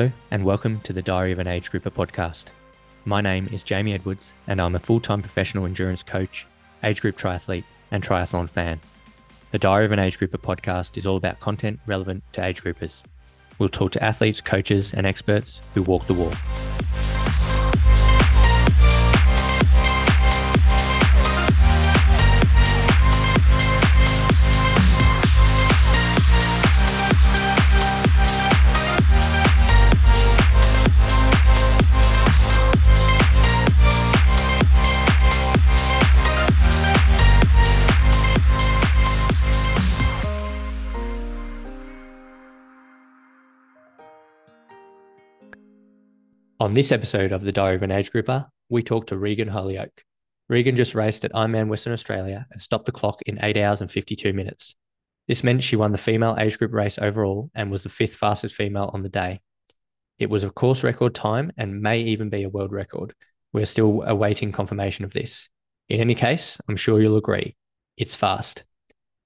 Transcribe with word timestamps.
Hello, 0.00 0.12
and 0.30 0.46
welcome 0.46 0.80
to 0.80 0.94
the 0.94 1.02
Diary 1.02 1.30
of 1.30 1.40
an 1.40 1.46
Age 1.46 1.70
Grouper 1.70 1.90
podcast. 1.90 2.46
My 3.04 3.20
name 3.20 3.50
is 3.52 3.62
Jamie 3.62 3.92
Edwards, 3.92 4.32
and 4.46 4.58
I'm 4.58 4.74
a 4.74 4.78
full 4.78 4.98
time 4.98 5.20
professional 5.20 5.66
endurance 5.66 6.02
coach, 6.02 6.46
age 6.82 7.02
group 7.02 7.18
triathlete, 7.18 7.64
and 7.90 8.02
triathlon 8.02 8.48
fan. 8.48 8.80
The 9.50 9.58
Diary 9.58 9.84
of 9.84 9.92
an 9.92 9.98
Age 9.98 10.16
Grouper 10.16 10.38
podcast 10.38 10.96
is 10.96 11.06
all 11.06 11.18
about 11.18 11.38
content 11.38 11.80
relevant 11.84 12.24
to 12.32 12.42
age 12.42 12.64
groupers. 12.64 13.02
We'll 13.58 13.68
talk 13.68 13.92
to 13.92 14.02
athletes, 14.02 14.40
coaches, 14.40 14.94
and 14.94 15.06
experts 15.06 15.60
who 15.74 15.82
walk 15.82 16.06
the 16.06 16.14
walk. 16.14 16.32
On 46.60 46.74
this 46.74 46.92
episode 46.92 47.32
of 47.32 47.40
the 47.40 47.52
Diary 47.52 47.76
of 47.76 47.82
an 47.82 47.90
Age 47.90 48.12
Grouper, 48.12 48.46
we 48.68 48.82
talk 48.82 49.06
to 49.06 49.16
Regan 49.16 49.48
Hollioake. 49.48 50.02
Regan 50.50 50.76
just 50.76 50.94
raced 50.94 51.24
at 51.24 51.32
Ironman 51.32 51.68
Western 51.68 51.94
Australia 51.94 52.46
and 52.50 52.60
stopped 52.60 52.84
the 52.84 52.92
clock 52.92 53.22
in 53.22 53.42
8 53.42 53.56
hours 53.56 53.80
and 53.80 53.90
52 53.90 54.34
minutes. 54.34 54.74
This 55.26 55.42
meant 55.42 55.62
she 55.62 55.76
won 55.76 55.90
the 55.90 55.96
female 55.96 56.36
age 56.38 56.58
group 56.58 56.74
race 56.74 56.98
overall 56.98 57.50
and 57.54 57.70
was 57.70 57.82
the 57.82 57.88
fifth 57.88 58.14
fastest 58.14 58.54
female 58.54 58.90
on 58.92 59.02
the 59.02 59.08
day. 59.08 59.40
It 60.18 60.28
was 60.28 60.44
a 60.44 60.50
course 60.50 60.84
record 60.84 61.14
time 61.14 61.50
and 61.56 61.80
may 61.80 62.02
even 62.02 62.28
be 62.28 62.42
a 62.42 62.50
world 62.50 62.72
record. 62.72 63.14
We're 63.54 63.64
still 63.64 64.02
awaiting 64.02 64.52
confirmation 64.52 65.06
of 65.06 65.14
this. 65.14 65.48
In 65.88 65.98
any 65.98 66.14
case, 66.14 66.58
I'm 66.68 66.76
sure 66.76 67.00
you'll 67.00 67.16
agree, 67.16 67.56
it's 67.96 68.14
fast. 68.14 68.64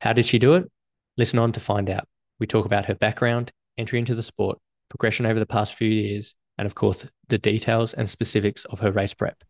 How 0.01 0.13
did 0.13 0.25
she 0.25 0.39
do 0.39 0.55
it? 0.55 0.71
Listen 1.17 1.41
on 1.41 1.51
to 1.55 1.59
find 1.59 1.91
out. 1.91 2.07
We 2.39 2.47
talk 2.47 2.65
about 2.65 2.87
her 2.87 2.95
background, 2.95 3.51
entry 3.77 3.99
into 3.99 4.15
the 4.15 4.23
sport, 4.23 4.61
progression 4.89 5.27
over 5.27 5.41
the 5.41 5.47
past 5.47 5.75
few 5.75 5.89
years, 5.89 6.37
and 6.59 6.67
of 6.67 6.75
course, 6.75 7.05
the 7.29 7.39
details 7.39 7.95
and 7.95 8.09
specifics 8.09 8.65
of 8.67 8.81
her 8.81 8.93
race 8.93 9.15
prep. 9.15 9.43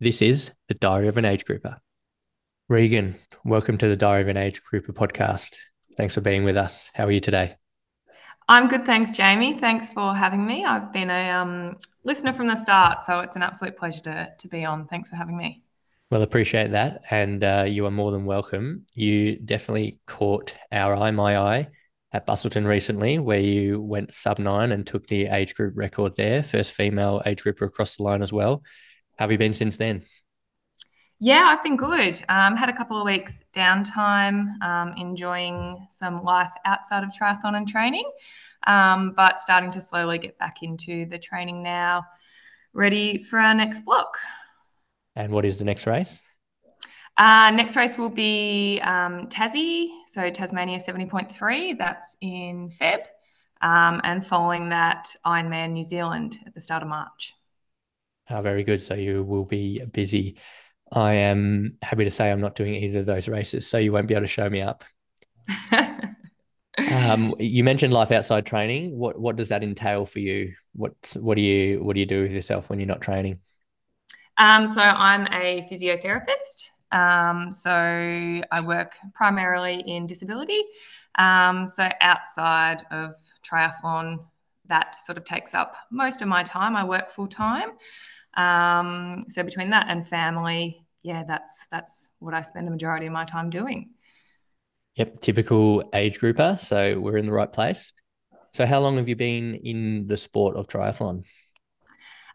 This 0.00 0.20
is 0.20 0.50
the 0.68 0.74
Diary 0.74 1.08
of 1.08 1.16
an 1.16 1.24
Age 1.24 1.44
Grouper. 1.44 1.78
Regan, 2.68 3.16
welcome 3.44 3.78
to 3.78 3.88
the 3.88 3.96
Diary 3.96 4.22
of 4.22 4.28
an 4.28 4.36
Age 4.36 4.62
Grouper 4.62 4.92
podcast. 4.92 5.54
Thanks 5.96 6.14
for 6.14 6.20
being 6.20 6.44
with 6.44 6.56
us. 6.56 6.90
How 6.94 7.06
are 7.06 7.12
you 7.12 7.20
today? 7.20 7.56
I'm 8.48 8.68
good, 8.68 8.84
thanks, 8.84 9.10
Jamie. 9.10 9.58
Thanks 9.58 9.92
for 9.92 10.14
having 10.14 10.44
me. 10.44 10.64
I've 10.64 10.92
been 10.92 11.10
a 11.10 11.30
um, 11.30 11.76
listener 12.04 12.32
from 12.32 12.48
the 12.48 12.56
start, 12.56 13.02
so 13.02 13.20
it's 13.20 13.36
an 13.36 13.42
absolute 13.42 13.76
pleasure 13.76 14.02
to, 14.02 14.28
to 14.38 14.48
be 14.48 14.64
on. 14.64 14.86
Thanks 14.88 15.08
for 15.08 15.16
having 15.16 15.36
me. 15.36 15.62
Well, 16.10 16.22
appreciate 16.22 16.72
that. 16.72 17.02
And 17.10 17.42
uh, 17.42 17.64
you 17.66 17.86
are 17.86 17.90
more 17.90 18.10
than 18.10 18.26
welcome. 18.26 18.84
You 18.94 19.36
definitely 19.36 20.00
caught 20.06 20.54
our 20.70 20.94
eye, 20.94 21.12
my 21.12 21.38
eye, 21.38 21.68
at 22.12 22.26
Busselton 22.26 22.66
recently, 22.66 23.18
where 23.18 23.40
you 23.40 23.80
went 23.80 24.12
sub 24.12 24.38
nine 24.38 24.72
and 24.72 24.86
took 24.86 25.06
the 25.06 25.26
age 25.26 25.54
group 25.54 25.74
record 25.76 26.14
there, 26.16 26.42
first 26.42 26.72
female 26.72 27.22
age 27.24 27.42
grouper 27.42 27.64
across 27.64 27.96
the 27.96 28.02
line 28.02 28.22
as 28.22 28.32
well. 28.32 28.62
How 29.18 29.24
have 29.24 29.32
you 29.32 29.38
been 29.38 29.54
since 29.54 29.76
then? 29.76 30.04
Yeah, 31.24 31.44
I've 31.46 31.62
been 31.62 31.76
good. 31.76 32.20
Um, 32.28 32.56
had 32.56 32.68
a 32.68 32.72
couple 32.72 32.98
of 32.98 33.06
weeks 33.06 33.42
downtime, 33.54 34.60
um, 34.60 34.94
enjoying 34.96 35.86
some 35.88 36.24
life 36.24 36.50
outside 36.64 37.04
of 37.04 37.10
triathlon 37.10 37.56
and 37.56 37.68
training, 37.68 38.10
um, 38.66 39.12
but 39.16 39.38
starting 39.38 39.70
to 39.70 39.80
slowly 39.80 40.18
get 40.18 40.36
back 40.36 40.62
into 40.62 41.06
the 41.06 41.18
training 41.18 41.62
now, 41.62 42.04
ready 42.72 43.22
for 43.22 43.38
our 43.38 43.54
next 43.54 43.84
block. 43.84 44.18
And 45.14 45.30
what 45.30 45.44
is 45.44 45.58
the 45.58 45.64
next 45.64 45.86
race? 45.86 46.20
Uh, 47.16 47.50
next 47.50 47.76
race 47.76 47.98
will 47.98 48.08
be 48.08 48.80
um, 48.82 49.28
Tassie, 49.28 49.88
so 50.06 50.30
Tasmania 50.30 50.78
70.3. 50.78 51.76
That's 51.78 52.16
in 52.20 52.70
Feb. 52.70 53.04
Um, 53.60 54.00
and 54.02 54.24
following 54.24 54.70
that, 54.70 55.14
Ironman 55.24 55.72
New 55.72 55.84
Zealand 55.84 56.38
at 56.46 56.54
the 56.54 56.60
start 56.60 56.82
of 56.82 56.88
March. 56.88 57.34
Oh, 58.30 58.40
very 58.40 58.64
good. 58.64 58.82
So 58.82 58.94
you 58.94 59.22
will 59.22 59.44
be 59.44 59.84
busy. 59.84 60.38
I 60.90 61.14
am 61.14 61.76
happy 61.82 62.04
to 62.04 62.10
say 62.10 62.30
I'm 62.30 62.40
not 62.40 62.54
doing 62.54 62.74
either 62.74 63.00
of 63.00 63.06
those 63.06 63.28
races, 63.28 63.66
so 63.66 63.78
you 63.78 63.92
won't 63.92 64.08
be 64.08 64.14
able 64.14 64.22
to 64.22 64.28
show 64.28 64.48
me 64.48 64.62
up. 64.62 64.84
um, 66.92 67.34
you 67.38 67.64
mentioned 67.64 67.92
life 67.92 68.10
outside 68.10 68.46
training. 68.46 68.96
What 68.96 69.18
what 69.18 69.36
does 69.36 69.48
that 69.48 69.62
entail 69.62 70.04
for 70.04 70.18
you? 70.18 70.54
What 70.74 70.94
what 71.16 71.36
do 71.36 71.42
you 71.42 71.82
what 71.82 71.94
do 71.94 72.00
you 72.00 72.06
do 72.06 72.22
with 72.22 72.32
yourself 72.32 72.68
when 72.68 72.78
you're 72.78 72.86
not 72.86 73.00
training? 73.00 73.38
Um, 74.36 74.66
so 74.66 74.82
I'm 74.82 75.26
a 75.28 75.66
physiotherapist. 75.70 76.71
Um, 76.92 77.52
so 77.52 77.70
I 77.72 78.60
work 78.64 78.96
primarily 79.14 79.82
in 79.86 80.06
disability. 80.06 80.60
Um, 81.16 81.66
so 81.66 81.88
outside 82.00 82.84
of 82.90 83.14
triathlon, 83.44 84.24
that 84.66 84.94
sort 84.94 85.18
of 85.18 85.24
takes 85.24 85.54
up 85.54 85.76
most 85.90 86.22
of 86.22 86.28
my 86.28 86.42
time. 86.42 86.76
I 86.76 86.84
work 86.84 87.10
full 87.10 87.26
time. 87.26 87.70
Um, 88.34 89.24
so 89.28 89.42
between 89.42 89.70
that 89.70 89.86
and 89.88 90.06
family, 90.06 90.84
yeah, 91.02 91.24
that's 91.26 91.66
that's 91.70 92.10
what 92.20 92.34
I 92.34 92.42
spend 92.42 92.66
the 92.66 92.70
majority 92.70 93.06
of 93.06 93.12
my 93.12 93.24
time 93.24 93.50
doing. 93.50 93.90
Yep, 94.96 95.20
typical 95.20 95.88
age 95.94 96.18
grouper. 96.18 96.58
So 96.60 96.98
we're 97.00 97.16
in 97.16 97.26
the 97.26 97.32
right 97.32 97.52
place. 97.52 97.92
So 98.54 98.66
how 98.66 98.80
long 98.80 98.98
have 98.98 99.08
you 99.08 99.16
been 99.16 99.54
in 99.54 100.06
the 100.06 100.16
sport 100.16 100.56
of 100.56 100.66
triathlon? 100.66 101.24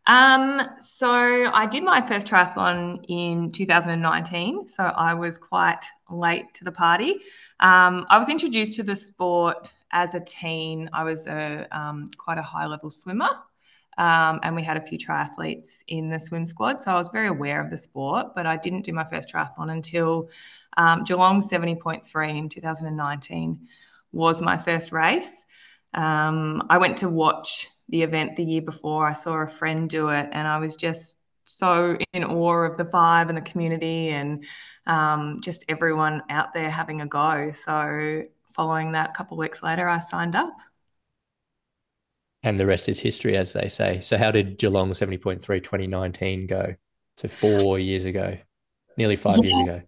Um, 0.08 0.62
so 0.80 1.12
I 1.12 1.66
did 1.66 1.84
my 1.84 2.02
first 2.02 2.28
triathlon 2.28 3.04
in 3.10 3.52
2019. 3.52 4.68
So 4.70 4.84
I 4.84 5.14
was 5.14 5.38
quite 5.38 5.84
late 6.10 6.54
to 6.56 6.64
the 6.64 6.72
party. 6.72 7.16
Um, 7.60 8.06
I 8.10 8.18
was 8.18 8.30
introduced 8.30 8.78
to 8.78 8.84
the 8.84 8.96
sport 8.96 9.72
as 9.92 10.16
a 10.16 10.22
teen. 10.22 10.90
I 10.94 11.04
was 11.04 11.28
a 11.28 11.68
um, 11.72 12.10
quite 12.18 12.38
a 12.38 12.42
high 12.42 12.66
level 12.66 12.90
swimmer. 12.90 13.30
Um, 13.98 14.40
and 14.44 14.56
we 14.56 14.64
had 14.64 14.78
a 14.78 14.82
few 14.82 14.98
triathletes 14.98 15.84
in 15.88 16.10
the 16.10 16.20
swim 16.20 16.46
squad. 16.46 16.80
So 16.80 16.92
I 16.92 16.96
was 16.96 17.10
very 17.10 17.28
aware 17.28 17.60
of 17.60 17.72
the 17.72 17.80
sport, 17.80 18.36
but 18.36 18.46
I 18.46 18.56
didn't 18.56 18.84
do 18.84 18.94
my 18.94 19.04
first 19.04 19.34
triathlon 19.34 19.72
until 19.72 20.30
um, 20.78 21.04
Geelong 21.04 21.42
70.3 21.42 22.38
in 22.38 22.48
2019 22.48 23.68
was 24.12 24.40
my 24.40 24.56
first 24.56 24.92
race. 24.92 25.46
Um, 25.96 26.64
I 26.70 26.78
went 26.78 26.98
to 26.98 27.10
watch 27.10 27.70
the 27.90 28.04
event 28.04 28.36
the 28.36 28.44
year 28.44 28.62
before. 28.62 29.08
I 29.08 29.14
saw 29.14 29.36
a 29.36 29.48
friend 29.48 29.90
do 29.90 30.10
it, 30.10 30.30
and 30.32 30.48
I 30.48 30.58
was 30.60 30.76
just 30.76 31.18
so 31.44 31.98
in 32.14 32.24
awe 32.24 32.66
of 32.66 32.78
the 32.78 32.84
vibe 32.84 33.30
and 33.30 33.38
the 33.38 33.42
community 33.42 34.10
and 34.10 34.44
um, 34.86 35.40
just 35.42 35.66
everyone 35.70 36.22
out 36.30 36.54
there 36.54 36.70
having 36.70 37.02
a 37.02 37.08
go. 37.08 37.52
So, 37.52 38.24
following 38.46 38.94
that, 38.94 39.12
a 39.12 39.14
couple 39.14 39.36
of 39.36 39.40
weeks 39.40 39.64
later, 39.64 39.88
I 39.88 40.00
signed 40.00 40.36
up. 40.36 40.52
And 42.44 42.60
the 42.60 42.66
rest 42.66 42.88
is 42.88 43.00
history, 43.00 43.36
as 43.36 43.54
they 43.54 43.68
say. 43.68 44.02
So, 44.02 44.18
how 44.18 44.32
did 44.32 44.58
Geelong 44.58 44.92
70.3 44.92 45.42
2019 45.42 46.48
go? 46.48 46.76
So, 47.18 47.28
four 47.28 47.80
years 47.80 48.06
ago, 48.06 48.38
nearly 48.98 49.16
five 49.16 49.38
yeah. 49.38 49.44
years 49.44 49.60
ago. 49.68 49.82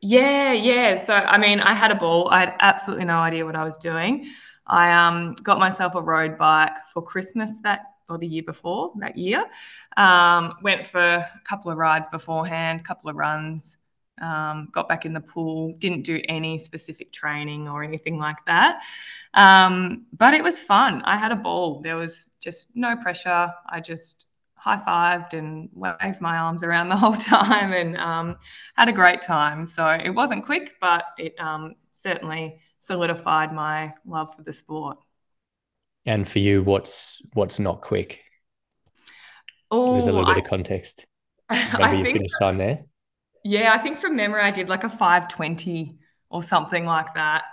Yeah, 0.00 0.52
yeah. 0.52 0.96
So, 0.96 1.14
I 1.14 1.38
mean, 1.38 1.60
I 1.60 1.74
had 1.74 1.90
a 1.90 1.94
ball. 1.94 2.28
I 2.30 2.40
had 2.40 2.54
absolutely 2.58 3.04
no 3.04 3.18
idea 3.18 3.44
what 3.44 3.54
I 3.54 3.64
was 3.64 3.76
doing. 3.76 4.30
I 4.70 4.92
um, 4.92 5.34
got 5.42 5.58
myself 5.58 5.96
a 5.96 6.00
road 6.00 6.38
bike 6.38 6.86
for 6.92 7.02
Christmas 7.02 7.58
that 7.64 7.86
or 8.08 8.18
the 8.18 8.26
year 8.26 8.42
before 8.42 8.92
that 8.98 9.16
year. 9.16 9.44
Um, 9.96 10.54
went 10.62 10.86
for 10.86 11.00
a 11.00 11.40
couple 11.44 11.70
of 11.70 11.78
rides 11.78 12.08
beforehand, 12.08 12.84
couple 12.84 13.10
of 13.10 13.16
runs. 13.16 13.76
Um, 14.20 14.68
got 14.70 14.88
back 14.88 15.06
in 15.06 15.12
the 15.12 15.20
pool. 15.20 15.74
Didn't 15.78 16.02
do 16.02 16.20
any 16.28 16.58
specific 16.58 17.10
training 17.10 17.68
or 17.68 17.82
anything 17.82 18.18
like 18.18 18.44
that, 18.46 18.80
um, 19.34 20.06
but 20.12 20.34
it 20.34 20.42
was 20.42 20.60
fun. 20.60 21.02
I 21.02 21.16
had 21.16 21.32
a 21.32 21.36
ball. 21.36 21.80
There 21.80 21.96
was 21.96 22.26
just 22.38 22.76
no 22.76 22.96
pressure. 22.96 23.50
I 23.66 23.80
just 23.80 24.26
high 24.54 24.76
fived 24.76 25.32
and 25.32 25.70
waved 25.72 26.20
my 26.20 26.36
arms 26.36 26.62
around 26.62 26.90
the 26.90 26.96
whole 27.04 27.16
time 27.16 27.72
and 27.72 27.96
um, 27.96 28.36
had 28.76 28.90
a 28.90 28.92
great 28.92 29.22
time. 29.22 29.66
So 29.66 29.88
it 29.88 30.10
wasn't 30.10 30.44
quick, 30.44 30.74
but 30.82 31.04
it 31.16 31.34
um, 31.40 31.76
certainly 31.92 32.60
solidified 32.80 33.52
my 33.54 33.94
love 34.04 34.34
for 34.34 34.42
the 34.42 34.52
sport. 34.52 34.98
And 36.06 36.26
for 36.26 36.38
you, 36.38 36.62
what's 36.62 37.22
what's 37.34 37.58
not 37.60 37.82
quick? 37.82 38.20
Oh, 39.70 39.92
there's 39.92 40.06
a 40.06 40.12
little 40.12 40.28
I, 40.28 40.34
bit 40.34 40.44
of 40.44 40.50
context. 40.50 41.06
Remember 41.50 41.82
I 41.84 41.92
your 41.92 42.04
think, 42.04 42.18
finish 42.18 42.32
time 42.40 42.58
there. 42.58 42.84
Yeah, 43.44 43.72
I 43.72 43.78
think 43.78 43.98
from 43.98 44.16
memory, 44.16 44.40
I 44.42 44.50
did 44.50 44.68
like 44.68 44.84
a 44.84 44.88
520 44.88 45.98
or 46.30 46.42
something 46.42 46.84
like 46.84 47.14
that. 47.14 47.44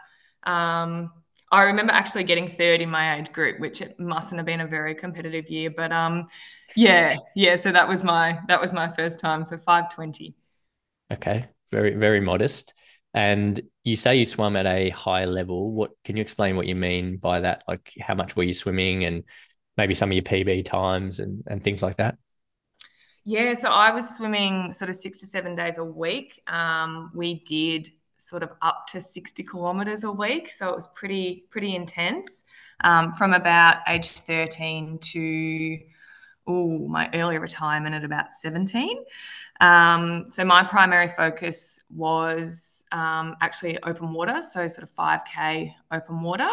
Um, 0.44 1.12
I 1.52 1.64
remember 1.64 1.94
actually 1.94 2.24
getting 2.26 2.48
third 2.48 2.82
in 2.82 2.90
my 2.90 3.18
age 3.18 3.32
group, 3.32 3.60
which 3.60 3.82
it 3.82 4.00
mustn't 4.00 4.38
have 4.38 4.46
been 4.46 4.62
a 4.62 4.68
very 4.68 4.96
competitive 4.96 5.50
year, 5.50 5.70
but 5.70 5.92
um, 5.92 6.28
yeah, 6.76 7.16
yeah. 7.36 7.56
So 7.56 7.72
that 7.72 7.88
was 7.88 8.04
my 8.04 8.40
that 8.48 8.60
was 8.60 8.74
my 8.74 8.88
first 8.88 9.20
time. 9.20 9.44
So 9.44 9.58
520. 9.58 10.36
Okay, 11.12 11.46
very 11.72 11.96
very 11.96 12.20
modest. 12.20 12.74
And 13.14 13.60
you 13.84 13.96
say 13.96 14.18
you 14.18 14.26
swam 14.26 14.56
at 14.56 14.66
a 14.66 14.90
high 14.90 15.26
level. 15.26 15.72
What 15.72 15.92
can 16.04 16.18
you 16.18 16.22
explain 16.22 16.56
what 16.56 16.68
you 16.68 16.76
mean 16.76 17.18
by 17.18 17.40
that? 17.42 17.64
Like 17.68 17.94
how 18.00 18.16
much 18.16 18.36
were 18.36 18.44
you 18.44 18.54
swimming 18.54 19.06
and 19.06 19.24
maybe 19.78 19.94
some 19.94 20.10
of 20.10 20.14
your 20.14 20.24
PB 20.24 20.66
times 20.66 21.20
and, 21.20 21.44
and 21.48 21.64
things 21.64 21.82
like 21.82 21.98
that? 21.98 22.18
Yeah, 23.24 23.54
so 23.56 23.70
I 23.70 23.92
was 23.92 24.16
swimming 24.16 24.72
sort 24.72 24.90
of 24.90 24.96
six 24.96 25.20
to 25.20 25.26
seven 25.26 25.56
days 25.56 25.78
a 25.78 25.84
week. 25.84 26.42
Um, 26.48 27.12
we 27.14 27.44
did 27.44 27.90
sort 28.18 28.42
of 28.44 28.52
up 28.62 28.88
to 28.88 29.02
60 29.02 29.44
kilometers 29.44 30.04
a 30.04 30.12
week. 30.12 30.50
So 30.50 30.70
it 30.70 30.76
was 30.76 30.88
pretty, 30.96 31.46
pretty 31.50 31.76
intense 31.76 32.46
um, 32.84 33.14
from 33.14 33.34
about 33.34 33.78
age 33.88 34.12
13 34.12 35.00
to 35.00 35.80
ooh, 36.50 36.88
my 36.88 37.10
early 37.14 37.38
retirement 37.38 37.96
at 37.96 38.04
about 38.04 38.34
17. 38.34 38.98
Um, 39.60 40.26
so 40.30 40.46
my 40.46 40.64
primary 40.64 41.08
focus 41.08 41.80
was 41.90 42.86
um, 42.92 43.36
actually 43.42 43.82
open 43.84 44.14
water, 44.14 44.42
so 44.42 44.68
sort 44.68 44.84
of 44.84 44.90
5K 44.90 45.76
open 45.92 46.22
water. 46.22 46.50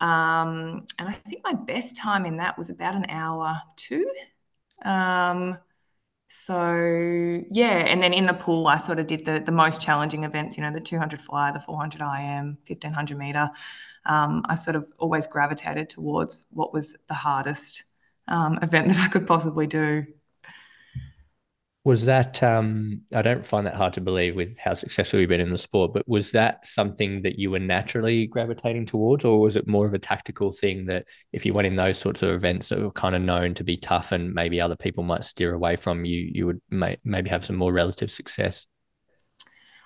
Um, 0.00 0.86
and 0.98 1.08
I 1.08 1.12
think 1.12 1.42
my 1.44 1.54
best 1.54 1.96
time 1.96 2.26
in 2.26 2.36
that 2.36 2.56
was 2.56 2.70
about 2.70 2.94
an 2.94 3.06
hour 3.08 3.60
two. 3.76 4.08
Um, 4.84 5.58
so 6.28 7.42
yeah, 7.50 7.78
and 7.86 8.02
then 8.02 8.12
in 8.12 8.26
the 8.26 8.34
pool, 8.34 8.66
I 8.68 8.76
sort 8.76 8.98
of 8.98 9.06
did 9.06 9.24
the 9.24 9.40
the 9.40 9.52
most 9.52 9.80
challenging 9.80 10.24
events. 10.24 10.56
You 10.56 10.62
know, 10.62 10.72
the 10.72 10.80
200 10.80 11.20
fly, 11.22 11.50
the 11.52 11.60
400 11.60 12.02
IM, 12.02 12.58
1500 12.64 13.18
meter. 13.18 13.50
Um, 14.04 14.44
I 14.48 14.54
sort 14.54 14.76
of 14.76 14.90
always 14.98 15.26
gravitated 15.26 15.88
towards 15.90 16.44
what 16.50 16.72
was 16.72 16.96
the 17.08 17.14
hardest 17.14 17.84
um, 18.28 18.58
event 18.62 18.88
that 18.88 18.98
I 18.98 19.08
could 19.08 19.26
possibly 19.26 19.66
do. 19.66 20.06
Was 21.84 22.04
that 22.04 22.42
um, 22.42 23.02
I 23.14 23.22
don't 23.22 23.44
find 23.44 23.66
that 23.66 23.76
hard 23.76 23.94
to 23.94 24.00
believe 24.00 24.36
with 24.36 24.58
how 24.58 24.74
successful 24.74 25.20
you've 25.20 25.28
been 25.28 25.40
in 25.40 25.52
the 25.52 25.56
sport, 25.56 25.94
but 25.94 26.06
was 26.08 26.32
that 26.32 26.66
something 26.66 27.22
that 27.22 27.38
you 27.38 27.50
were 27.50 27.60
naturally 27.60 28.26
gravitating 28.26 28.84
towards, 28.84 29.24
or 29.24 29.40
was 29.40 29.56
it 29.56 29.66
more 29.66 29.86
of 29.86 29.94
a 29.94 29.98
tactical 29.98 30.52
thing 30.52 30.86
that 30.86 31.06
if 31.32 31.46
you 31.46 31.54
went 31.54 31.66
in 31.66 31.76
those 31.76 31.96
sorts 31.96 32.22
of 32.22 32.30
events 32.30 32.68
that 32.68 32.80
were 32.80 32.90
kind 32.90 33.14
of 33.14 33.22
known 33.22 33.54
to 33.54 33.64
be 33.64 33.76
tough 33.76 34.12
and 34.12 34.34
maybe 34.34 34.60
other 34.60 34.76
people 34.76 35.04
might 35.04 35.24
steer 35.24 35.54
away 35.54 35.76
from 35.76 36.04
you, 36.04 36.30
you 36.34 36.46
would 36.46 36.60
may, 36.68 36.96
maybe 37.04 37.30
have 37.30 37.44
some 37.44 37.56
more 37.56 37.72
relative 37.72 38.10
success? 38.10 38.66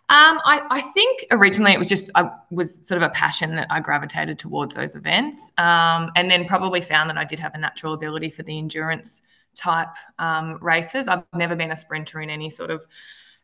Um, 0.09 0.41
I, 0.45 0.63
I, 0.71 0.81
think 0.81 1.25
originally 1.31 1.73
it 1.73 1.79
was 1.79 1.87
just 1.87 2.11
I 2.15 2.29
was 2.51 2.87
sort 2.87 3.01
of 3.01 3.09
a 3.09 3.13
passion 3.15 3.55
that 3.57 3.67
I 3.71 3.81
gravitated 3.81 4.39
towards 4.39 4.75
those 4.75 4.95
events, 4.95 5.53
um, 5.57 6.11
and 6.17 6.31
then 6.31 6.45
probably 6.45 6.83
found 6.83 7.09
that 7.09 7.17
I 7.17 7.25
did 7.25 7.39
have 7.39 7.55
a 7.55 7.59
natural 7.59 7.95
ability 7.95 8.29
for 8.29 8.43
the 8.43 8.59
endurance 8.59 9.23
type 9.55 9.95
um, 10.19 10.59
races. 10.61 11.09
I've 11.09 11.25
never 11.35 11.57
been 11.57 11.71
a 11.71 11.77
sprinter 11.77 12.21
in 12.21 12.31
any 12.31 12.51
sort 12.51 12.71
of 12.71 12.87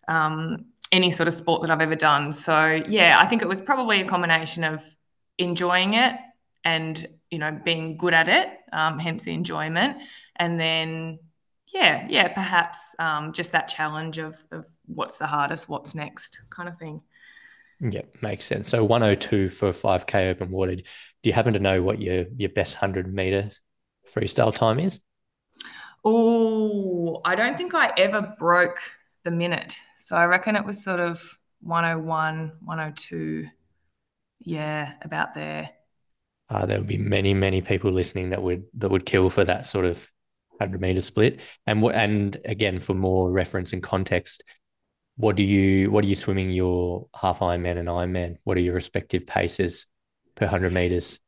um, 0.08 0.66
any 0.90 1.10
sort 1.10 1.28
of 1.28 1.34
sport 1.34 1.62
that 1.62 1.70
I've 1.70 1.80
ever 1.80 1.94
done. 1.94 2.32
So 2.32 2.82
yeah, 2.88 3.18
I 3.20 3.26
think 3.26 3.42
it 3.42 3.48
was 3.48 3.60
probably 3.60 4.00
a 4.00 4.06
combination 4.06 4.64
of 4.64 4.82
enjoying 5.36 5.94
it 5.94 6.16
and 6.64 7.06
you 7.30 7.38
know 7.38 7.58
being 7.64 7.96
good 7.96 8.14
at 8.14 8.28
it, 8.28 8.48
um, 8.72 8.98
hence 8.98 9.24
the 9.24 9.32
enjoyment, 9.32 9.98
and 10.36 10.58
then 10.58 11.18
yeah, 11.72 12.06
yeah, 12.08 12.28
perhaps 12.28 12.94
um, 12.98 13.32
just 13.32 13.52
that 13.52 13.68
challenge 13.68 14.18
of 14.18 14.36
of 14.50 14.66
what's 14.86 15.16
the 15.16 15.26
hardest, 15.26 15.68
what's 15.68 15.94
next, 15.94 16.40
kind 16.50 16.68
of 16.68 16.76
thing. 16.76 17.02
Yeah, 17.80 18.02
makes 18.22 18.44
sense. 18.46 18.68
So 18.68 18.82
102 18.84 19.48
for 19.48 19.70
5k 19.70 20.30
open 20.30 20.50
water. 20.50 20.74
Do 20.76 20.82
you 21.22 21.32
happen 21.32 21.52
to 21.52 21.60
know 21.60 21.82
what 21.82 22.00
your 22.00 22.26
your 22.36 22.50
best 22.50 22.74
100 22.74 23.12
meter 23.12 23.50
freestyle 24.12 24.54
time 24.54 24.80
is? 24.80 25.00
Oh, 26.10 27.20
I 27.22 27.34
don't 27.34 27.58
think 27.58 27.74
I 27.74 27.92
ever 27.98 28.34
broke 28.38 28.80
the 29.24 29.30
minute. 29.30 29.78
So 29.98 30.16
I 30.16 30.24
reckon 30.24 30.56
it 30.56 30.64
was 30.64 30.82
sort 30.82 31.00
of 31.00 31.38
101, 31.60 32.52
102. 32.64 33.46
Yeah, 34.40 34.94
about 35.02 35.34
there. 35.34 35.68
Uh, 36.48 36.64
there 36.64 36.78
would 36.78 36.86
be 36.86 36.96
many, 36.96 37.34
many 37.34 37.60
people 37.60 37.92
listening 37.92 38.30
that 38.30 38.42
would 38.42 38.64
that 38.78 38.90
would 38.90 39.04
kill 39.04 39.28
for 39.28 39.44
that 39.44 39.66
sort 39.66 39.84
of 39.84 40.08
hundred 40.58 40.80
meter 40.80 41.02
split. 41.02 41.40
And 41.66 41.82
what 41.82 41.94
and 41.94 42.38
again 42.46 42.78
for 42.78 42.94
more 42.94 43.30
reference 43.30 43.74
and 43.74 43.82
context, 43.82 44.44
what 45.16 45.36
do 45.36 45.44
you 45.44 45.90
what 45.90 46.04
are 46.04 46.08
you 46.08 46.14
swimming 46.14 46.50
your 46.50 47.08
half 47.14 47.40
Ironman 47.40 47.76
and 47.76 47.88
Ironman? 47.88 48.36
What 48.44 48.56
are 48.56 48.60
your 48.60 48.74
respective 48.74 49.26
paces 49.26 49.86
per 50.36 50.46
hundred 50.46 50.72
meters 50.72 51.18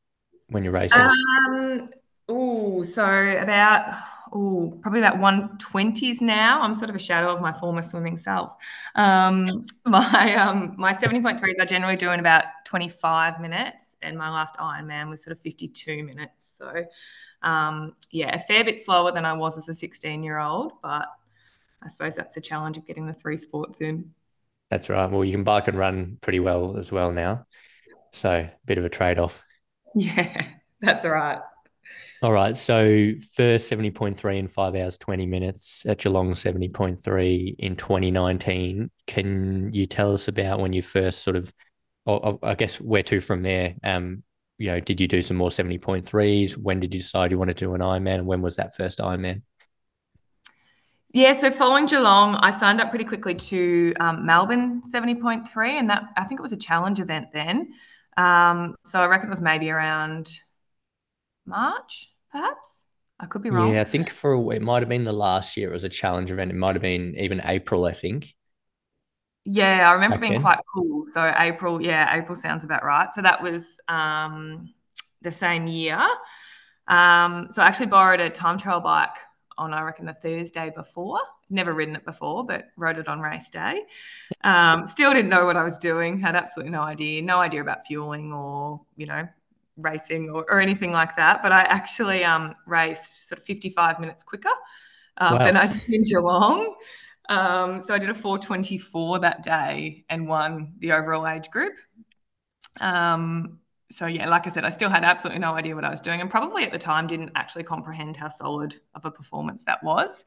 when 0.48 0.64
you're 0.64 0.72
racing? 0.72 1.02
Um, 1.02 1.90
oh, 2.30 2.82
so 2.82 3.04
about 3.04 4.02
oh, 4.32 4.78
probably 4.82 5.00
about 5.00 5.18
120s 5.18 6.20
now. 6.20 6.60
I'm 6.62 6.74
sort 6.74 6.90
of 6.90 6.96
a 6.96 7.00
shadow 7.00 7.32
of 7.32 7.40
my 7.40 7.52
former 7.52 7.82
swimming 7.82 8.16
self. 8.16 8.54
Um, 8.94 9.64
my 9.84 10.34
um, 10.36 10.74
my 10.76 10.92
70.3s 10.92 11.60
I 11.60 11.64
generally 11.64 11.96
do 11.96 12.10
in 12.10 12.20
about 12.20 12.44
25 12.64 13.40
minutes, 13.40 13.96
and 14.02 14.16
my 14.16 14.30
last 14.30 14.56
Ironman 14.56 15.08
was 15.10 15.22
sort 15.22 15.36
of 15.36 15.40
52 15.40 16.02
minutes. 16.04 16.58
So, 16.58 16.84
um, 17.42 17.94
yeah, 18.10 18.34
a 18.34 18.38
fair 18.38 18.64
bit 18.64 18.80
slower 18.80 19.12
than 19.12 19.24
I 19.24 19.32
was 19.32 19.58
as 19.58 19.68
a 19.68 19.74
16 19.74 20.22
year 20.22 20.38
old, 20.38 20.72
but 20.82 21.06
I 21.82 21.88
suppose 21.88 22.14
that's 22.14 22.34
the 22.34 22.40
challenge 22.40 22.78
of 22.78 22.86
getting 22.86 23.06
the 23.06 23.14
three 23.14 23.36
sports 23.36 23.80
in. 23.80 24.12
That's 24.70 24.88
right. 24.88 25.10
Well, 25.10 25.24
you 25.24 25.32
can 25.32 25.44
bike 25.44 25.66
and 25.68 25.76
run 25.76 26.18
pretty 26.20 26.40
well 26.40 26.76
as 26.76 26.92
well 26.92 27.10
now. 27.12 27.46
So, 28.12 28.30
a 28.30 28.52
bit 28.64 28.78
of 28.78 28.84
a 28.84 28.88
trade 28.88 29.18
off. 29.18 29.44
Yeah, 29.96 30.46
that's 30.80 31.04
right. 31.04 31.40
All 32.22 32.32
right. 32.32 32.56
So 32.56 33.12
first 33.34 33.70
70.3 33.70 34.38
in 34.38 34.46
five 34.46 34.74
hours, 34.74 34.98
20 34.98 35.26
minutes 35.26 35.86
at 35.86 35.98
Geelong 35.98 36.32
70.3 36.32 37.56
in 37.58 37.76
2019. 37.76 38.90
Can 39.06 39.72
you 39.72 39.86
tell 39.86 40.12
us 40.12 40.28
about 40.28 40.60
when 40.60 40.72
you 40.72 40.82
first 40.82 41.22
sort 41.22 41.36
of, 41.36 41.52
I 42.42 42.54
guess, 42.54 42.80
where 42.80 43.02
to 43.04 43.20
from 43.20 43.42
there? 43.42 43.74
Um, 43.82 44.22
you 44.58 44.66
know, 44.66 44.80
did 44.80 45.00
you 45.00 45.08
do 45.08 45.22
some 45.22 45.38
more 45.38 45.48
70.3s? 45.48 46.56
When 46.58 46.80
did 46.80 46.92
you 46.92 47.00
decide 47.00 47.30
you 47.30 47.38
wanted 47.38 47.56
to 47.56 47.64
do 47.64 47.74
an 47.74 47.80
Ironman? 47.80 48.16
And 48.16 48.26
when 48.26 48.42
was 48.42 48.56
that 48.56 48.76
first 48.76 48.98
Ironman? 48.98 49.42
Yeah, 51.12 51.32
so 51.32 51.50
following 51.50 51.86
Geelong, 51.86 52.36
I 52.36 52.50
signed 52.50 52.80
up 52.80 52.90
pretty 52.90 53.04
quickly 53.04 53.34
to 53.34 53.94
um, 53.98 54.26
Melbourne 54.26 54.82
70.3, 54.82 55.70
and 55.70 55.90
that 55.90 56.04
I 56.16 56.24
think 56.24 56.38
it 56.38 56.42
was 56.42 56.52
a 56.52 56.56
challenge 56.56 57.00
event 57.00 57.28
then. 57.32 57.72
Um, 58.16 58.76
so 58.84 59.00
I 59.00 59.06
reckon 59.06 59.28
it 59.28 59.30
was 59.30 59.40
maybe 59.40 59.70
around 59.70 60.30
March, 61.46 62.12
perhaps. 62.30 62.86
I 63.18 63.26
could 63.26 63.42
be 63.42 63.50
wrong. 63.50 63.74
Yeah, 63.74 63.82
I 63.82 63.84
think 63.84 64.08
for 64.08 64.52
it 64.54 64.62
might 64.62 64.80
have 64.80 64.88
been 64.88 65.04
the 65.04 65.12
last 65.12 65.56
year. 65.56 65.68
It 65.68 65.74
was 65.74 65.84
a 65.84 65.90
challenge 65.90 66.30
event. 66.30 66.50
It 66.50 66.56
might 66.56 66.74
have 66.74 66.82
been 66.82 67.14
even 67.18 67.42
April, 67.44 67.84
I 67.84 67.92
think. 67.92 68.34
Yeah, 69.44 69.88
I 69.88 69.92
remember 69.92 70.18
being 70.18 70.40
quite 70.40 70.60
cool. 70.72 71.06
So 71.12 71.32
April, 71.38 71.82
yeah, 71.82 72.16
April 72.16 72.34
sounds 72.34 72.64
about 72.64 72.84
right. 72.84 73.12
So 73.12 73.20
that 73.22 73.42
was 73.42 73.78
um, 73.88 74.72
the 75.22 75.30
same 75.30 75.66
year. 75.66 76.00
Um, 76.88 77.48
so 77.50 77.62
I 77.62 77.66
actually 77.66 77.86
borrowed 77.86 78.20
a 78.20 78.30
time 78.30 78.58
trial 78.58 78.80
bike 78.80 79.16
on, 79.58 79.74
I 79.74 79.82
reckon, 79.82 80.06
the 80.06 80.14
Thursday 80.14 80.72
before. 80.74 81.20
Never 81.50 81.74
ridden 81.74 81.96
it 81.96 82.04
before, 82.04 82.44
but 82.46 82.66
rode 82.76 82.98
it 82.98 83.08
on 83.08 83.20
race 83.20 83.50
day. 83.50 83.82
Um, 84.44 84.86
still 84.86 85.12
didn't 85.12 85.30
know 85.30 85.44
what 85.44 85.56
I 85.56 85.62
was 85.62 85.78
doing. 85.78 86.20
Had 86.20 86.36
absolutely 86.36 86.70
no 86.70 86.82
idea. 86.82 87.20
No 87.22 87.38
idea 87.38 87.60
about 87.60 87.86
fueling 87.86 88.32
or 88.32 88.80
you 88.96 89.06
know 89.06 89.28
racing 89.82 90.30
or, 90.30 90.44
or 90.48 90.60
anything 90.60 90.92
like 90.92 91.16
that, 91.16 91.42
but 91.42 91.52
I 91.52 91.62
actually 91.62 92.24
um, 92.24 92.54
raced 92.66 93.28
sort 93.28 93.38
of 93.38 93.44
55 93.44 94.00
minutes 94.00 94.22
quicker 94.22 94.50
um, 95.18 95.38
wow. 95.38 95.44
than 95.44 95.56
I 95.56 95.66
did 95.68 95.88
in 95.88 96.04
Geelong. 96.04 96.74
Um, 97.28 97.80
so 97.80 97.94
I 97.94 97.98
did 97.98 98.10
a 98.10 98.14
424 98.14 99.20
that 99.20 99.42
day 99.42 100.04
and 100.08 100.26
won 100.26 100.74
the 100.78 100.92
overall 100.92 101.26
age 101.26 101.50
group. 101.50 101.74
Um, 102.80 103.60
so 103.92 104.06
yeah, 104.06 104.28
like 104.28 104.46
I 104.46 104.50
said, 104.50 104.64
I 104.64 104.70
still 104.70 104.88
had 104.88 105.04
absolutely 105.04 105.40
no 105.40 105.54
idea 105.54 105.74
what 105.74 105.84
I 105.84 105.90
was 105.90 106.00
doing, 106.00 106.20
and 106.20 106.30
probably 106.30 106.64
at 106.64 106.72
the 106.72 106.78
time 106.78 107.06
didn't 107.06 107.32
actually 107.34 107.64
comprehend 107.64 108.16
how 108.16 108.28
solid 108.28 108.76
of 108.94 109.04
a 109.04 109.10
performance 109.10 109.64
that 109.64 109.82
was. 109.82 110.24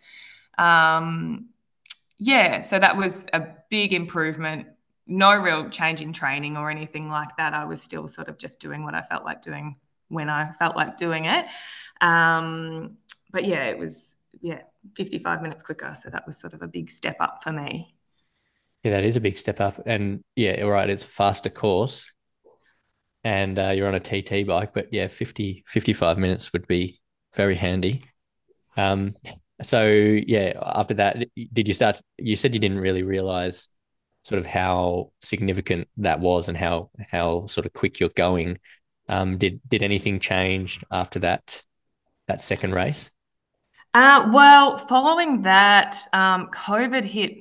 Um, 0.57 1.50
yeah, 2.17 2.62
so 2.62 2.77
that 2.77 2.98
was 2.98 3.25
a 3.33 3.48
big 3.69 3.93
improvement 3.93 4.67
no 5.05 5.36
real 5.36 5.69
change 5.69 6.01
in 6.01 6.13
training 6.13 6.57
or 6.57 6.69
anything 6.69 7.10
like 7.10 7.36
that. 7.38 7.53
I 7.53 7.65
was 7.65 7.81
still 7.81 8.07
sort 8.07 8.29
of 8.29 8.38
just 8.38 8.60
doing 8.60 8.83
what 8.83 8.95
I 8.95 9.01
felt 9.01 9.25
like 9.25 9.41
doing 9.41 9.77
when 10.07 10.29
I 10.29 10.51
felt 10.53 10.75
like 10.75 10.98
doing 10.98 11.25
it. 11.25 11.45
Um, 12.01 12.98
but 13.31 13.45
yeah, 13.45 13.65
it 13.65 13.77
was 13.77 14.15
yeah 14.41 14.62
55 14.95 15.41
minutes 15.41 15.63
quicker, 15.63 15.93
so 15.95 16.10
that 16.10 16.25
was 16.25 16.38
sort 16.38 16.53
of 16.53 16.62
a 16.62 16.67
big 16.67 16.89
step 16.89 17.17
up 17.19 17.43
for 17.43 17.51
me. 17.51 17.95
Yeah, 18.83 18.91
that 18.91 19.03
is 19.03 19.15
a 19.15 19.22
big 19.22 19.38
step 19.38 19.62
up, 19.62 19.81
and 19.86 20.24
yeah, 20.36 20.62
right, 20.62 20.89
it's 20.89 21.03
faster 21.03 21.50
course, 21.50 22.12
and 23.24 23.57
uh, 23.57 23.69
you're 23.69 23.88
on 23.88 23.95
a 23.95 24.00
TT 24.00 24.45
bike, 24.45 24.74
but 24.74 24.88
yeah, 24.91 25.07
50 25.07 25.63
55 25.67 26.17
minutes 26.17 26.53
would 26.53 26.67
be 26.67 27.01
very 27.36 27.55
handy. 27.55 28.03
Um, 28.75 29.15
so 29.62 29.88
yeah, 29.88 30.53
after 30.62 30.95
that, 30.95 31.25
did 31.53 31.67
you 31.67 31.74
start? 31.74 32.01
You 32.17 32.36
said 32.36 32.53
you 32.53 32.60
didn't 32.60 32.79
really 32.79 33.03
realize 33.03 33.69
sort 34.24 34.39
of 34.39 34.46
how 34.46 35.12
significant 35.22 35.88
that 35.98 36.20
was 36.20 36.48
and 36.48 36.58
how 36.58 36.89
how 37.12 37.46
sort 37.48 37.65
of 37.65 37.74
quick 37.74 38.00
you're 38.00 38.10
going. 38.10 38.60
Um, 39.10 39.38
did 39.38 39.60
did 39.68 39.84
anything 39.84 40.20
change 40.20 40.80
after 40.92 41.20
that 41.20 41.63
that 42.27 42.42
second 42.42 42.74
race? 42.74 43.10
Uh, 43.94 44.27
well, 44.34 44.75
following 44.77 45.44
that, 45.44 45.96
um, 46.13 46.48
COVID 46.51 47.03
hit 47.03 47.38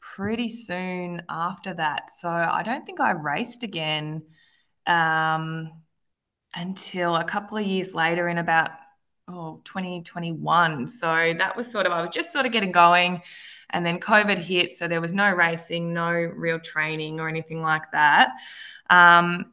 pretty 0.00 0.48
soon 0.48 1.22
after 1.28 1.74
that, 1.74 2.10
so 2.10 2.28
I 2.28 2.62
don't 2.64 2.84
think 2.84 2.98
I 2.98 3.12
raced 3.12 3.62
again 3.62 4.22
um, 4.86 5.70
until 6.54 7.14
a 7.14 7.24
couple 7.24 7.56
of 7.56 7.64
years 7.64 7.94
later, 7.94 8.28
in 8.28 8.38
about 8.38 8.70
oh 9.28 9.60
2021. 9.64 10.86
So 10.88 11.34
that 11.38 11.56
was 11.56 11.70
sort 11.70 11.86
of 11.86 11.92
I 11.92 12.00
was 12.00 12.10
just 12.10 12.32
sort 12.32 12.46
of 12.46 12.52
getting 12.52 12.72
going, 12.72 13.22
and 13.72 13.84
then 13.84 13.98
COVID 13.98 14.38
hit, 14.38 14.72
so 14.72 14.88
there 14.88 15.00
was 15.00 15.12
no 15.12 15.32
racing, 15.32 15.92
no 15.92 16.12
real 16.12 16.58
training 16.58 17.20
or 17.20 17.28
anything 17.28 17.62
like 17.62 17.90
that. 17.92 18.30
Um, 18.90 19.52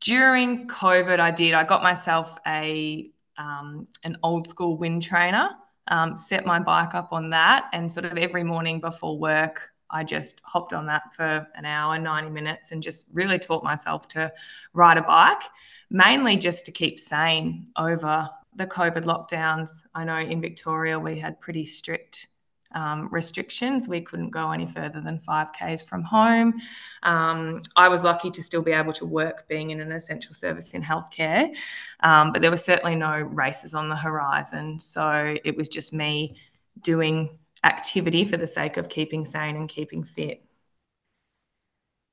during 0.00 0.66
COVID, 0.68 1.20
I 1.20 1.30
did. 1.30 1.54
I 1.54 1.64
got 1.64 1.82
myself 1.82 2.36
a 2.46 3.10
um, 3.36 3.86
an 4.04 4.16
old 4.22 4.46
school 4.46 4.76
wind 4.76 5.02
trainer. 5.02 5.50
Um, 5.88 6.16
set 6.16 6.46
my 6.46 6.58
bike 6.58 6.94
up 6.94 7.12
on 7.12 7.30
that, 7.30 7.68
and 7.72 7.92
sort 7.92 8.06
of 8.06 8.16
every 8.16 8.44
morning 8.44 8.80
before 8.80 9.18
work, 9.18 9.70
I 9.90 10.02
just 10.02 10.40
hopped 10.44 10.72
on 10.72 10.86
that 10.86 11.12
for 11.14 11.46
an 11.54 11.64
hour, 11.64 11.98
90 11.98 12.30
minutes, 12.30 12.72
and 12.72 12.82
just 12.82 13.06
really 13.12 13.38
taught 13.38 13.62
myself 13.62 14.08
to 14.08 14.32
ride 14.72 14.98
a 14.98 15.02
bike, 15.02 15.42
mainly 15.90 16.36
just 16.36 16.66
to 16.66 16.72
keep 16.72 16.98
sane 16.98 17.68
over 17.76 18.28
the 18.56 18.66
COVID 18.66 19.04
lockdowns. 19.04 19.82
I 19.94 20.04
know 20.04 20.18
in 20.18 20.40
Victoria 20.40 20.98
we 20.98 21.18
had 21.18 21.40
pretty 21.40 21.64
strict 21.64 22.28
um, 22.74 23.08
restrictions. 23.10 23.88
We 23.88 24.00
couldn't 24.00 24.30
go 24.30 24.50
any 24.50 24.66
further 24.66 25.00
than 25.00 25.20
5Ks 25.20 25.86
from 25.86 26.02
home. 26.02 26.60
Um, 27.02 27.60
I 27.76 27.88
was 27.88 28.04
lucky 28.04 28.30
to 28.30 28.42
still 28.42 28.62
be 28.62 28.72
able 28.72 28.92
to 28.94 29.06
work 29.06 29.48
being 29.48 29.70
in 29.70 29.80
an 29.80 29.92
essential 29.92 30.34
service 30.34 30.72
in 30.72 30.82
healthcare, 30.82 31.54
um, 32.00 32.32
but 32.32 32.42
there 32.42 32.50
were 32.50 32.56
certainly 32.56 32.96
no 32.96 33.20
races 33.20 33.74
on 33.74 33.88
the 33.88 33.96
horizon. 33.96 34.80
So 34.80 35.36
it 35.44 35.56
was 35.56 35.68
just 35.68 35.92
me 35.92 36.36
doing 36.80 37.38
activity 37.62 38.24
for 38.24 38.36
the 38.36 38.46
sake 38.46 38.76
of 38.76 38.88
keeping 38.88 39.24
sane 39.24 39.56
and 39.56 39.68
keeping 39.68 40.04
fit. 40.04 40.44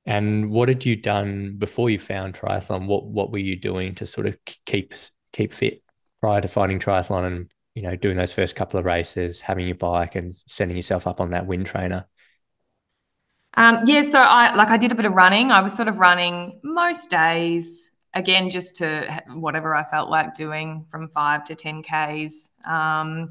And 0.06 0.50
what 0.50 0.70
had 0.70 0.86
you 0.86 0.96
done 0.96 1.56
before 1.58 1.90
you 1.90 2.00
found 2.00 2.34
triathlon? 2.34 2.88
What 2.88 3.06
what 3.06 3.32
were 3.32 3.38
you 3.38 3.56
doing 3.56 3.94
to 3.96 4.06
sort 4.06 4.26
of 4.28 4.38
keep 4.66 4.94
keep 5.32 5.54
fit 5.54 5.84
prior 6.22 6.42
to 6.42 6.48
finding 6.48 6.80
triathlon 6.80 7.28
and 7.28 7.52
you 7.76 7.82
know 7.82 7.96
doing 7.96 8.18
those 8.18 8.34
first 8.34 8.56
couple 8.56 8.80
of 8.80 8.86
races, 8.86 9.42
having 9.42 9.66
your 9.66 9.76
bike 9.76 10.16
and 10.16 10.36
setting 10.48 10.76
yourself 10.76 11.08
up 11.08 11.22
on 11.22 11.32
that 11.32 11.46
wind 11.46 11.66
trainer? 11.66 12.06
Um, 13.56 13.80
yeah, 13.86 14.02
so 14.02 14.20
I 14.20 14.54
like 14.56 14.70
I 14.70 14.78
did 14.78 14.92
a 14.92 14.96
bit 14.96 15.06
of 15.06 15.14
running. 15.14 15.52
I 15.52 15.62
was 15.62 15.74
sort 15.74 15.88
of 15.88 16.00
running 16.00 16.60
most 16.64 17.10
days, 17.10 17.92
again, 18.14 18.50
just 18.50 18.78
to 18.78 19.24
whatever 19.34 19.76
I 19.76 19.84
felt 19.84 20.10
like 20.10 20.34
doing 20.34 20.86
from 20.90 21.10
five 21.10 21.44
to 21.46 21.56
10 21.56 21.84
Ks. 21.84 22.50
Um, 22.66 23.30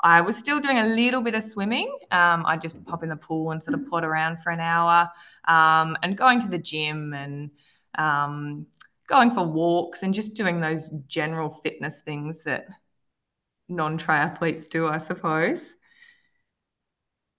I 0.00 0.20
was 0.20 0.36
still 0.36 0.60
doing 0.60 0.78
a 0.78 0.86
little 0.86 1.22
bit 1.22 1.34
of 1.34 1.42
swimming. 1.42 1.88
Um, 2.10 2.44
I 2.44 2.56
just 2.56 2.84
pop 2.84 3.02
in 3.02 3.08
the 3.08 3.16
pool 3.16 3.52
and 3.52 3.62
sort 3.62 3.74
of 3.74 3.86
plod 3.86 4.04
around 4.04 4.40
for 4.40 4.50
an 4.50 4.60
hour 4.60 5.08
um, 5.46 5.96
and 6.02 6.16
going 6.16 6.40
to 6.40 6.48
the 6.48 6.58
gym 6.58 7.14
and 7.14 7.50
um, 7.96 8.66
going 9.06 9.30
for 9.30 9.44
walks 9.44 10.02
and 10.02 10.12
just 10.12 10.34
doing 10.34 10.60
those 10.60 10.88
general 11.06 11.48
fitness 11.48 12.00
things 12.00 12.42
that 12.44 12.66
non 13.74 13.98
triathletes 13.98 14.68
do, 14.68 14.86
I 14.88 14.98
suppose. 14.98 15.74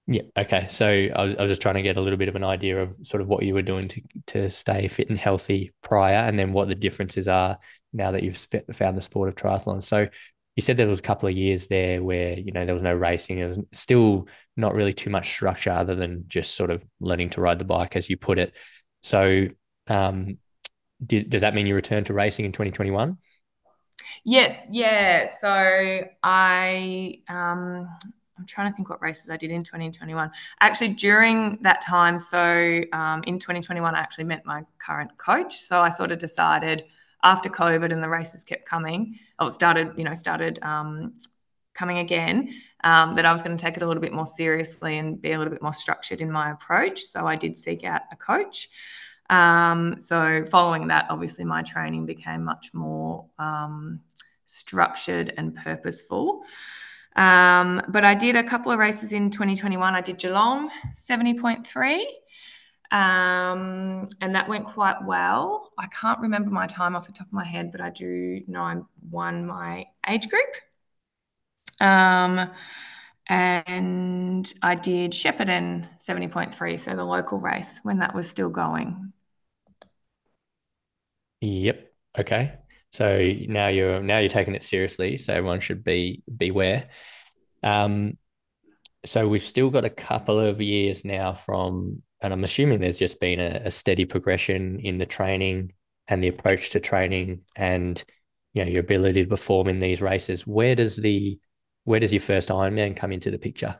Yeah. 0.06 0.24
Okay. 0.38 0.68
So 0.70 0.88
I 0.88 1.24
was, 1.24 1.36
I 1.38 1.42
was 1.42 1.52
just 1.52 1.62
trying 1.62 1.76
to 1.76 1.82
get 1.82 1.96
a 1.96 2.02
little 2.02 2.18
bit 2.18 2.28
of 2.28 2.36
an 2.36 2.44
idea 2.44 2.82
of 2.82 2.94
sort 3.04 3.22
of 3.22 3.28
what 3.28 3.44
you 3.44 3.54
were 3.54 3.62
doing 3.62 3.88
to 3.88 4.02
to 4.28 4.50
stay 4.50 4.88
fit 4.90 5.10
and 5.10 5.18
healthy 5.18 5.72
prior, 5.82 6.28
and 6.28 6.38
then 6.38 6.52
what 6.52 6.68
the 6.68 6.76
differences 6.76 7.28
are 7.28 7.58
now 7.94 8.12
that 8.12 8.24
you've 8.24 8.48
found 8.74 8.98
the 8.98 9.02
sport 9.02 9.30
of 9.30 9.36
triathlon. 9.36 9.84
So 9.84 10.08
you 10.56 10.62
said 10.62 10.76
there 10.78 10.88
was 10.88 11.00
a 11.00 11.04
couple 11.04 11.30
of 11.30 11.36
years 11.36 11.68
there 11.68 12.04
where 12.04 12.38
you 12.38 12.52
know 12.52 12.66
there 12.66 12.74
was 12.76 12.84
no 12.84 12.94
racing. 12.94 13.40
It 13.40 13.48
was 13.48 13.60
still 13.74 14.28
not 14.58 14.76
really 14.76 14.94
too 14.94 15.10
much 15.10 15.32
structure 15.32 15.72
other 15.72 15.96
than 15.96 16.26
just 16.28 16.56
sort 16.56 16.70
of 16.70 16.86
learning 17.00 17.30
to 17.32 17.42
ride 17.42 17.60
the 17.60 17.66
bike, 17.66 17.96
as 17.96 18.10
you 18.10 18.18
put 18.18 18.40
it. 18.40 18.54
So, 19.04 19.48
um, 19.88 20.38
did, 21.06 21.30
does 21.30 21.42
that 21.42 21.56
mean 21.56 21.66
you 21.66 21.76
returned 21.76 22.08
to 22.08 22.14
racing 22.14 22.46
in 22.46 22.52
2021? 22.52 23.18
Yes, 24.24 24.68
yeah. 24.72 25.26
So 25.26 26.04
I 26.24 27.20
um, 27.28 27.90
I'm 28.38 28.46
trying 28.46 28.72
to 28.72 28.76
think 28.76 28.90
what 28.90 29.02
races 29.02 29.30
I 29.30 29.38
did 29.38 29.52
in 29.52 29.64
2021. 29.64 30.32
Actually, 30.60 30.90
during 30.90 31.58
that 31.62 31.82
time, 31.82 32.18
so 32.18 32.82
um, 32.94 33.24
in 33.28 33.40
2021, 33.40 33.96
I 33.96 34.00
actually 34.00 34.24
met 34.26 34.46
my 34.46 34.64
current 34.80 35.18
coach. 35.18 35.56
So 35.56 35.82
I 35.82 35.90
sort 35.90 36.12
of 36.12 36.20
decided 36.20 36.86
after 37.24 37.50
COVID 37.50 37.94
and 37.94 38.04
the 38.04 38.10
races 38.10 38.44
kept 38.44 38.66
coming, 38.66 39.18
oh, 39.40 39.48
it 39.48 39.52
started, 39.52 39.94
you 39.98 40.04
know, 40.04 40.14
started 40.14 40.60
um, 40.62 41.14
coming 41.74 42.00
again, 42.00 42.54
um, 42.84 43.16
that 43.16 43.26
I 43.26 43.32
was 43.32 43.42
going 43.42 43.56
to 43.58 43.62
take 43.62 43.78
it 43.78 43.84
a 43.84 43.88
little 43.88 44.02
bit 44.02 44.14
more 44.14 44.26
seriously 44.26 44.98
and 44.98 45.22
be 45.22 45.32
a 45.32 45.38
little 45.38 45.54
bit 45.54 45.62
more 45.62 45.74
structured 45.74 46.20
in 46.20 46.32
my 46.32 46.52
approach. 46.52 47.02
So 47.02 47.26
I 47.26 47.36
did 47.36 47.58
seek 47.58 47.84
out 47.84 48.02
a 48.12 48.16
coach. 48.16 48.70
Um, 49.30 50.00
so 50.00 50.44
following 50.46 50.88
that, 50.88 51.08
obviously, 51.10 51.46
my 51.46 51.64
training 51.64 52.06
became 52.06 52.44
much 52.44 52.74
more 52.74 53.26
um, 53.40 54.02
structured 54.46 55.34
and 55.38 55.56
purposeful. 55.56 56.44
Um, 57.16 57.82
but 57.90 58.04
I 58.04 58.16
did 58.16 58.36
a 58.36 58.44
couple 58.44 58.72
of 58.72 58.80
races 58.80 59.14
in 59.14 59.30
2021. 59.30 59.96
I 59.96 60.02
did 60.02 60.18
Geelong 60.18 60.70
70.3. 60.96 62.00
Um, 62.92 64.08
and 64.22 64.36
that 64.36 64.48
went 64.48 64.66
quite 64.66 65.04
well. 65.04 65.72
I 65.80 65.88
can't 65.88 66.20
remember 66.20 66.52
my 66.52 66.68
time 66.68 66.96
off 66.96 67.08
the 67.08 67.14
top 67.14 67.28
of 67.28 67.34
my 67.34 67.44
head, 67.44 67.72
but 67.72 67.82
I 67.82 67.90
do 67.90 68.42
know 68.48 68.62
I 68.62 68.78
won 69.10 69.48
my 69.48 69.86
age 70.08 70.30
group. 70.30 70.56
Um, 71.80 72.52
and 73.28 74.54
I 74.62 74.76
did 74.76 75.12
Shepparton 75.12 75.88
70.3, 76.00 76.80
so 76.80 76.96
the 76.96 77.06
local 77.06 77.40
race 77.40 77.80
when 77.84 78.00
that 78.00 78.14
was 78.14 78.30
still 78.30 78.50
going. 78.50 79.14
Yep. 81.42 81.94
Okay. 82.20 82.54
So 82.92 83.34
now 83.48 83.68
you're 83.68 84.02
now 84.02 84.20
you're 84.20 84.30
taking 84.30 84.56
it 84.56 84.64
seriously. 84.64 85.18
So 85.18 85.34
everyone 85.34 85.60
should 85.60 85.84
be 85.84 86.24
beware. 86.38 86.90
Um, 87.64 88.18
so 89.06 89.28
we've 89.28 89.42
still 89.42 89.70
got 89.70 89.84
a 89.84 89.90
couple 89.90 90.40
of 90.40 90.62
years 90.62 91.04
now 91.04 91.34
from 91.34 92.04
and 92.22 92.32
I'm 92.32 92.44
assuming 92.44 92.80
there's 92.80 92.98
just 92.98 93.20
been 93.20 93.40
a, 93.40 93.64
a 93.66 93.72
steady 93.72 94.06
progression 94.06 94.80
in 94.80 94.98
the 94.98 95.06
training 95.06 95.74
and 96.08 96.24
the 96.24 96.30
approach 96.30 96.70
to 96.72 96.80
training 96.80 97.42
and 97.56 98.02
you 98.54 98.64
know 98.64 98.72
your 98.72 98.82
ability 98.82 99.24
to 99.24 99.30
perform 99.30 99.68
in 99.68 99.80
these 99.80 100.02
races. 100.02 100.48
Where 100.48 100.76
does 100.76 100.96
the 100.96 101.40
where 101.84 102.00
does 102.00 102.14
your 102.14 102.22
first 102.22 102.50
Ironman 102.50 102.96
come 102.96 103.12
into 103.12 103.32
the 103.32 103.38
picture? 103.38 103.80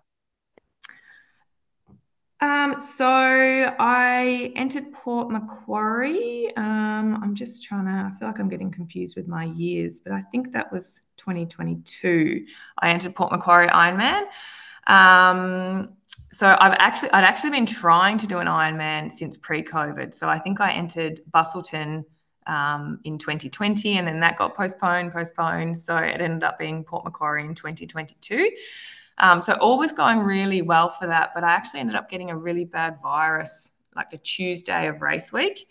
Um, 2.42 2.78
so 2.78 3.08
I 3.08 4.52
entered 4.58 4.92
Port 4.92 5.32
Macquarie. 5.32 6.52
Um, 6.58 7.18
I'm 7.24 7.36
just 7.36 7.64
trying 7.64 7.86
to, 7.86 8.12
I 8.14 8.20
feel 8.20 8.28
like 8.28 8.38
I'm 8.38 8.50
getting 8.50 8.70
confused 8.70 9.16
with 9.16 9.30
my 9.30 9.46
years, 9.46 10.00
but 10.00 10.12
I 10.12 10.24
think 10.24 10.52
that 10.52 10.70
was 10.70 11.00
2022. 11.18 12.46
I 12.80 12.90
entered 12.90 13.16
Port 13.16 13.32
Macquarie 13.32 13.70
Ironman. 13.70 14.24
Um, 14.88 15.96
so 16.34 16.58
I've 16.60 16.76
actually 16.80 17.12
I'd 17.12 17.24
actually 17.24 17.52
been 17.52 17.66
trying 17.66 18.18
to 18.18 18.28
do 18.28 18.40
an 18.40 18.48
Ironman 18.48 19.12
since 19.12 19.38
pre-COVID. 19.38 20.14
So 20.14 20.28
I 20.28 20.40
think 20.40 20.60
I 20.60 20.72
entered 20.72 21.22
Busselton 21.32 22.04
um, 22.48 23.00
in 23.04 23.18
2020, 23.18 23.98
and 23.98 24.08
then 24.08 24.20
that 24.20 24.38
got 24.38 24.56
postponed, 24.56 25.12
postponed. 25.12 25.78
So 25.78 25.96
it 25.98 26.22
ended 26.22 26.44
up 26.44 26.60
being 26.60 26.84
Port 26.84 27.06
Macquarie 27.06 27.46
in 27.46 27.54
2022. 27.54 28.50
Um, 29.18 29.42
so 29.42 29.54
all 29.54 29.78
was 29.78 29.92
going 29.92 30.20
really 30.20 30.62
well 30.62 30.90
for 30.90 31.08
that, 31.08 31.32
but 31.36 31.44
I 31.44 31.52
actually 31.52 31.82
ended 31.82 31.96
up 31.96 32.10
getting 32.10 32.32
a 32.32 32.38
really 32.38 32.66
bad 32.66 33.02
virus 33.02 33.72
like 33.96 34.10
the 34.10 34.18
Tuesday 34.18 34.88
of 34.88 35.02
race 35.02 35.32
week. 35.32 35.68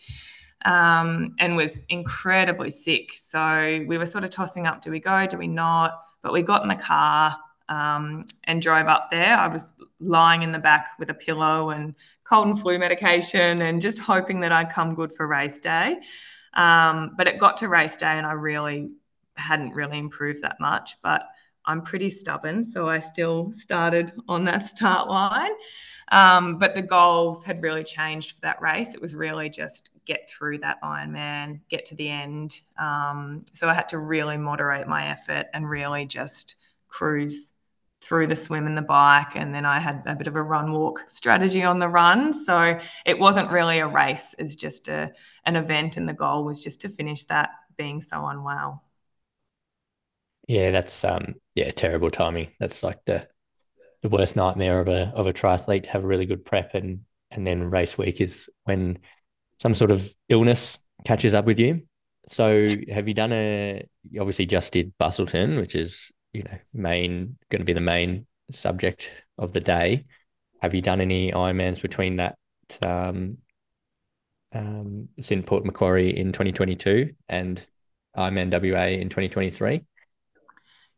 Um, 0.64 1.34
and 1.40 1.56
was 1.56 1.82
incredibly 1.88 2.70
sick. 2.70 3.14
So 3.14 3.84
we 3.88 3.98
were 3.98 4.06
sort 4.06 4.22
of 4.22 4.30
tossing 4.30 4.64
up 4.64 4.80
do 4.80 4.92
we 4.92 5.00
go, 5.00 5.26
do 5.26 5.36
we 5.36 5.48
not? 5.48 6.04
But 6.22 6.32
we 6.32 6.42
got 6.42 6.62
in 6.62 6.68
the 6.68 6.76
car 6.76 7.36
um, 7.68 8.24
and 8.44 8.62
drove 8.62 8.86
up 8.86 9.10
there. 9.10 9.36
I 9.36 9.48
was 9.48 9.74
lying 9.98 10.42
in 10.42 10.52
the 10.52 10.60
back 10.60 10.90
with 11.00 11.10
a 11.10 11.14
pillow 11.14 11.70
and 11.70 11.96
cold 12.24 12.46
and 12.46 12.58
flu 12.58 12.78
medication 12.78 13.62
and 13.62 13.80
just 13.80 13.98
hoping 13.98 14.40
that 14.40 14.52
I'd 14.52 14.70
come 14.70 14.94
good 14.94 15.10
for 15.12 15.26
race 15.26 15.60
day. 15.60 15.98
Um, 16.54 17.14
but 17.16 17.26
it 17.26 17.38
got 17.38 17.56
to 17.58 17.68
race 17.68 17.96
day 17.96 18.18
and 18.18 18.26
I 18.26 18.32
really 18.32 18.90
hadn't 19.36 19.72
really 19.72 19.98
improved 19.98 20.42
that 20.42 20.60
much. 20.60 21.00
But 21.02 21.26
I'm 21.64 21.82
pretty 21.82 22.10
stubborn, 22.10 22.64
so 22.64 22.88
I 22.88 22.98
still 22.98 23.52
started 23.52 24.12
on 24.28 24.44
that 24.46 24.66
start 24.68 25.08
line. 25.08 25.52
Um, 26.10 26.58
but 26.58 26.74
the 26.74 26.82
goals 26.82 27.42
had 27.42 27.62
really 27.62 27.84
changed 27.84 28.32
for 28.32 28.40
that 28.42 28.60
race. 28.60 28.94
It 28.94 29.00
was 29.00 29.14
really 29.14 29.48
just 29.48 29.90
get 30.04 30.28
through 30.28 30.58
that 30.58 30.82
Ironman, 30.82 31.60
get 31.70 31.86
to 31.86 31.94
the 31.94 32.08
end. 32.08 32.60
Um, 32.78 33.44
so 33.52 33.68
I 33.68 33.74
had 33.74 33.88
to 33.90 33.98
really 33.98 34.36
moderate 34.36 34.88
my 34.88 35.06
effort 35.06 35.46
and 35.54 35.68
really 35.68 36.04
just 36.04 36.56
cruise 36.88 37.52
through 38.02 38.26
the 38.26 38.36
swim 38.36 38.66
and 38.66 38.76
the 38.76 38.82
bike. 38.82 39.36
And 39.36 39.54
then 39.54 39.64
I 39.64 39.78
had 39.78 40.02
a 40.06 40.16
bit 40.16 40.26
of 40.26 40.36
a 40.36 40.42
run 40.42 40.72
walk 40.72 41.04
strategy 41.06 41.62
on 41.62 41.78
the 41.78 41.88
run. 41.88 42.34
So 42.34 42.78
it 43.06 43.18
wasn't 43.18 43.50
really 43.50 43.78
a 43.78 43.86
race, 43.86 44.34
it's 44.38 44.56
just 44.56 44.88
a, 44.88 45.12
an 45.46 45.56
event. 45.56 45.96
And 45.96 46.08
the 46.08 46.12
goal 46.12 46.44
was 46.44 46.62
just 46.62 46.80
to 46.82 46.88
finish 46.88 47.24
that 47.24 47.50
being 47.76 48.00
so 48.00 48.26
unwell. 48.26 48.84
Yeah, 50.48 50.72
that's 50.72 51.04
um 51.04 51.36
yeah, 51.54 51.70
terrible 51.70 52.10
timing. 52.10 52.48
That's 52.58 52.82
like 52.82 53.04
the 53.04 53.28
the 54.02 54.08
worst 54.08 54.34
nightmare 54.34 54.80
of 54.80 54.88
a 54.88 55.12
of 55.14 55.26
a 55.26 55.32
triathlete 55.32 55.84
to 55.84 55.90
have 55.90 56.04
a 56.04 56.06
really 56.06 56.26
good 56.26 56.44
prep 56.44 56.74
and 56.74 57.02
and 57.30 57.46
then 57.46 57.70
race 57.70 57.96
week 57.96 58.20
is 58.20 58.50
when 58.64 58.98
some 59.60 59.74
sort 59.74 59.92
of 59.92 60.12
illness 60.28 60.78
catches 61.04 61.34
up 61.34 61.44
with 61.44 61.60
you. 61.60 61.82
So 62.28 62.66
have 62.90 63.06
you 63.06 63.14
done 63.14 63.32
a 63.32 63.86
you 64.10 64.20
obviously 64.20 64.46
just 64.46 64.72
did 64.72 64.92
Busselton, 64.98 65.58
which 65.58 65.76
is 65.76 66.10
you 66.32 66.42
know 66.42 66.58
main 66.72 67.36
going 67.50 67.60
to 67.60 67.64
be 67.64 67.72
the 67.72 67.80
main 67.80 68.26
subject 68.52 69.12
of 69.38 69.52
the 69.52 69.60
day. 69.60 70.04
Have 70.60 70.74
you 70.74 70.82
done 70.82 71.00
any 71.00 71.32
Ironmans 71.32 71.82
between 71.82 72.16
that 72.16 72.36
um, 72.82 73.38
um, 74.54 75.08
in 75.16 75.42
Port 75.42 75.64
Macquarie 75.64 76.16
in 76.16 76.32
2022 76.32 77.14
and 77.28 77.60
Ironman 78.16 78.50
WA 78.52 78.86
in 78.86 79.08
2023? 79.08 79.82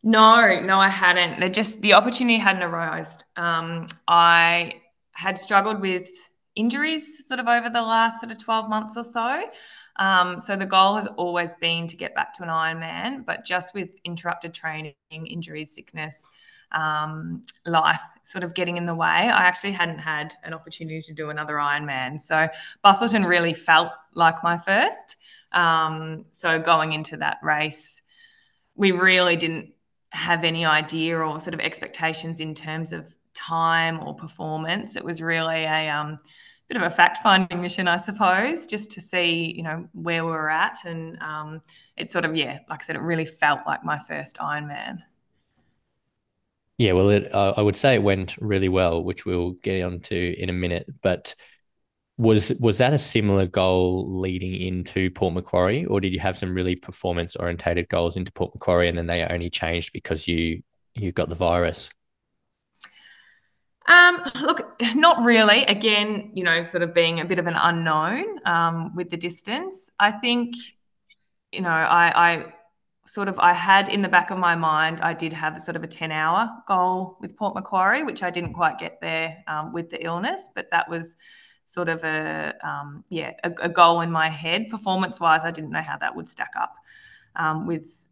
No, 0.02 0.60
no, 0.60 0.78
I 0.78 0.88
hadn't. 0.88 1.40
They 1.40 1.48
just 1.48 1.80
the 1.80 1.94
opportunity 1.94 2.38
hadn't 2.38 2.62
arisen. 2.62 3.22
Um, 3.36 3.86
I 4.06 4.82
had 5.12 5.38
struggled 5.38 5.80
with 5.80 6.08
injuries 6.54 7.26
sort 7.26 7.40
of 7.40 7.48
over 7.48 7.70
the 7.70 7.82
last 7.82 8.20
sort 8.20 8.30
of 8.30 8.38
12 8.38 8.68
months 8.68 8.96
or 8.96 9.04
so. 9.04 9.44
Um, 9.96 10.40
so 10.40 10.56
the 10.56 10.66
goal 10.66 10.96
has 10.96 11.06
always 11.16 11.52
been 11.54 11.86
to 11.86 11.96
get 11.96 12.14
back 12.14 12.32
to 12.34 12.42
an 12.42 12.48
Ironman, 12.48 13.24
but 13.24 13.44
just 13.44 13.74
with 13.74 13.90
interrupted 14.04 14.52
training, 14.52 14.94
injuries, 15.10 15.72
sickness, 15.72 16.28
um, 16.72 17.42
life 17.64 18.00
sort 18.24 18.42
of 18.42 18.54
getting 18.54 18.76
in 18.76 18.86
the 18.86 18.94
way, 18.94 19.06
I 19.06 19.44
actually 19.44 19.72
hadn't 19.72 20.00
had 20.00 20.34
an 20.42 20.52
opportunity 20.52 21.00
to 21.02 21.12
do 21.12 21.30
another 21.30 21.54
Ironman. 21.54 22.20
So 22.20 22.48
Busselton 22.84 23.26
really 23.26 23.54
felt 23.54 23.90
like 24.14 24.42
my 24.42 24.58
first. 24.58 25.16
Um, 25.52 26.24
so 26.32 26.58
going 26.58 26.92
into 26.92 27.16
that 27.18 27.38
race, 27.42 28.02
we 28.74 28.90
really 28.90 29.36
didn't 29.36 29.72
have 30.10 30.42
any 30.44 30.64
idea 30.64 31.18
or 31.18 31.38
sort 31.38 31.54
of 31.54 31.60
expectations 31.60 32.40
in 32.40 32.54
terms 32.54 32.92
of 32.92 33.14
time 33.34 34.00
or 34.00 34.14
performance. 34.14 34.96
It 34.96 35.04
was 35.04 35.22
really 35.22 35.64
a 35.64 35.88
um, 35.90 36.18
bit 36.68 36.76
of 36.76 36.82
a 36.82 36.90
fact 36.90 37.18
finding 37.18 37.60
mission, 37.60 37.88
I 37.88 37.98
suppose, 37.98 38.66
just 38.66 38.90
to 38.92 39.00
see, 39.00 39.52
you 39.54 39.62
know, 39.62 39.88
where 39.92 40.24
we're 40.24 40.48
at. 40.48 40.78
And 40.84 41.20
um, 41.20 41.60
it 41.96 42.10
sort 42.10 42.24
of, 42.24 42.34
yeah, 42.36 42.60
like 42.68 42.82
I 42.82 42.84
said, 42.84 42.96
it 42.96 43.02
really 43.02 43.26
felt 43.26 43.60
like 43.66 43.84
my 43.84 43.98
first 43.98 44.38
Ironman. 44.38 44.98
Yeah, 46.78 46.92
well, 46.92 47.10
it, 47.10 47.32
uh, 47.32 47.54
I 47.56 47.62
would 47.62 47.76
say 47.76 47.94
it 47.94 48.02
went 48.02 48.36
really 48.38 48.68
well, 48.68 49.02
which 49.02 49.24
we'll 49.24 49.52
get 49.52 49.82
onto 49.82 50.34
in 50.36 50.48
a 50.48 50.52
minute. 50.52 50.86
But 51.02 51.34
was 52.16 52.52
was 52.60 52.78
that 52.78 52.92
a 52.92 52.98
similar 52.98 53.46
goal 53.46 54.20
leading 54.20 54.54
into 54.54 55.10
Port 55.10 55.34
Macquarie, 55.34 55.84
or 55.84 56.00
did 56.00 56.12
you 56.12 56.20
have 56.20 56.36
some 56.36 56.54
really 56.54 56.76
performance 56.76 57.36
orientated 57.36 57.88
goals 57.88 58.16
into 58.16 58.32
Port 58.32 58.54
Macquarie, 58.54 58.88
and 58.88 58.98
then 58.98 59.06
they 59.06 59.24
only 59.24 59.50
changed 59.50 59.92
because 59.92 60.26
you 60.26 60.62
you 60.94 61.12
got 61.12 61.28
the 61.28 61.34
virus? 61.34 61.90
Um, 63.86 64.22
look, 64.42 64.80
not 64.94 65.24
really. 65.24 65.64
Again, 65.64 66.30
you 66.34 66.44
know, 66.44 66.62
sort 66.62 66.82
of 66.82 66.94
being 66.94 67.20
a 67.20 67.24
bit 67.24 67.38
of 67.38 67.46
an 67.46 67.56
unknown 67.56 68.46
um, 68.46 68.94
with 68.94 69.10
the 69.10 69.16
distance. 69.16 69.90
I 69.98 70.10
think, 70.10 70.54
you 71.52 71.60
know, 71.60 71.68
I, 71.68 72.32
I 72.32 72.52
sort 73.06 73.28
of 73.28 73.38
I 73.38 73.52
had 73.52 73.88
in 73.88 74.02
the 74.02 74.08
back 74.08 74.30
of 74.30 74.38
my 74.38 74.56
mind, 74.56 75.00
I 75.00 75.12
did 75.12 75.32
have 75.32 75.60
sort 75.60 75.76
of 75.76 75.84
a 75.84 75.86
10 75.86 76.10
hour 76.10 76.50
goal 76.66 77.18
with 77.20 77.36
Port 77.36 77.54
Macquarie, 77.54 78.02
which 78.02 78.22
I 78.22 78.30
didn't 78.30 78.54
quite 78.54 78.78
get 78.78 79.00
there 79.00 79.44
um, 79.46 79.72
with 79.72 79.90
the 79.90 80.02
illness, 80.04 80.48
but 80.54 80.70
that 80.70 80.88
was 80.88 81.16
sort 81.66 81.88
of 81.88 82.02
a, 82.04 82.54
um, 82.62 83.04
yeah, 83.10 83.32
a, 83.42 83.50
a, 83.62 83.68
goal 83.68 84.00
in 84.02 84.10
my 84.10 84.28
head. 84.28 84.68
Performance 84.70 85.18
wise, 85.20 85.44
I 85.44 85.50
didn't 85.50 85.70
know 85.70 85.82
how 85.82 85.96
that 85.98 86.14
would 86.14 86.28
stack 86.28 86.52
up 86.58 86.74
um, 87.36 87.66
with, 87.66 88.06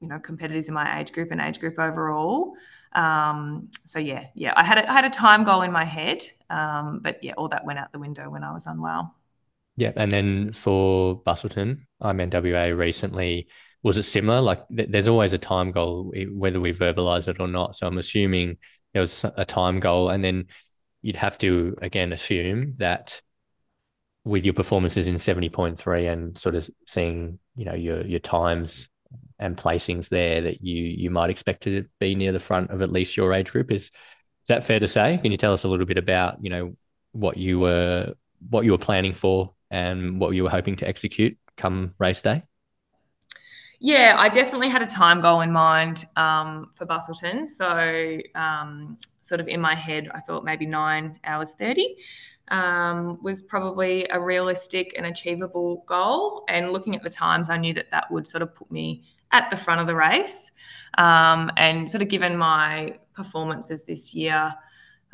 you 0.00 0.08
know, 0.08 0.18
competitors 0.18 0.68
in 0.68 0.74
my 0.74 0.98
age 0.98 1.12
group 1.12 1.30
and 1.30 1.40
age 1.40 1.60
group 1.60 1.78
overall. 1.78 2.54
Um, 2.92 3.70
so 3.84 3.98
yeah, 3.98 4.26
yeah, 4.34 4.52
I 4.56 4.64
had 4.64 4.78
a, 4.78 4.90
I 4.90 4.92
had 4.92 5.04
a 5.04 5.10
time 5.10 5.44
goal 5.44 5.62
in 5.62 5.72
my 5.72 5.84
head, 5.84 6.24
um, 6.50 7.00
but 7.02 7.22
yeah, 7.22 7.32
all 7.36 7.48
that 7.48 7.64
went 7.64 7.78
out 7.78 7.92
the 7.92 7.98
window 7.98 8.30
when 8.30 8.44
I 8.44 8.52
was 8.52 8.66
unwell. 8.66 9.14
Yeah, 9.76 9.92
and 9.94 10.12
then 10.12 10.52
for 10.52 11.22
Busselton, 11.22 11.82
I'm 12.00 12.20
in 12.20 12.30
WA 12.30 12.64
recently. 12.74 13.46
Was 13.84 13.96
it 13.96 14.02
similar? 14.02 14.40
Like, 14.40 14.66
th- 14.74 14.88
there's 14.90 15.06
always 15.06 15.32
a 15.32 15.38
time 15.38 15.70
goal, 15.70 16.12
whether 16.32 16.60
we 16.60 16.72
verbalize 16.72 17.28
it 17.28 17.38
or 17.38 17.46
not. 17.46 17.76
So 17.76 17.86
I'm 17.86 17.98
assuming 17.98 18.58
there 18.92 19.00
was 19.00 19.24
a 19.36 19.44
time 19.44 19.78
goal, 19.78 20.10
and 20.10 20.22
then 20.24 20.46
you'd 21.02 21.16
have 21.16 21.38
to 21.38 21.76
again 21.80 22.12
assume 22.12 22.72
that 22.78 23.22
with 24.24 24.44
your 24.44 24.54
performances 24.54 25.08
in 25.08 25.14
70.3 25.14 26.12
and 26.12 26.36
sort 26.36 26.54
of 26.54 26.68
seeing 26.86 27.38
you 27.56 27.64
know 27.64 27.74
your 27.74 28.04
your 28.04 28.20
times 28.20 28.88
and 29.38 29.56
placings 29.56 30.08
there 30.08 30.40
that 30.40 30.62
you 30.62 30.82
you 30.82 31.10
might 31.10 31.30
expect 31.30 31.62
to 31.64 31.84
be 32.00 32.14
near 32.14 32.32
the 32.32 32.38
front 32.38 32.70
of 32.70 32.82
at 32.82 32.92
least 32.92 33.16
your 33.16 33.32
age 33.32 33.52
group. 33.52 33.70
Is 33.70 33.84
is 33.84 33.90
that 34.48 34.64
fair 34.64 34.80
to 34.80 34.88
say? 34.88 35.18
Can 35.22 35.32
you 35.32 35.38
tell 35.38 35.52
us 35.52 35.64
a 35.64 35.68
little 35.68 35.86
bit 35.86 35.98
about 35.98 36.42
you 36.42 36.50
know 36.50 36.76
what 37.12 37.36
you 37.36 37.58
were 37.58 38.14
what 38.50 38.64
you 38.64 38.72
were 38.72 38.78
planning 38.78 39.12
for 39.12 39.52
and 39.70 40.20
what 40.20 40.34
you 40.34 40.42
were 40.42 40.50
hoping 40.50 40.76
to 40.76 40.88
execute 40.88 41.36
come 41.56 41.94
race 41.98 42.22
day? 42.22 42.42
Yeah, 43.80 44.16
I 44.18 44.28
definitely 44.28 44.70
had 44.70 44.82
a 44.82 44.86
time 44.86 45.20
goal 45.20 45.40
in 45.40 45.52
mind 45.52 46.04
um, 46.16 46.70
for 46.74 46.84
Busselton. 46.84 47.46
So, 47.46 48.18
um, 48.34 48.96
sort 49.20 49.40
of 49.40 49.46
in 49.46 49.60
my 49.60 49.76
head, 49.76 50.08
I 50.12 50.18
thought 50.18 50.44
maybe 50.44 50.66
nine 50.66 51.20
hours 51.22 51.54
30 51.56 51.96
um, 52.50 53.18
was 53.22 53.42
probably 53.42 54.06
a 54.10 54.20
realistic 54.20 54.94
and 54.96 55.06
achievable 55.06 55.84
goal. 55.86 56.44
And 56.48 56.70
looking 56.70 56.94
at 56.94 57.02
the 57.02 57.10
times, 57.10 57.50
I 57.50 57.56
knew 57.56 57.74
that 57.74 57.90
that 57.90 58.10
would 58.10 58.26
sort 58.26 58.42
of 58.42 58.54
put 58.54 58.70
me 58.70 59.04
at 59.32 59.50
the 59.50 59.56
front 59.56 59.80
of 59.80 59.86
the 59.86 59.94
race. 59.94 60.50
Um, 60.96 61.50
and 61.56 61.90
sort 61.90 62.02
of 62.02 62.08
given 62.08 62.36
my 62.36 62.98
performances 63.14 63.84
this 63.84 64.14
year 64.14 64.54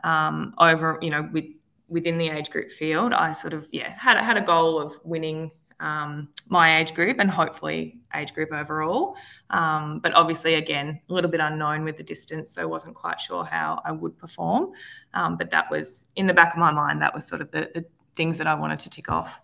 um, 0.02 0.54
over, 0.58 0.98
you 1.02 1.10
know, 1.10 1.28
with 1.32 1.46
within 1.88 2.18
the 2.18 2.28
age 2.28 2.50
group 2.50 2.70
field, 2.70 3.12
I 3.12 3.32
sort 3.32 3.52
of 3.52 3.68
yeah 3.72 3.90
had 3.90 4.18
had 4.18 4.36
a 4.36 4.40
goal 4.40 4.80
of 4.80 4.92
winning 5.04 5.50
um, 5.84 6.28
my 6.48 6.78
age 6.78 6.94
group 6.94 7.18
and 7.18 7.30
hopefully 7.30 7.98
age 8.14 8.32
group 8.32 8.52
overall. 8.52 9.16
Um, 9.50 9.98
but 9.98 10.14
obviously, 10.14 10.54
again, 10.54 11.00
a 11.08 11.12
little 11.12 11.30
bit 11.30 11.40
unknown 11.40 11.84
with 11.84 11.98
the 11.98 12.02
distance, 12.02 12.52
so 12.52 12.66
wasn't 12.66 12.94
quite 12.94 13.20
sure 13.20 13.44
how 13.44 13.82
I 13.84 13.92
would 13.92 14.16
perform. 14.16 14.72
Um, 15.12 15.36
but 15.36 15.50
that 15.50 15.70
was 15.70 16.06
in 16.16 16.26
the 16.26 16.34
back 16.34 16.54
of 16.54 16.58
my 16.58 16.72
mind. 16.72 17.02
That 17.02 17.14
was 17.14 17.26
sort 17.26 17.42
of 17.42 17.50
the, 17.50 17.70
the 17.74 17.84
things 18.16 18.38
that 18.38 18.46
I 18.46 18.54
wanted 18.54 18.78
to 18.80 18.90
tick 18.90 19.10
off. 19.10 19.40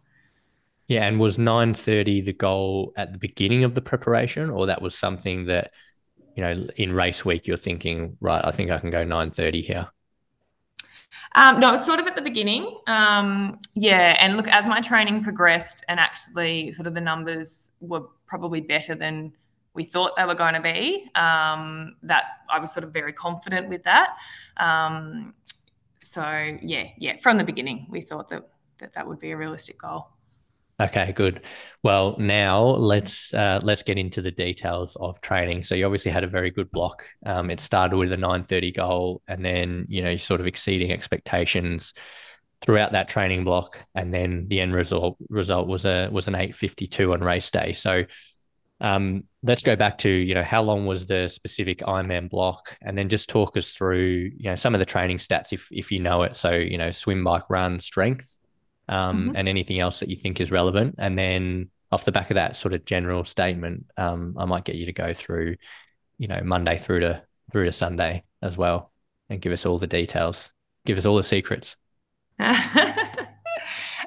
Yeah, 0.88 1.04
and 1.04 1.20
was 1.20 1.38
nine 1.38 1.74
thirty 1.74 2.20
the 2.22 2.32
goal 2.32 2.92
at 2.96 3.12
the 3.12 3.18
beginning 3.18 3.64
of 3.64 3.74
the 3.74 3.82
preparation, 3.82 4.48
or 4.50 4.66
that 4.66 4.80
was 4.80 4.94
something 4.96 5.44
that 5.46 5.72
you 6.36 6.42
know 6.42 6.66
in 6.76 6.92
race 6.92 7.22
week 7.24 7.46
you're 7.46 7.58
thinking, 7.58 8.16
right? 8.20 8.44
I 8.44 8.50
think 8.50 8.70
I 8.70 8.78
can 8.78 8.90
go 8.90 9.04
nine 9.04 9.30
thirty 9.30 9.60
here. 9.60 9.88
Um, 11.34 11.60
no, 11.60 11.68
it 11.68 11.72
was 11.72 11.84
sort 11.84 12.00
of 12.00 12.06
at 12.06 12.16
the 12.16 12.22
beginning. 12.22 12.78
Um, 12.86 13.58
yeah, 13.74 14.16
and 14.18 14.36
look, 14.36 14.48
as 14.48 14.66
my 14.66 14.80
training 14.80 15.22
progressed, 15.22 15.84
and 15.88 16.00
actually, 16.00 16.72
sort 16.72 16.86
of 16.86 16.94
the 16.94 17.00
numbers 17.00 17.72
were 17.80 18.02
probably 18.26 18.60
better 18.60 18.94
than 18.94 19.32
we 19.74 19.84
thought 19.84 20.16
they 20.16 20.24
were 20.24 20.34
going 20.34 20.54
to 20.54 20.60
be. 20.60 21.10
Um, 21.14 21.96
that 22.02 22.24
I 22.48 22.58
was 22.58 22.72
sort 22.72 22.84
of 22.84 22.92
very 22.92 23.12
confident 23.12 23.68
with 23.68 23.84
that. 23.84 24.16
Um, 24.56 25.34
so 26.00 26.22
yeah, 26.62 26.88
yeah, 26.98 27.16
from 27.16 27.38
the 27.38 27.44
beginning, 27.44 27.86
we 27.90 28.00
thought 28.00 28.28
that 28.30 28.48
that, 28.78 28.94
that 28.94 29.06
would 29.06 29.18
be 29.18 29.30
a 29.30 29.36
realistic 29.36 29.78
goal. 29.78 30.08
Okay, 30.80 31.12
good. 31.12 31.42
Well, 31.82 32.16
now 32.18 32.64
let's 32.64 33.34
uh, 33.34 33.60
let's 33.62 33.82
get 33.82 33.98
into 33.98 34.22
the 34.22 34.30
details 34.30 34.96
of 34.98 35.20
training. 35.20 35.62
So 35.64 35.74
you 35.74 35.84
obviously 35.84 36.10
had 36.10 36.24
a 36.24 36.28
very 36.28 36.50
good 36.50 36.70
block. 36.70 37.04
Um, 37.26 37.50
it 37.50 37.60
started 37.60 37.96
with 37.98 38.12
a 38.12 38.16
nine 38.16 38.44
thirty 38.44 38.72
goal, 38.72 39.20
and 39.28 39.44
then 39.44 39.84
you 39.90 40.02
know 40.02 40.16
sort 40.16 40.40
of 40.40 40.46
exceeding 40.46 40.90
expectations 40.90 41.92
throughout 42.62 42.92
that 42.92 43.08
training 43.08 43.44
block, 43.44 43.78
and 43.94 44.12
then 44.12 44.46
the 44.48 44.60
end 44.60 44.72
result 44.72 45.18
result 45.28 45.68
was 45.68 45.84
a 45.84 46.08
was 46.10 46.28
an 46.28 46.34
eight 46.34 46.54
fifty 46.54 46.86
two 46.86 47.12
on 47.12 47.20
race 47.20 47.50
day. 47.50 47.74
So 47.74 48.04
um, 48.80 49.24
let's 49.42 49.62
go 49.62 49.76
back 49.76 49.98
to 49.98 50.10
you 50.10 50.34
know 50.34 50.42
how 50.42 50.62
long 50.62 50.86
was 50.86 51.04
the 51.04 51.28
specific 51.28 51.80
Ironman 51.80 52.30
block, 52.30 52.78
and 52.80 52.96
then 52.96 53.10
just 53.10 53.28
talk 53.28 53.54
us 53.58 53.70
through 53.72 54.30
you 54.34 54.48
know 54.48 54.56
some 54.56 54.74
of 54.74 54.78
the 54.78 54.86
training 54.86 55.18
stats 55.18 55.52
if 55.52 55.68
if 55.70 55.92
you 55.92 56.00
know 56.00 56.22
it. 56.22 56.36
So 56.36 56.52
you 56.52 56.78
know 56.78 56.90
swim, 56.90 57.22
bike, 57.22 57.50
run, 57.50 57.80
strength 57.80 58.38
um, 58.90 59.28
mm-hmm. 59.28 59.36
and 59.36 59.48
anything 59.48 59.80
else 59.80 60.00
that 60.00 60.10
you 60.10 60.16
think 60.16 60.40
is 60.40 60.50
relevant. 60.50 60.96
And 60.98 61.16
then 61.16 61.70
off 61.92 62.04
the 62.04 62.12
back 62.12 62.30
of 62.30 62.34
that 62.34 62.56
sort 62.56 62.74
of 62.74 62.84
general 62.84 63.24
statement, 63.24 63.86
um, 63.96 64.34
I 64.36 64.44
might 64.44 64.64
get 64.64 64.74
you 64.74 64.84
to 64.86 64.92
go 64.92 65.14
through, 65.14 65.56
you 66.18 66.28
know, 66.28 66.40
Monday 66.44 66.76
through 66.76 67.00
to 67.00 67.22
through 67.50 67.64
to 67.64 67.72
Sunday 67.72 68.24
as 68.42 68.58
well, 68.58 68.92
and 69.30 69.40
give 69.40 69.52
us 69.52 69.64
all 69.64 69.78
the 69.78 69.86
details, 69.86 70.50
give 70.84 70.98
us 70.98 71.06
all 71.06 71.16
the 71.16 71.24
secrets. 71.24 71.76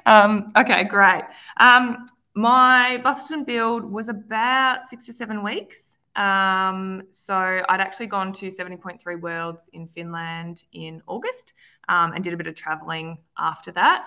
um, 0.06 0.50
okay, 0.56 0.84
great. 0.84 1.24
Um, 1.58 2.06
my 2.34 3.00
Busselton 3.04 3.46
build 3.46 3.84
was 3.84 4.08
about 4.08 4.88
six 4.88 5.06
to 5.06 5.12
seven 5.12 5.42
weeks. 5.42 5.96
Um, 6.16 7.02
so 7.10 7.34
I'd 7.34 7.80
actually 7.80 8.06
gone 8.06 8.32
to 8.34 8.46
70.3 8.46 9.20
Worlds 9.20 9.68
in 9.72 9.88
Finland 9.88 10.62
in 10.72 11.02
August 11.08 11.54
um, 11.88 12.12
and 12.12 12.22
did 12.22 12.32
a 12.32 12.36
bit 12.36 12.46
of 12.46 12.54
traveling 12.54 13.18
after 13.36 13.72
that 13.72 14.06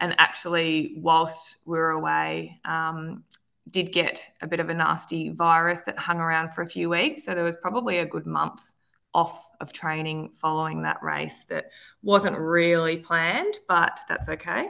and 0.00 0.14
actually, 0.18 0.94
whilst 0.96 1.56
we 1.64 1.78
were 1.78 1.90
away, 1.90 2.58
um, 2.64 3.24
did 3.70 3.92
get 3.92 4.24
a 4.40 4.46
bit 4.46 4.60
of 4.60 4.70
a 4.70 4.74
nasty 4.74 5.30
virus 5.30 5.80
that 5.82 5.98
hung 5.98 6.18
around 6.18 6.52
for 6.52 6.62
a 6.62 6.66
few 6.66 6.88
weeks. 6.88 7.24
So 7.24 7.34
there 7.34 7.44
was 7.44 7.56
probably 7.56 7.98
a 7.98 8.06
good 8.06 8.26
month 8.26 8.62
off 9.14 9.48
of 9.60 9.72
training 9.72 10.30
following 10.30 10.82
that 10.82 11.02
race 11.02 11.44
that 11.44 11.70
wasn't 12.02 12.38
really 12.38 12.96
planned, 12.96 13.58
but 13.66 13.98
that's 14.08 14.28
okay. 14.28 14.68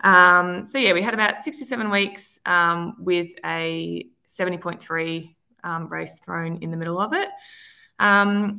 Um, 0.00 0.64
so 0.64 0.78
yeah, 0.78 0.92
we 0.92 1.02
had 1.02 1.14
about 1.14 1.40
six 1.40 1.58
to 1.58 1.64
seven 1.64 1.90
weeks 1.90 2.38
um, 2.46 2.96
with 2.98 3.30
a 3.44 4.06
70.3 4.28 5.34
um, 5.64 5.88
race 5.88 6.18
thrown 6.18 6.58
in 6.58 6.70
the 6.70 6.76
middle 6.76 7.00
of 7.00 7.12
it. 7.12 7.28
Um, 7.98 8.58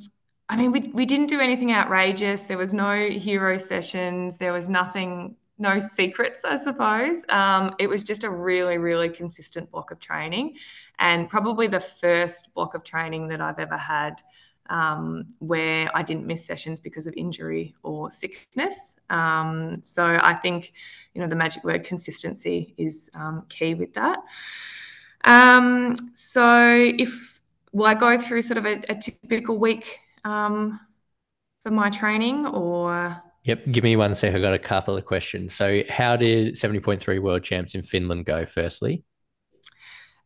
I 0.49 0.57
mean, 0.57 0.71
we, 0.71 0.79
we 0.93 1.05
didn't 1.05 1.27
do 1.27 1.39
anything 1.39 1.73
outrageous. 1.73 2.41
There 2.41 2.57
was 2.57 2.73
no 2.73 3.09
hero 3.09 3.57
sessions. 3.57 4.37
There 4.37 4.51
was 4.51 4.67
nothing, 4.67 5.35
no 5.59 5.79
secrets, 5.79 6.45
I 6.45 6.57
suppose. 6.57 7.23
Um, 7.29 7.75
it 7.79 7.87
was 7.87 8.03
just 8.03 8.23
a 8.23 8.29
really, 8.29 8.77
really 8.77 9.09
consistent 9.09 9.69
block 9.71 9.91
of 9.91 9.99
training, 9.99 10.55
and 10.97 11.29
probably 11.29 11.67
the 11.67 11.79
first 11.79 12.53
block 12.53 12.73
of 12.73 12.83
training 12.83 13.27
that 13.27 13.41
I've 13.41 13.59
ever 13.59 13.77
had 13.77 14.21
um, 14.69 15.25
where 15.39 15.89
I 15.95 16.03
didn't 16.03 16.27
miss 16.27 16.45
sessions 16.45 16.79
because 16.79 17.07
of 17.07 17.13
injury 17.17 17.75
or 17.83 18.11
sickness. 18.11 18.95
Um, 19.09 19.83
so 19.83 20.19
I 20.21 20.35
think, 20.35 20.73
you 21.13 21.21
know, 21.21 21.27
the 21.27 21.35
magic 21.35 21.63
word 21.63 21.83
consistency 21.83 22.73
is 22.77 23.09
um, 23.15 23.45
key 23.49 23.73
with 23.73 23.93
that. 23.95 24.19
Um, 25.23 25.95
so 26.13 26.91
if 26.97 27.41
will 27.71 27.87
I 27.87 27.95
go 27.95 28.17
through 28.17 28.43
sort 28.43 28.57
of 28.57 28.65
a, 28.65 28.81
a 28.89 28.95
typical 28.95 29.57
week 29.57 29.99
um, 30.23 30.79
for 31.61 31.71
my 31.71 31.89
training 31.89 32.45
or? 32.45 33.21
Yep, 33.43 33.71
give 33.71 33.83
me 33.83 33.95
one 33.95 34.15
sec. 34.15 34.35
I 34.35 34.39
got 34.39 34.53
a 34.53 34.59
couple 34.59 34.97
of 34.97 35.05
questions. 35.05 35.53
So, 35.53 35.81
how 35.89 36.15
did 36.15 36.55
70.3 36.55 37.21
world 37.21 37.43
champs 37.43 37.73
in 37.73 37.81
Finland 37.81 38.25
go, 38.25 38.45
firstly? 38.45 39.03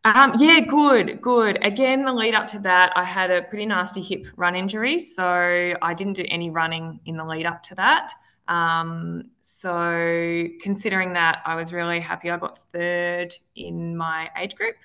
Um, 0.04 0.34
yeah, 0.38 0.60
good, 0.60 1.22
good. 1.22 1.64
Again, 1.64 2.04
the 2.04 2.12
lead 2.12 2.36
up 2.36 2.48
to 2.48 2.60
that, 2.60 2.92
I 2.98 3.04
had 3.04 3.32
a 3.32 3.44
pretty 3.44 3.66
nasty 3.66 4.02
hip 4.02 4.26
run 4.36 4.56
injury. 4.56 5.00
So, 5.00 5.74
I 5.82 5.94
didn't 5.94 6.14
do 6.14 6.26
any 6.28 6.50
running 6.50 7.00
in 7.06 7.16
the 7.16 7.24
lead 7.24 7.46
up 7.46 7.62
to 7.64 7.76
that. 7.76 8.14
Um, 8.48 9.30
so, 9.42 10.48
considering 10.60 11.14
that, 11.14 11.42
I 11.46 11.56
was 11.56 11.72
really 11.72 12.00
happy 12.00 12.32
I 12.32 12.38
got 12.38 12.58
third 12.72 13.34
in 13.56 13.96
my 13.96 14.30
age 14.38 14.56
group 14.56 14.76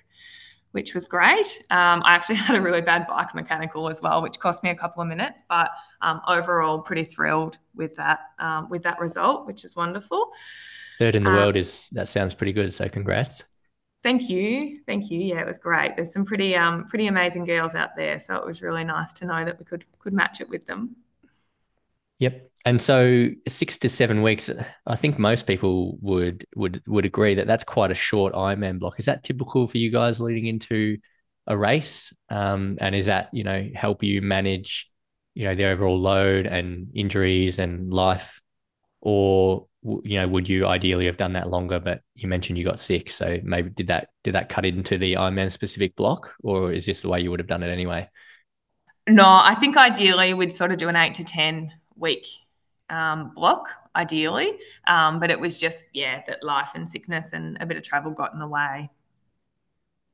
which 0.72 0.94
was 0.94 1.06
great. 1.06 1.62
Um, 1.70 2.02
I 2.04 2.14
actually 2.14 2.34
had 2.46 2.56
a 2.56 2.60
really 2.60 2.80
bad 2.80 3.06
bike 3.06 3.34
mechanical 3.34 3.88
as 3.88 4.00
well, 4.00 4.22
which 4.22 4.38
cost 4.38 4.62
me 4.62 4.70
a 4.70 4.74
couple 4.74 5.02
of 5.02 5.08
minutes, 5.08 5.42
but 5.48 5.70
um, 6.02 6.20
overall, 6.26 6.80
pretty 6.80 7.04
thrilled 7.04 7.58
with 7.74 7.96
that 7.96 8.20
um, 8.38 8.68
with 8.68 8.82
that 8.82 8.98
result, 9.00 9.46
which 9.46 9.64
is 9.64 9.76
wonderful. 9.76 10.32
Third 10.98 11.14
in 11.14 11.22
the 11.22 11.30
world 11.30 11.54
um, 11.54 11.60
is 11.60 11.88
that 11.92 12.08
sounds 12.08 12.34
pretty 12.34 12.52
good. 12.52 12.74
So 12.74 12.88
congrats. 12.88 13.44
Thank 14.02 14.28
you, 14.28 14.78
thank 14.86 15.10
you. 15.10 15.18
Yeah, 15.20 15.40
it 15.40 15.46
was 15.46 15.58
great. 15.58 15.96
There's 15.96 16.12
some 16.12 16.24
pretty 16.24 16.54
um, 16.54 16.84
pretty 16.86 17.08
amazing 17.08 17.44
girls 17.44 17.74
out 17.74 17.96
there, 17.96 18.18
so 18.18 18.36
it 18.36 18.46
was 18.46 18.62
really 18.62 18.84
nice 18.84 19.12
to 19.14 19.26
know 19.26 19.44
that 19.44 19.58
we 19.58 19.64
could 19.64 19.84
could 19.98 20.12
match 20.12 20.40
it 20.40 20.48
with 20.48 20.66
them. 20.66 20.96
Yep. 22.18 22.48
And 22.64 22.82
so 22.82 23.28
six 23.46 23.78
to 23.78 23.88
seven 23.88 24.22
weeks, 24.22 24.50
I 24.86 24.96
think 24.96 25.18
most 25.18 25.46
people 25.46 25.96
would 26.00 26.44
would 26.56 26.82
would 26.86 27.06
agree 27.06 27.34
that 27.34 27.46
that's 27.46 27.64
quite 27.64 27.90
a 27.90 27.94
short 27.94 28.34
Ironman 28.34 28.78
block. 28.78 28.98
Is 28.98 29.06
that 29.06 29.22
typical 29.22 29.66
for 29.66 29.78
you 29.78 29.90
guys 29.90 30.20
leading 30.20 30.46
into 30.46 30.98
a 31.46 31.56
race? 31.56 32.12
Um, 32.28 32.76
and 32.80 32.94
is 32.94 33.06
that 33.06 33.30
you 33.32 33.44
know 33.44 33.68
help 33.74 34.02
you 34.02 34.20
manage 34.20 34.90
you 35.34 35.44
know 35.44 35.54
the 35.54 35.66
overall 35.66 35.98
load 35.98 36.46
and 36.46 36.88
injuries 36.94 37.60
and 37.60 37.92
life, 37.92 38.42
or 39.00 39.68
you 39.82 40.20
know 40.20 40.26
would 40.26 40.48
you 40.48 40.66
ideally 40.66 41.06
have 41.06 41.16
done 41.16 41.34
that 41.34 41.48
longer? 41.48 41.78
But 41.78 42.02
you 42.16 42.28
mentioned 42.28 42.58
you 42.58 42.64
got 42.64 42.80
sick, 42.80 43.10
so 43.10 43.38
maybe 43.44 43.70
did 43.70 43.86
that 43.86 44.08
did 44.24 44.34
that 44.34 44.48
cut 44.48 44.66
into 44.66 44.98
the 44.98 45.14
Ironman 45.14 45.52
specific 45.52 45.94
block, 45.94 46.34
or 46.42 46.72
is 46.72 46.84
this 46.84 47.02
the 47.02 47.08
way 47.08 47.20
you 47.20 47.30
would 47.30 47.40
have 47.40 47.46
done 47.46 47.62
it 47.62 47.70
anyway? 47.70 48.08
No, 49.08 49.24
I 49.26 49.54
think 49.54 49.76
ideally 49.76 50.34
we'd 50.34 50.52
sort 50.52 50.72
of 50.72 50.78
do 50.78 50.88
an 50.88 50.96
eight 50.96 51.14
to 51.14 51.24
ten 51.24 51.72
week 51.98 52.26
um, 52.90 53.32
block, 53.34 53.68
ideally. 53.94 54.58
Um, 54.86 55.20
but 55.20 55.30
it 55.30 55.38
was 55.38 55.58
just, 55.58 55.84
yeah, 55.92 56.22
that 56.26 56.42
life 56.42 56.70
and 56.74 56.88
sickness 56.88 57.32
and 57.32 57.56
a 57.60 57.66
bit 57.66 57.76
of 57.76 57.82
travel 57.82 58.12
got 58.12 58.32
in 58.32 58.38
the 58.38 58.46
way. 58.46 58.90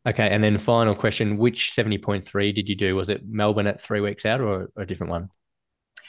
Okay. 0.06 0.28
And 0.28 0.44
then 0.44 0.58
final 0.58 0.94
question 0.94 1.36
which 1.36 1.72
70.3 1.74 2.54
did 2.54 2.68
you 2.68 2.74
do? 2.74 2.94
Was 2.96 3.08
it 3.08 3.26
Melbourne 3.26 3.66
at 3.66 3.80
three 3.80 4.00
weeks 4.00 4.26
out 4.26 4.40
or, 4.40 4.70
a 4.76 4.84
different 4.84 5.10
one? 5.10 5.30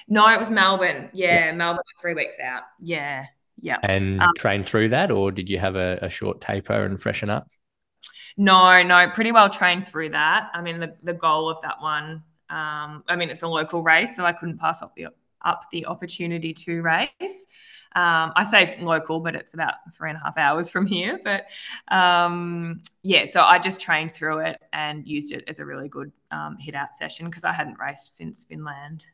No, 0.08 0.28
it 0.30 0.38
was 0.38 0.50
Melbourne. 0.50 1.10
Yeah, 1.14 1.46
yeah. 1.46 1.52
Melbourne 1.54 1.84
three 2.00 2.14
weeks 2.14 2.38
out. 2.40 2.64
Yeah. 2.80 3.26
Yeah. 3.62 3.78
And 3.84 4.22
um, 4.22 4.32
train 4.36 4.64
through 4.64 4.90
that, 4.90 5.12
or 5.12 5.32
did 5.32 5.50
you 5.50 5.58
have 5.60 5.76
a, 5.76 5.98
a 6.02 6.10
short 6.10 6.42
taper 6.42 6.86
and 6.86 7.00
freshen 7.00 7.30
up? 7.30 7.48
No, 8.38 8.84
no, 8.84 9.10
pretty 9.10 9.32
well 9.32 9.50
trained 9.50 9.88
through 9.88 10.10
that. 10.10 10.50
I 10.54 10.62
mean, 10.62 10.80
the, 10.80 10.96
the 11.04 11.14
goal 11.14 11.50
of 11.50 11.62
that 11.62 11.82
one, 11.82 12.24
um, 12.50 13.04
I 13.08 13.16
mean, 13.16 13.30
it's 13.30 13.44
a 13.44 13.48
local 13.48 13.82
race, 13.82 14.16
so 14.16 14.26
I 14.26 14.34
couldn't 14.34 14.60
pass 14.60 14.82
up 14.82 14.94
the 14.96 15.08
up 15.46 15.66
the 15.72 15.86
opportunity 15.86 16.54
to 16.54 16.82
race. 16.82 17.46
Um, 17.96 18.34
I 18.36 18.44
say 18.44 18.78
local, 18.82 19.22
but 19.22 19.36
it's 19.36 19.54
about 19.54 19.76
three 19.94 20.10
and 20.10 20.18
a 20.18 20.22
half 20.22 20.38
hours 20.38 20.70
from 20.70 20.86
here. 20.86 21.20
But 21.24 21.46
um, 21.88 22.82
yeah, 23.04 23.26
so 23.26 23.42
I 23.42 23.58
just 23.58 23.80
trained 23.80 24.12
through 24.12 24.40
it 24.40 24.60
and 24.74 25.08
used 25.08 25.32
it 25.32 25.46
as 25.48 25.60
a 25.60 25.66
really 25.66 25.88
good 25.88 26.12
um, 26.30 26.58
hit 26.60 26.76
out 26.76 26.94
session 26.94 27.28
because 27.28 27.46
I 27.46 27.54
hadn't 27.54 27.80
raced 27.80 28.18
since 28.18 28.44
Finland. 28.44 29.06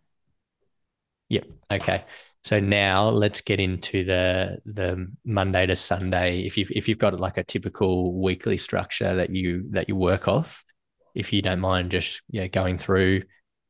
Yep. 1.29 1.45
Okay. 1.71 2.03
So 2.43 2.59
now 2.59 3.09
let's 3.09 3.41
get 3.41 3.59
into 3.59 4.03
the 4.03 4.57
the 4.65 5.07
Monday 5.23 5.67
to 5.67 5.75
Sunday. 5.75 6.41
If 6.41 6.57
you've 6.57 6.71
if 6.71 6.87
you've 6.87 6.97
got 6.97 7.19
like 7.19 7.37
a 7.37 7.43
typical 7.43 8.19
weekly 8.19 8.57
structure 8.57 9.15
that 9.15 9.29
you 9.29 9.65
that 9.71 9.87
you 9.87 9.95
work 9.95 10.27
off, 10.27 10.65
if 11.13 11.31
you 11.31 11.43
don't 11.43 11.59
mind 11.59 11.91
just 11.91 12.21
yeah 12.29 12.47
going 12.47 12.79
through 12.79 13.21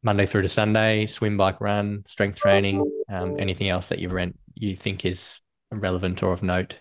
Monday 0.04 0.26
through 0.26 0.42
to 0.42 0.50
Sunday, 0.50 1.06
swim, 1.06 1.38
bike, 1.38 1.62
run, 1.62 2.04
strength 2.08 2.40
training, 2.40 3.04
um, 3.10 3.40
anything 3.40 3.70
else 3.70 3.90
that 3.90 4.00
you 4.00 4.10
rent 4.10 4.38
you 4.56 4.76
think 4.76 5.06
is 5.06 5.40
relevant 5.72 6.24
or 6.24 6.34
of 6.34 6.44
note? 6.44 6.78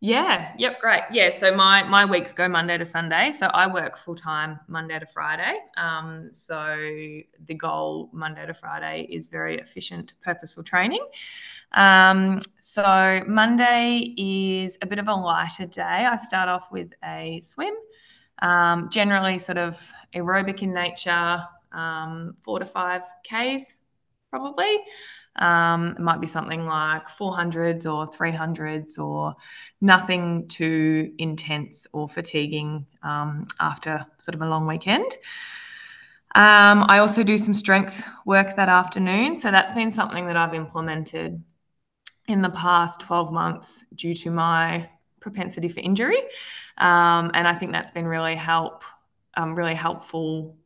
Yeah, 0.00 0.52
yep, 0.56 0.80
great. 0.80 1.02
Yeah, 1.10 1.30
so 1.30 1.52
my 1.52 1.82
my 1.82 2.04
weeks 2.04 2.32
go 2.32 2.48
Monday 2.48 2.78
to 2.78 2.84
Sunday. 2.84 3.32
So 3.32 3.46
I 3.48 3.66
work 3.66 3.96
full 3.96 4.14
time 4.14 4.60
Monday 4.68 4.96
to 4.96 5.06
Friday. 5.06 5.58
Um, 5.76 6.28
so 6.30 6.76
the 6.76 7.54
goal 7.54 8.08
Monday 8.12 8.46
to 8.46 8.54
Friday 8.54 9.08
is 9.10 9.26
very 9.26 9.58
efficient, 9.58 10.14
purposeful 10.22 10.62
training. 10.62 11.04
Um, 11.72 12.38
so 12.60 13.22
Monday 13.26 14.14
is 14.16 14.78
a 14.82 14.86
bit 14.86 15.00
of 15.00 15.08
a 15.08 15.14
lighter 15.14 15.66
day. 15.66 15.82
I 15.82 16.16
start 16.16 16.48
off 16.48 16.70
with 16.70 16.92
a 17.04 17.40
swim, 17.42 17.74
um, 18.40 18.90
generally 18.90 19.40
sort 19.40 19.58
of 19.58 19.84
aerobic 20.14 20.62
in 20.62 20.72
nature, 20.72 21.42
um, 21.72 22.34
four 22.42 22.58
to 22.58 22.66
five 22.66 23.02
Ks 23.24 23.76
probably. 24.30 24.78
Um, 25.36 25.94
it 25.96 26.00
might 26.00 26.20
be 26.20 26.26
something 26.26 26.66
like 26.66 27.06
400s 27.06 27.86
or 27.86 28.06
300s 28.06 28.98
or 28.98 29.34
nothing 29.80 30.48
too 30.48 31.12
intense 31.18 31.86
or 31.92 32.08
fatiguing 32.08 32.86
um, 33.02 33.46
after 33.60 34.04
sort 34.16 34.34
of 34.34 34.42
a 34.42 34.48
long 34.48 34.66
weekend. 34.66 35.10
Um, 36.34 36.84
I 36.88 36.98
also 36.98 37.22
do 37.22 37.38
some 37.38 37.54
strength 37.54 38.06
work 38.26 38.56
that 38.56 38.68
afternoon. 38.68 39.36
So 39.36 39.50
that's 39.50 39.72
been 39.72 39.90
something 39.90 40.26
that 40.26 40.36
I've 40.36 40.54
implemented 40.54 41.42
in 42.26 42.42
the 42.42 42.50
past 42.50 43.00
12 43.00 43.32
months 43.32 43.84
due 43.94 44.14
to 44.14 44.30
my 44.30 44.88
propensity 45.20 45.68
for 45.68 45.80
injury. 45.80 46.18
Um, 46.76 47.30
and 47.34 47.48
I 47.48 47.54
think 47.54 47.72
that's 47.72 47.90
been 47.90 48.06
really 48.06 48.34
help, 48.34 48.84
um, 49.36 49.54
really 49.54 49.74
helpful 49.74 50.57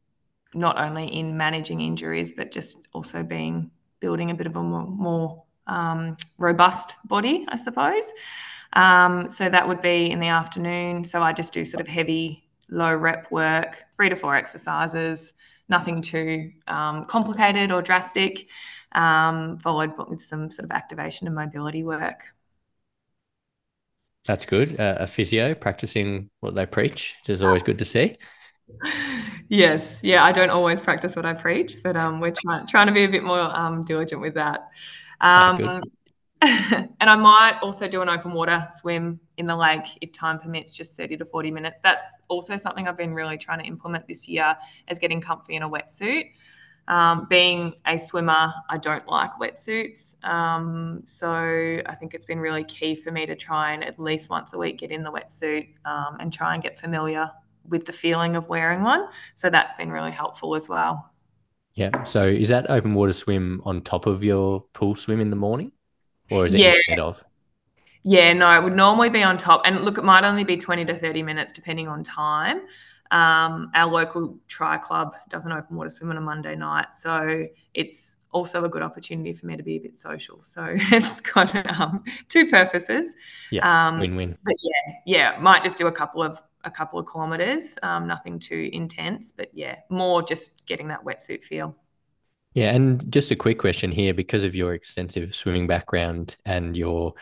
not 0.54 0.78
only 0.78 1.06
in 1.06 1.36
managing 1.36 1.80
injuries, 1.80 2.32
but 2.32 2.50
just 2.50 2.88
also 2.92 3.22
being 3.22 3.70
building 4.00 4.30
a 4.30 4.34
bit 4.34 4.46
of 4.46 4.56
a 4.56 4.62
more, 4.62 4.86
more 4.86 5.44
um, 5.66 6.16
robust 6.38 6.96
body, 7.04 7.46
I 7.48 7.56
suppose. 7.56 8.12
Um, 8.74 9.28
so 9.28 9.48
that 9.48 9.66
would 9.66 9.82
be 9.82 10.10
in 10.10 10.20
the 10.20 10.28
afternoon. 10.28 11.04
So 11.04 11.22
I 11.22 11.32
just 11.32 11.52
do 11.52 11.64
sort 11.64 11.80
of 11.80 11.86
heavy, 11.86 12.48
low 12.68 12.94
rep 12.94 13.30
work, 13.30 13.84
three 13.96 14.08
to 14.08 14.16
four 14.16 14.34
exercises, 14.34 15.34
nothing 15.68 16.02
too 16.02 16.50
um, 16.66 17.04
complicated 17.04 17.70
or 17.70 17.82
drastic, 17.82 18.48
um, 18.92 19.58
followed 19.58 19.92
with 20.08 20.22
some 20.22 20.50
sort 20.50 20.64
of 20.64 20.70
activation 20.70 21.26
and 21.26 21.36
mobility 21.36 21.84
work. 21.84 22.24
That's 24.26 24.46
good. 24.46 24.78
Uh, 24.78 24.96
a 25.00 25.06
physio 25.06 25.54
practicing 25.54 26.30
what 26.40 26.54
they 26.54 26.64
preach, 26.64 27.16
which 27.22 27.34
is 27.34 27.42
always 27.42 27.62
good 27.62 27.78
to 27.78 27.84
see 27.84 28.16
yes, 29.48 30.00
yeah, 30.02 30.24
I 30.24 30.32
don't 30.32 30.50
always 30.50 30.80
practice 30.80 31.16
what 31.16 31.26
I 31.26 31.34
preach, 31.34 31.76
but 31.82 31.96
um, 31.96 32.20
we're 32.20 32.32
trying 32.32 32.66
trying 32.66 32.86
to 32.86 32.92
be 32.92 33.04
a 33.04 33.08
bit 33.08 33.22
more 33.22 33.40
um, 33.40 33.82
diligent 33.82 34.20
with 34.20 34.34
that. 34.34 34.68
Um, 35.20 35.82
and 36.42 36.90
I 37.00 37.14
might 37.14 37.58
also 37.62 37.86
do 37.86 38.02
an 38.02 38.08
open 38.08 38.32
water 38.32 38.64
swim 38.66 39.20
in 39.36 39.46
the 39.46 39.54
lake 39.54 39.86
if 40.00 40.10
time 40.10 40.40
permits, 40.40 40.76
just 40.76 40.96
30 40.96 41.18
to 41.18 41.24
40 41.24 41.52
minutes. 41.52 41.80
That's 41.80 42.20
also 42.28 42.56
something 42.56 42.88
I've 42.88 42.96
been 42.96 43.14
really 43.14 43.38
trying 43.38 43.60
to 43.60 43.64
implement 43.64 44.08
this 44.08 44.28
year 44.28 44.56
is 44.90 44.98
getting 44.98 45.20
comfy 45.20 45.54
in 45.54 45.62
a 45.62 45.70
wetsuit. 45.70 46.30
Um, 46.88 47.28
being 47.30 47.74
a 47.86 47.96
swimmer, 47.96 48.52
I 48.68 48.76
don't 48.76 49.06
like 49.06 49.30
wetsuits. 49.40 50.22
Um, 50.24 51.02
so 51.04 51.30
I 51.86 51.94
think 51.94 52.12
it's 52.12 52.26
been 52.26 52.40
really 52.40 52.64
key 52.64 52.96
for 52.96 53.12
me 53.12 53.24
to 53.24 53.36
try 53.36 53.72
and 53.72 53.84
at 53.84 54.00
least 54.00 54.28
once 54.28 54.52
a 54.52 54.58
week 54.58 54.78
get 54.78 54.90
in 54.90 55.04
the 55.04 55.12
wetsuit 55.12 55.68
um, 55.84 56.16
and 56.18 56.32
try 56.32 56.54
and 56.54 56.62
get 56.62 56.76
familiar 56.76 57.30
with 57.68 57.84
the 57.84 57.92
feeling 57.92 58.36
of 58.36 58.48
wearing 58.48 58.82
one. 58.82 59.08
So 59.34 59.50
that's 59.50 59.74
been 59.74 59.90
really 59.90 60.10
helpful 60.10 60.54
as 60.54 60.68
well. 60.68 61.10
Yeah. 61.74 62.04
So 62.04 62.20
is 62.20 62.48
that 62.48 62.70
open 62.70 62.94
water 62.94 63.12
swim 63.12 63.62
on 63.64 63.82
top 63.82 64.06
of 64.06 64.22
your 64.22 64.60
pool 64.72 64.94
swim 64.94 65.20
in 65.20 65.30
the 65.30 65.36
morning? 65.36 65.72
Or 66.30 66.46
is 66.46 66.54
it 66.54 66.60
yeah. 66.60 66.74
instead 66.74 66.98
of? 66.98 67.24
Yeah, 68.04 68.32
no, 68.32 68.50
it 68.50 68.62
would 68.62 68.74
normally 68.74 69.10
be 69.10 69.22
on 69.22 69.36
top. 69.36 69.62
And 69.64 69.80
look, 69.80 69.96
it 69.96 70.04
might 70.04 70.24
only 70.24 70.44
be 70.44 70.56
20 70.56 70.84
to 70.86 70.96
30 70.96 71.22
minutes 71.22 71.52
depending 71.52 71.88
on 71.88 72.02
time. 72.02 72.62
Um, 73.10 73.70
our 73.74 73.90
local 73.90 74.38
tri 74.48 74.78
club 74.78 75.14
does 75.28 75.44
an 75.44 75.52
open 75.52 75.76
water 75.76 75.90
swim 75.90 76.10
on 76.10 76.16
a 76.16 76.20
Monday 76.20 76.56
night, 76.56 76.94
so 76.94 77.46
it's 77.74 78.16
also 78.32 78.64
a 78.64 78.70
good 78.70 78.80
opportunity 78.80 79.34
for 79.34 79.44
me 79.44 79.54
to 79.54 79.62
be 79.62 79.76
a 79.76 79.80
bit 79.80 80.00
social. 80.00 80.42
So 80.42 80.66
it's 80.70 81.20
got 81.20 81.54
um, 81.78 82.02
two 82.28 82.48
purposes. 82.48 83.14
Yeah, 83.50 83.88
um, 83.88 84.00
win-win. 84.00 84.38
But 84.42 84.54
yeah, 84.62 84.94
yeah, 85.04 85.40
might 85.40 85.62
just 85.62 85.76
do 85.76 85.88
a 85.88 85.92
couple 85.92 86.22
of 86.22 86.42
a 86.64 86.70
couple 86.70 86.98
of 86.98 87.06
kilometers, 87.06 87.76
um, 87.82 88.06
nothing 88.06 88.38
too 88.38 88.70
intense, 88.72 89.32
but 89.32 89.48
yeah, 89.52 89.76
more 89.90 90.22
just 90.22 90.64
getting 90.66 90.88
that 90.88 91.04
wetsuit 91.04 91.42
feel. 91.42 91.76
Yeah, 92.54 92.70
and 92.72 93.10
just 93.10 93.30
a 93.30 93.36
quick 93.36 93.58
question 93.58 93.90
here 93.90 94.12
because 94.12 94.44
of 94.44 94.54
your 94.54 94.74
extensive 94.74 95.34
swimming 95.34 95.66
background 95.66 96.36
and 96.44 96.76
your 96.76 97.14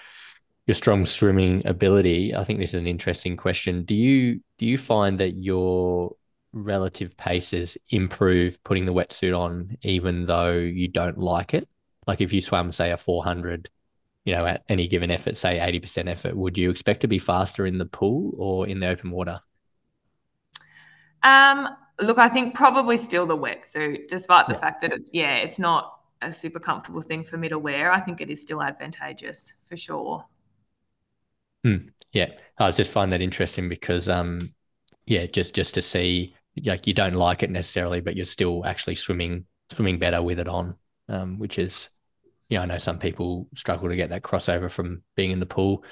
your 0.67 0.75
strong 0.75 1.07
swimming 1.07 1.63
ability. 1.67 2.35
I 2.35 2.45
think 2.45 2.59
this 2.59 2.71
is 2.71 2.81
an 2.81 2.87
interesting 2.87 3.37
question. 3.37 3.85
Do 3.85 3.95
you 3.95 4.41
do 4.59 4.67
you 4.67 4.77
find 4.79 5.19
that 5.21 5.33
your 5.33 6.17
relative 6.53 7.17
paces 7.17 7.77
improve 7.91 8.63
putting 8.65 8.87
the 8.87 8.93
wetsuit 8.93 9.37
on, 9.37 9.77
even 9.83 10.27
though 10.27 10.53
you 10.53 10.89
don't 10.89 11.19
like 11.19 11.55
it? 11.55 11.69
Like 12.07 12.21
if 12.21 12.33
you 12.33 12.41
swam, 12.41 12.73
say, 12.73 12.91
a 12.91 12.97
400, 12.97 13.69
you 14.25 14.35
know, 14.35 14.47
at 14.47 14.63
any 14.69 14.87
given 14.87 15.11
effort, 15.11 15.37
say 15.37 15.59
80% 15.59 16.09
effort, 16.09 16.37
would 16.37 16.59
you 16.59 16.71
expect 16.71 17.01
to 17.03 17.09
be 17.09 17.19
faster 17.19 17.67
in 17.67 17.79
the 17.79 17.87
pool 17.87 18.35
or 18.39 18.67
in 18.67 18.81
the 18.81 18.89
open 18.89 19.11
water? 19.11 19.41
Um, 21.23 21.69
look, 22.01 22.19
I 22.19 22.29
think 22.29 22.55
probably 22.55 22.97
still 22.97 23.27
the 23.27 23.37
wetsuit, 23.37 24.09
despite 24.09 24.49
the 24.49 24.55
yeah. 24.55 24.61
fact 24.61 24.81
that 24.83 24.93
it's, 24.93 25.11
yeah, 25.13 25.37
it's 25.37 25.59
not 25.59 26.01
a 26.23 26.33
super 26.33 26.61
comfortable 26.61 27.01
thing 27.01 27.23
for 27.25 27.37
me 27.37 27.49
to 27.49 27.59
wear. 27.59 27.91
I 27.91 28.01
think 28.01 28.21
it 28.21 28.31
is 28.31 28.41
still 28.41 28.63
advantageous 28.63 29.55
for 29.65 29.77
sure. 29.77 30.25
Hmm. 31.65 31.89
Yeah, 32.13 32.29
I 32.59 32.71
just 32.71 32.91
find 32.91 33.13
that 33.13 33.21
interesting 33.21 33.69
because, 33.69 34.09
um, 34.09 34.55
yeah, 35.07 35.27
just 35.27 35.55
just 35.55 35.75
to 35.75 35.83
see 35.83 36.35
like 36.65 36.87
you 36.87 36.95
don't 36.95 37.15
like 37.15 37.43
it 37.43 37.51
necessarily, 37.51 38.01
but 38.01 38.17
you're 38.17 38.27
still 38.27 38.65
actually 38.65 38.95
swimming 38.95 39.47
swimming 39.73 39.99
better 39.99 40.23
with 40.23 40.39
it 40.41 40.49
on, 40.49 40.75
um, 41.09 41.39
which 41.39 41.59
is, 41.59 41.89
you 42.51 42.59
know, 42.59 42.63
I 42.63 42.67
know 42.67 42.79
some 42.79 42.99
people 42.99 43.49
struggle 43.55 43.89
to 43.89 43.97
get 43.97 44.11
that 44.11 44.23
crossover 44.23 44.71
from 44.71 45.03
being 45.17 45.31
in 45.31 45.41
the 45.41 45.47
pool 45.47 45.85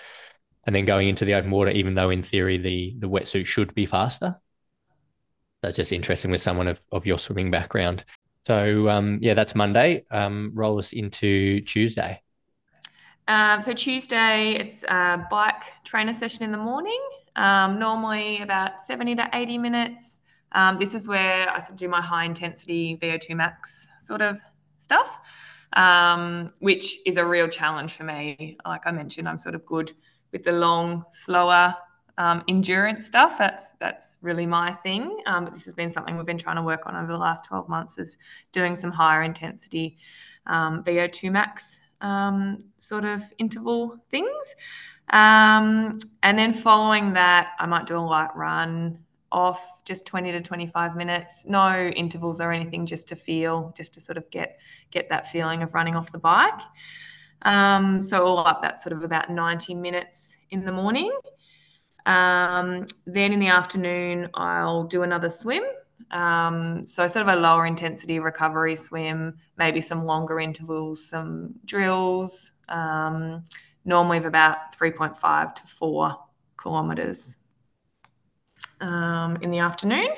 and 0.66 0.77
then 0.77 0.85
going 0.85 1.09
into 1.09 1.25
the 1.25 1.35
open 1.35 1.51
water, 1.51 1.71
even 1.71 1.94
though 1.94 2.11
in 2.11 2.23
theory 2.23 2.59
the 2.59 2.94
the 2.99 3.09
wetsuit 3.09 3.47
should 3.47 3.75
be 3.75 3.87
faster. 3.87 4.37
That's 5.62 5.77
just 5.77 5.92
interesting 5.92 6.31
with 6.31 6.42
someone 6.42 6.68
of, 6.68 6.85
of 6.92 7.07
your 7.07 7.18
swimming 7.18 7.51
background. 7.51 8.05
So 8.47 8.88
um, 8.88 9.18
yeah, 9.23 9.35
that's 9.35 9.55
Monday. 9.55 10.05
Um, 10.11 10.53
roll 10.55 10.79
us 10.79 10.92
into 10.92 11.61
Tuesday. 11.62 12.21
Um, 13.29 13.61
so 13.61 13.73
Tuesday, 13.73 14.53
it's 14.53 14.85
a 14.85 15.27
bike 15.31 15.62
trainer 15.85 16.12
session 16.12 16.44
in 16.44 16.53
the 16.53 16.59
morning. 16.59 17.01
Um, 17.37 17.79
normally 17.79 18.40
about 18.40 18.81
70 18.81 19.16
to 19.16 19.29
80 19.33 19.59
minutes. 19.59 20.23
Um, 20.53 20.79
this 20.79 20.94
is 20.94 21.07
where 21.07 21.49
I 21.49 21.61
do 21.75 21.88
my 21.88 22.01
high 22.01 22.25
intensity 22.25 22.97
VO2 23.01 23.37
max 23.37 23.88
sort 24.01 24.23
of 24.23 24.40
stuff, 24.79 25.21
um, 25.74 26.52
which 26.61 26.98
is 27.07 27.16
a 27.16 27.24
real 27.24 27.48
challenge 27.48 27.92
for 27.92 28.04
me. 28.04 28.57
Like 28.66 28.87
I 28.87 28.90
mentioned, 28.90 29.28
I'm 29.28 29.38
sort 29.38 29.54
of 29.54 29.64
good 29.66 29.92
with 30.33 30.44
the 30.44 30.52
long, 30.52 31.04
slower 31.11 31.74
um, 32.18 32.42
endurance 32.48 33.07
stuff. 33.07 33.38
That's 33.38 33.72
that's 33.81 34.18
really 34.22 34.46
my 34.46 34.72
thing. 34.72 35.18
Um, 35.26 35.44
but 35.44 35.54
this 35.54 35.64
has 35.64 35.74
been 35.74 35.90
something 35.90 36.16
we've 36.16 36.26
been 36.26 36.38
trying 36.38 36.57
to 36.57 36.62
work 36.62 36.87
on 36.87 36.96
over 36.96 37.12
the 37.12 37.18
last 37.18 37.44
12 37.44 37.68
months 37.68 37.98
is 37.98 38.18
doing 38.52 38.76
some 38.76 38.90
higher 38.90 39.22
intensity 39.22 39.96
um, 40.46 40.83
VO2 40.83 41.31
max 41.31 41.78
um, 42.00 42.59
sort 42.78 43.04
of 43.04 43.22
interval 43.38 43.98
things. 44.11 44.54
and 45.11 45.98
then 46.22 46.52
following 46.52 47.12
that, 47.14 47.52
I 47.59 47.66
might 47.66 47.87
do 47.87 47.96
a 47.96 48.00
light 48.00 48.35
run 48.35 48.98
off 49.30 49.82
just 49.84 50.06
20 50.06 50.32
to 50.32 50.40
25 50.40 50.96
minutes. 50.96 51.44
No 51.46 51.88
intervals 51.88 52.40
or 52.40 52.52
anything 52.52 52.86
just 52.86 53.08
to 53.08 53.16
feel 53.16 53.72
just 53.76 53.94
to 53.94 54.00
sort 54.00 54.16
of 54.16 54.28
get 54.30 54.58
get 54.90 55.08
that 55.10 55.26
feeling 55.26 55.62
of 55.62 55.74
running 55.74 55.96
off 55.96 56.12
the 56.12 56.18
bike. 56.18 56.60
Um, 57.42 58.02
so 58.02 58.26
all 58.26 58.38
up 58.38 58.62
that's 58.62 58.82
sort 58.82 58.92
of 58.92 59.04
about 59.04 59.30
90 59.30 59.74
minutes 59.74 60.36
in 60.50 60.64
the 60.64 60.72
morning. 60.72 61.12
Um, 62.06 62.86
then 63.06 63.32
in 63.32 63.38
the 63.38 63.48
afternoon 63.48 64.28
i'll 64.34 64.84
do 64.84 65.02
another 65.02 65.28
swim. 65.28 65.62
Um, 66.10 66.86
so 66.86 67.06
sort 67.06 67.28
of 67.28 67.36
a 67.36 67.40
lower 67.40 67.66
intensity 67.66 68.18
recovery 68.18 68.74
swim 68.76 69.36
maybe 69.58 69.80
some 69.80 70.04
longer 70.04 70.40
intervals 70.40 71.06
some 71.06 71.54
drills. 71.66 72.52
Um, 72.68 73.44
normally 73.84 74.18
of 74.18 74.24
about 74.24 74.74
3.5 74.76 75.54
to 75.54 75.66
4 75.66 76.16
kilometers 76.56 77.36
um, 78.81 79.37
in 79.42 79.51
the 79.51 79.59
afternoon. 79.59 80.09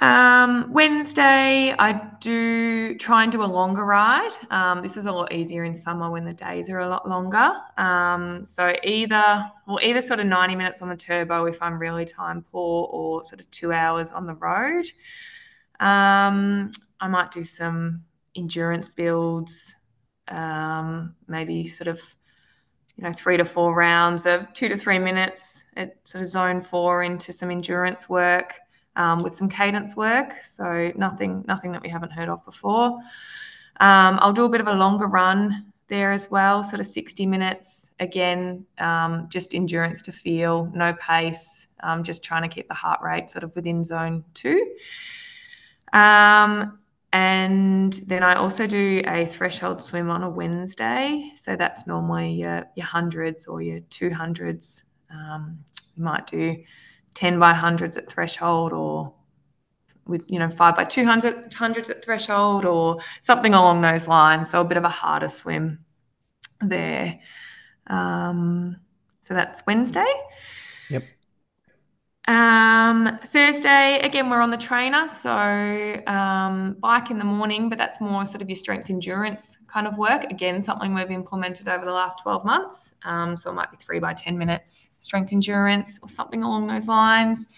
Um, 0.00 0.72
Wednesday, 0.72 1.74
I 1.76 1.92
do 2.20 2.96
try 2.98 3.24
and 3.24 3.32
do 3.32 3.42
a 3.42 3.46
longer 3.46 3.84
ride. 3.84 4.30
Um, 4.50 4.80
this 4.80 4.96
is 4.96 5.06
a 5.06 5.12
lot 5.12 5.32
easier 5.32 5.64
in 5.64 5.74
summer 5.74 6.08
when 6.10 6.24
the 6.24 6.32
days 6.32 6.70
are 6.70 6.78
a 6.80 6.88
lot 6.88 7.08
longer. 7.08 7.52
Um, 7.76 8.44
so 8.44 8.74
either, 8.84 9.50
well, 9.66 9.80
either 9.82 10.00
sort 10.00 10.20
of 10.20 10.26
90 10.26 10.54
minutes 10.54 10.82
on 10.82 10.88
the 10.88 10.96
turbo 10.96 11.46
if 11.46 11.60
I'm 11.60 11.78
really 11.78 12.04
time 12.04 12.44
poor, 12.48 12.86
or 12.92 13.24
sort 13.24 13.40
of 13.40 13.50
two 13.50 13.72
hours 13.72 14.12
on 14.12 14.26
the 14.26 14.34
road. 14.34 14.84
Um, 15.80 16.70
I 17.00 17.08
might 17.08 17.32
do 17.32 17.42
some 17.42 18.04
endurance 18.36 18.88
builds, 18.88 19.74
um, 20.28 21.16
maybe 21.26 21.64
sort 21.64 21.88
of 21.88 22.00
you 22.98 23.04
know, 23.04 23.12
three 23.12 23.36
to 23.36 23.44
four 23.44 23.74
rounds 23.74 24.26
of 24.26 24.52
two 24.52 24.68
to 24.68 24.76
three 24.76 24.98
minutes 24.98 25.64
at 25.76 25.96
sort 26.02 26.22
of 26.22 26.28
zone 26.28 26.60
four 26.60 27.04
into 27.04 27.32
some 27.32 27.50
endurance 27.50 28.08
work 28.08 28.58
um, 28.96 29.20
with 29.20 29.34
some 29.34 29.48
cadence 29.48 29.94
work. 29.94 30.34
So 30.44 30.92
nothing, 30.96 31.44
nothing 31.46 31.70
that 31.72 31.80
we 31.80 31.88
haven't 31.88 32.12
heard 32.12 32.28
of 32.28 32.44
before. 32.44 32.98
Um, 33.80 34.18
I'll 34.20 34.32
do 34.32 34.44
a 34.44 34.48
bit 34.48 34.60
of 34.60 34.66
a 34.66 34.72
longer 34.72 35.06
run 35.06 35.72
there 35.86 36.10
as 36.10 36.28
well, 36.28 36.64
sort 36.64 36.80
of 36.80 36.88
60 36.88 37.24
minutes. 37.24 37.90
Again, 38.00 38.66
um, 38.78 39.28
just 39.30 39.54
endurance 39.54 40.02
to 40.02 40.12
feel, 40.12 40.70
no 40.74 40.92
pace, 40.94 41.68
um, 41.80 42.02
just 42.02 42.24
trying 42.24 42.42
to 42.42 42.48
keep 42.48 42.66
the 42.66 42.74
heart 42.74 43.00
rate 43.00 43.30
sort 43.30 43.44
of 43.44 43.54
within 43.54 43.84
zone 43.84 44.24
two. 44.34 44.74
Um, 45.92 46.80
and 47.12 47.92
then 48.06 48.22
I 48.22 48.34
also 48.34 48.66
do 48.66 49.02
a 49.06 49.24
threshold 49.24 49.82
swim 49.82 50.10
on 50.10 50.22
a 50.22 50.28
Wednesday. 50.28 51.32
So 51.36 51.56
that's 51.56 51.86
normally 51.86 52.32
your, 52.32 52.66
your 52.76 52.86
hundreds 52.86 53.46
or 53.46 53.62
your 53.62 53.80
200s. 53.80 54.82
Um, 55.10 55.58
you 55.96 56.04
might 56.04 56.26
do 56.26 56.56
10 57.14 57.38
by 57.38 57.54
hundreds 57.54 57.96
at 57.96 58.10
threshold 58.10 58.72
or 58.74 59.14
with, 60.06 60.22
you 60.28 60.38
know, 60.38 60.50
five 60.50 60.76
by 60.76 60.84
200 60.84 61.52
hundreds 61.54 61.88
at 61.88 62.04
threshold 62.04 62.66
or 62.66 62.98
something 63.22 63.54
along 63.54 63.80
those 63.80 64.06
lines. 64.06 64.50
So 64.50 64.60
a 64.60 64.64
bit 64.64 64.76
of 64.76 64.84
a 64.84 64.90
harder 64.90 65.28
swim 65.28 65.78
there. 66.60 67.20
Um, 67.86 68.76
so 69.20 69.32
that's 69.32 69.64
Wednesday. 69.66 70.12
Um, 72.28 73.18
Thursday, 73.24 74.00
again, 74.00 74.28
we're 74.28 74.42
on 74.42 74.50
the 74.50 74.58
trainer. 74.58 75.08
So, 75.08 75.32
um, 76.06 76.76
bike 76.78 77.10
in 77.10 77.18
the 77.18 77.24
morning, 77.24 77.70
but 77.70 77.78
that's 77.78 78.02
more 78.02 78.26
sort 78.26 78.42
of 78.42 78.50
your 78.50 78.56
strength 78.56 78.90
endurance 78.90 79.56
kind 79.66 79.86
of 79.86 79.96
work. 79.96 80.24
Again, 80.24 80.60
something 80.60 80.92
we've 80.92 81.10
implemented 81.10 81.68
over 81.68 81.86
the 81.86 81.92
last 81.92 82.18
12 82.22 82.44
months. 82.44 82.92
Um, 83.02 83.34
so, 83.34 83.50
it 83.50 83.54
might 83.54 83.70
be 83.70 83.78
three 83.78 83.98
by 83.98 84.12
10 84.12 84.36
minutes 84.36 84.90
strength 84.98 85.32
endurance 85.32 85.98
or 86.02 86.08
something 86.10 86.42
along 86.42 86.66
those 86.66 86.86
lines. 86.86 87.48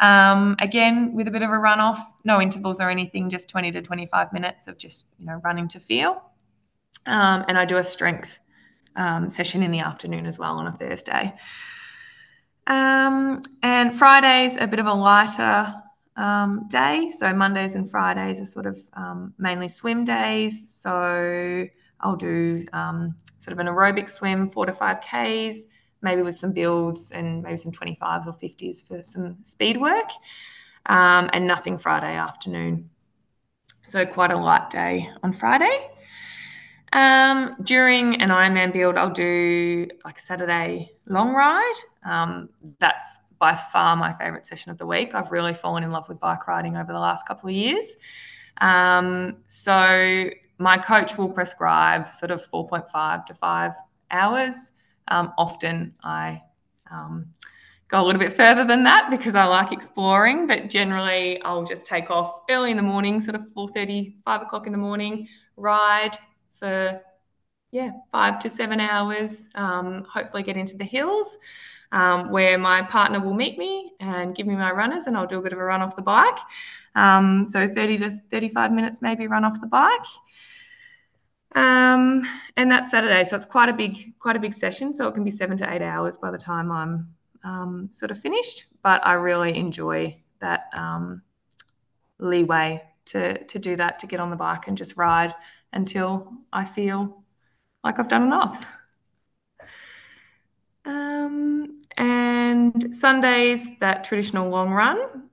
Um, 0.00 0.56
again, 0.58 1.12
with 1.12 1.28
a 1.28 1.30
bit 1.30 1.42
of 1.42 1.50
a 1.50 1.58
run 1.58 1.78
off, 1.78 2.00
no 2.24 2.40
intervals 2.40 2.80
or 2.80 2.88
anything, 2.88 3.28
just 3.28 3.50
20 3.50 3.72
to 3.72 3.82
25 3.82 4.32
minutes 4.32 4.66
of 4.68 4.78
just, 4.78 5.06
you 5.18 5.26
know, 5.26 5.38
running 5.44 5.68
to 5.68 5.78
feel. 5.78 6.22
Um, 7.04 7.44
and 7.46 7.58
I 7.58 7.66
do 7.66 7.76
a 7.76 7.84
strength 7.84 8.40
um, 8.96 9.28
session 9.28 9.62
in 9.62 9.70
the 9.70 9.80
afternoon 9.80 10.24
as 10.24 10.38
well 10.38 10.56
on 10.56 10.66
a 10.66 10.72
Thursday. 10.72 11.34
Um, 12.66 13.42
and 13.62 13.94
Fridays 13.94 14.56
a 14.56 14.66
bit 14.66 14.78
of 14.78 14.86
a 14.86 14.94
lighter 14.94 15.74
um, 16.16 16.66
day. 16.68 17.10
So 17.10 17.32
Mondays 17.32 17.74
and 17.74 17.88
Fridays 17.88 18.40
are 18.40 18.46
sort 18.46 18.66
of 18.66 18.78
um, 18.94 19.34
mainly 19.38 19.68
swim 19.68 20.04
days. 20.04 20.70
So 20.70 21.66
I'll 22.00 22.16
do 22.16 22.66
um, 22.72 23.16
sort 23.38 23.52
of 23.52 23.58
an 23.58 23.66
aerobic 23.66 24.08
swim, 24.08 24.48
four 24.48 24.66
to 24.66 24.72
five 24.72 25.00
Ks, 25.00 25.64
maybe 26.02 26.22
with 26.22 26.38
some 26.38 26.52
builds 26.52 27.10
and 27.10 27.42
maybe 27.42 27.56
some 27.56 27.72
25s 27.72 28.26
or 28.26 28.32
50s 28.32 28.86
for 28.86 29.02
some 29.02 29.38
speed 29.42 29.78
work, 29.78 30.10
um, 30.86 31.30
and 31.32 31.46
nothing 31.46 31.78
Friday 31.78 32.14
afternoon. 32.14 32.90
So 33.82 34.06
quite 34.06 34.32
a 34.32 34.36
light 34.36 34.70
day 34.70 35.10
on 35.22 35.32
Friday. 35.32 35.90
Um, 36.94 37.56
during 37.64 38.22
an 38.22 38.28
Ironman 38.28 38.72
build, 38.72 38.96
I'll 38.96 39.10
do 39.10 39.88
like 40.04 40.18
a 40.18 40.20
Saturday 40.20 40.92
long 41.06 41.34
ride. 41.34 41.74
Um, 42.04 42.48
that's 42.78 43.18
by 43.40 43.56
far 43.56 43.96
my 43.96 44.12
favorite 44.12 44.46
session 44.46 44.70
of 44.70 44.78
the 44.78 44.86
week. 44.86 45.12
I've 45.12 45.32
really 45.32 45.54
fallen 45.54 45.82
in 45.82 45.90
love 45.90 46.08
with 46.08 46.20
bike 46.20 46.46
riding 46.46 46.76
over 46.76 46.92
the 46.92 47.00
last 47.00 47.26
couple 47.26 47.50
of 47.50 47.56
years. 47.56 47.96
Um, 48.60 49.38
so 49.48 50.30
my 50.58 50.78
coach 50.78 51.18
will 51.18 51.28
prescribe 51.28 52.12
sort 52.14 52.30
of 52.30 52.40
4.5 52.48 53.26
to 53.26 53.34
5 53.34 53.72
hours. 54.12 54.70
Um, 55.08 55.32
often 55.36 55.94
I 56.04 56.42
um, 56.92 57.26
go 57.88 58.00
a 58.00 58.04
little 58.04 58.20
bit 58.20 58.32
further 58.32 58.64
than 58.64 58.84
that 58.84 59.10
because 59.10 59.34
I 59.34 59.46
like 59.46 59.72
exploring. 59.72 60.46
But 60.46 60.70
generally, 60.70 61.42
I'll 61.42 61.64
just 61.64 61.86
take 61.86 62.08
off 62.08 62.42
early 62.48 62.70
in 62.70 62.76
the 62.76 62.84
morning, 62.84 63.20
sort 63.20 63.34
of 63.34 63.42
4:30, 63.52 64.14
5 64.24 64.42
o'clock 64.42 64.66
in 64.66 64.72
the 64.72 64.78
morning, 64.78 65.26
ride 65.56 66.16
for 66.64 67.02
yeah 67.70 67.90
five 68.10 68.38
to 68.40 68.48
seven 68.48 68.80
hours. 68.80 69.48
Um, 69.54 70.06
hopefully, 70.08 70.42
get 70.42 70.56
into 70.56 70.76
the 70.76 70.84
hills. 70.84 71.36
Um, 71.92 72.30
where 72.30 72.58
my 72.58 72.82
partner 72.82 73.20
will 73.20 73.34
meet 73.34 73.56
me 73.56 73.92
and 74.00 74.34
give 74.34 74.48
me 74.48 74.56
my 74.56 74.72
runners, 74.72 75.06
and 75.06 75.16
I'll 75.16 75.28
do 75.28 75.38
a 75.38 75.42
bit 75.42 75.52
of 75.52 75.60
a 75.60 75.64
run 75.64 75.80
off 75.80 75.94
the 75.94 76.02
bike. 76.02 76.38
Um, 76.96 77.46
so 77.46 77.68
30 77.68 77.98
to 77.98 78.10
35 78.32 78.72
minutes, 78.72 79.00
maybe 79.00 79.28
run 79.28 79.44
off 79.44 79.60
the 79.60 79.68
bike. 79.68 80.06
Um, 81.54 82.28
and 82.56 82.68
that's 82.68 82.90
Saturday, 82.90 83.22
so 83.22 83.36
it's 83.36 83.46
quite 83.46 83.68
a 83.68 83.72
big, 83.72 84.18
quite 84.18 84.34
a 84.34 84.40
big 84.40 84.54
session. 84.54 84.92
So 84.92 85.06
it 85.06 85.14
can 85.14 85.22
be 85.22 85.30
seven 85.30 85.56
to 85.58 85.72
eight 85.72 85.82
hours 85.82 86.18
by 86.18 86.32
the 86.32 86.38
time 86.38 86.72
I'm 86.72 87.14
um, 87.44 87.88
sort 87.92 88.10
of 88.10 88.18
finished. 88.18 88.64
But 88.82 89.06
I 89.06 89.12
really 89.12 89.56
enjoy 89.56 90.18
that 90.40 90.64
leeway 92.18 92.82
to 93.04 93.44
to 93.44 93.58
do 93.60 93.76
that, 93.76 94.00
to 94.00 94.08
get 94.08 94.18
on 94.18 94.30
the 94.30 94.36
bike 94.36 94.66
and 94.66 94.76
just 94.76 94.96
ride 94.96 95.32
until 95.74 96.32
I 96.52 96.64
feel 96.64 97.24
like 97.82 97.98
I've 97.98 98.08
done 98.08 98.22
enough. 98.22 98.66
Um, 100.86 101.76
and 101.96 102.94
Sundays, 102.94 103.66
that 103.80 104.04
traditional 104.04 104.48
long 104.48 104.70
run. 104.70 105.30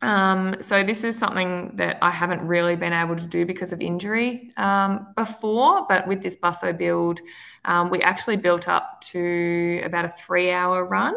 Um, 0.00 0.56
so 0.60 0.84
this 0.84 1.02
is 1.02 1.18
something 1.18 1.76
that 1.76 1.98
I 2.02 2.10
haven't 2.10 2.42
really 2.42 2.76
been 2.76 2.92
able 2.92 3.16
to 3.16 3.26
do 3.26 3.44
because 3.44 3.72
of 3.72 3.80
injury 3.80 4.52
um, 4.56 5.08
before, 5.16 5.86
but 5.88 6.06
with 6.06 6.22
this 6.22 6.36
busso 6.36 6.76
build, 6.76 7.20
um, 7.64 7.90
we 7.90 8.00
actually 8.02 8.36
built 8.36 8.68
up 8.68 9.00
to 9.12 9.80
about 9.84 10.04
a 10.04 10.08
three-hour 10.08 10.84
run. 10.84 11.14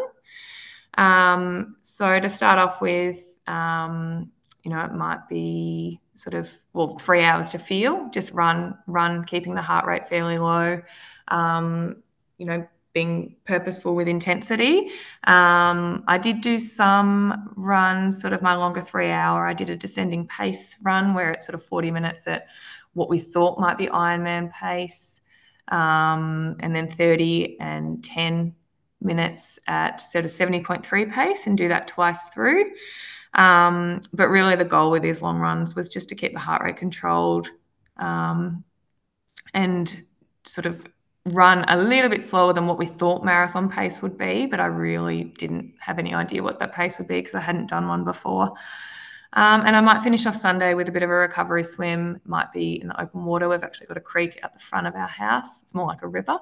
Um, 0.97 1.75
so 1.83 2.19
to 2.19 2.29
start 2.29 2.57
off 2.57 2.81
with, 2.81 3.21
um, 3.47 4.31
you 4.63 4.71
know, 4.71 4.81
it 4.81 4.93
might 4.93 5.27
be 5.27 5.99
sort 6.15 6.33
of 6.33 6.55
well 6.73 6.89
three 6.89 7.23
hours 7.23 7.49
to 7.51 7.59
feel, 7.59 8.09
just 8.11 8.31
run, 8.33 8.77
run, 8.87 9.23
keeping 9.25 9.55
the 9.55 9.61
heart 9.61 9.85
rate 9.85 10.05
fairly 10.05 10.37
low. 10.37 10.81
Um, 11.27 12.03
you 12.37 12.45
know, 12.45 12.67
being 12.93 13.35
purposeful 13.45 13.95
with 13.95 14.07
intensity. 14.07 14.89
Um, 15.25 16.03
I 16.07 16.17
did 16.17 16.41
do 16.41 16.59
some 16.59 17.53
runs, 17.55 18.19
sort 18.19 18.33
of 18.33 18.41
my 18.41 18.55
longer 18.55 18.81
three 18.81 19.09
hour. 19.09 19.47
I 19.47 19.53
did 19.53 19.69
a 19.69 19.77
descending 19.77 20.27
pace 20.27 20.75
run 20.81 21.13
where 21.13 21.31
it's 21.31 21.45
sort 21.45 21.55
of 21.55 21.63
40 21.63 21.91
minutes 21.91 22.27
at 22.27 22.47
what 22.93 23.09
we 23.09 23.19
thought 23.19 23.59
might 23.59 23.77
be 23.77 23.87
Ironman 23.87 24.51
pace, 24.51 25.21
um, 25.69 26.57
and 26.59 26.75
then 26.75 26.89
30 26.89 27.57
and 27.61 28.03
10 28.03 28.53
minutes 28.99 29.57
at 29.67 30.01
sort 30.01 30.25
of 30.25 30.31
70.3 30.31 31.13
pace 31.13 31.47
and 31.47 31.57
do 31.57 31.69
that 31.69 31.87
twice 31.87 32.29
through. 32.29 32.71
Um, 33.33 34.01
but 34.13 34.27
really, 34.29 34.55
the 34.55 34.65
goal 34.65 34.91
with 34.91 35.03
these 35.03 35.21
long 35.21 35.39
runs 35.39 35.75
was 35.75 35.89
just 35.89 36.09
to 36.09 36.15
keep 36.15 36.33
the 36.33 36.39
heart 36.39 36.63
rate 36.63 36.77
controlled 36.77 37.49
um, 37.97 38.63
and 39.53 40.05
sort 40.43 40.65
of 40.65 40.85
run 41.25 41.63
a 41.67 41.77
little 41.77 42.09
bit 42.09 42.23
slower 42.23 42.51
than 42.51 42.67
what 42.67 42.79
we 42.79 42.85
thought 42.85 43.23
marathon 43.23 43.69
pace 43.69 44.01
would 44.01 44.17
be, 44.17 44.47
but 44.47 44.59
I 44.59 44.65
really 44.65 45.25
didn't 45.25 45.75
have 45.79 45.99
any 45.99 46.13
idea 46.13 46.41
what 46.43 46.59
that 46.59 46.73
pace 46.73 46.97
would 46.97 47.07
be 47.07 47.19
because 47.19 47.35
I 47.35 47.41
hadn't 47.41 47.69
done 47.69 47.87
one 47.87 48.03
before. 48.03 48.53
Um, 49.33 49.61
and 49.65 49.77
I 49.77 49.81
might 49.81 50.01
finish 50.01 50.25
off 50.25 50.35
Sunday 50.35 50.73
with 50.73 50.89
a 50.89 50.91
bit 50.91 51.03
of 51.03 51.09
a 51.09 51.13
recovery 51.13 51.63
swim. 51.63 52.19
Might 52.25 52.51
be 52.51 52.81
in 52.81 52.89
the 52.89 53.01
open 53.01 53.23
water. 53.23 53.47
We've 53.47 53.63
actually 53.63 53.87
got 53.87 53.95
a 53.95 54.01
creek 54.01 54.39
at 54.43 54.53
the 54.53 54.59
front 54.59 54.87
of 54.87 54.95
our 54.95 55.07
house. 55.07 55.61
It's 55.61 55.73
more 55.73 55.87
like 55.87 56.01
a 56.01 56.07
river 56.07 56.37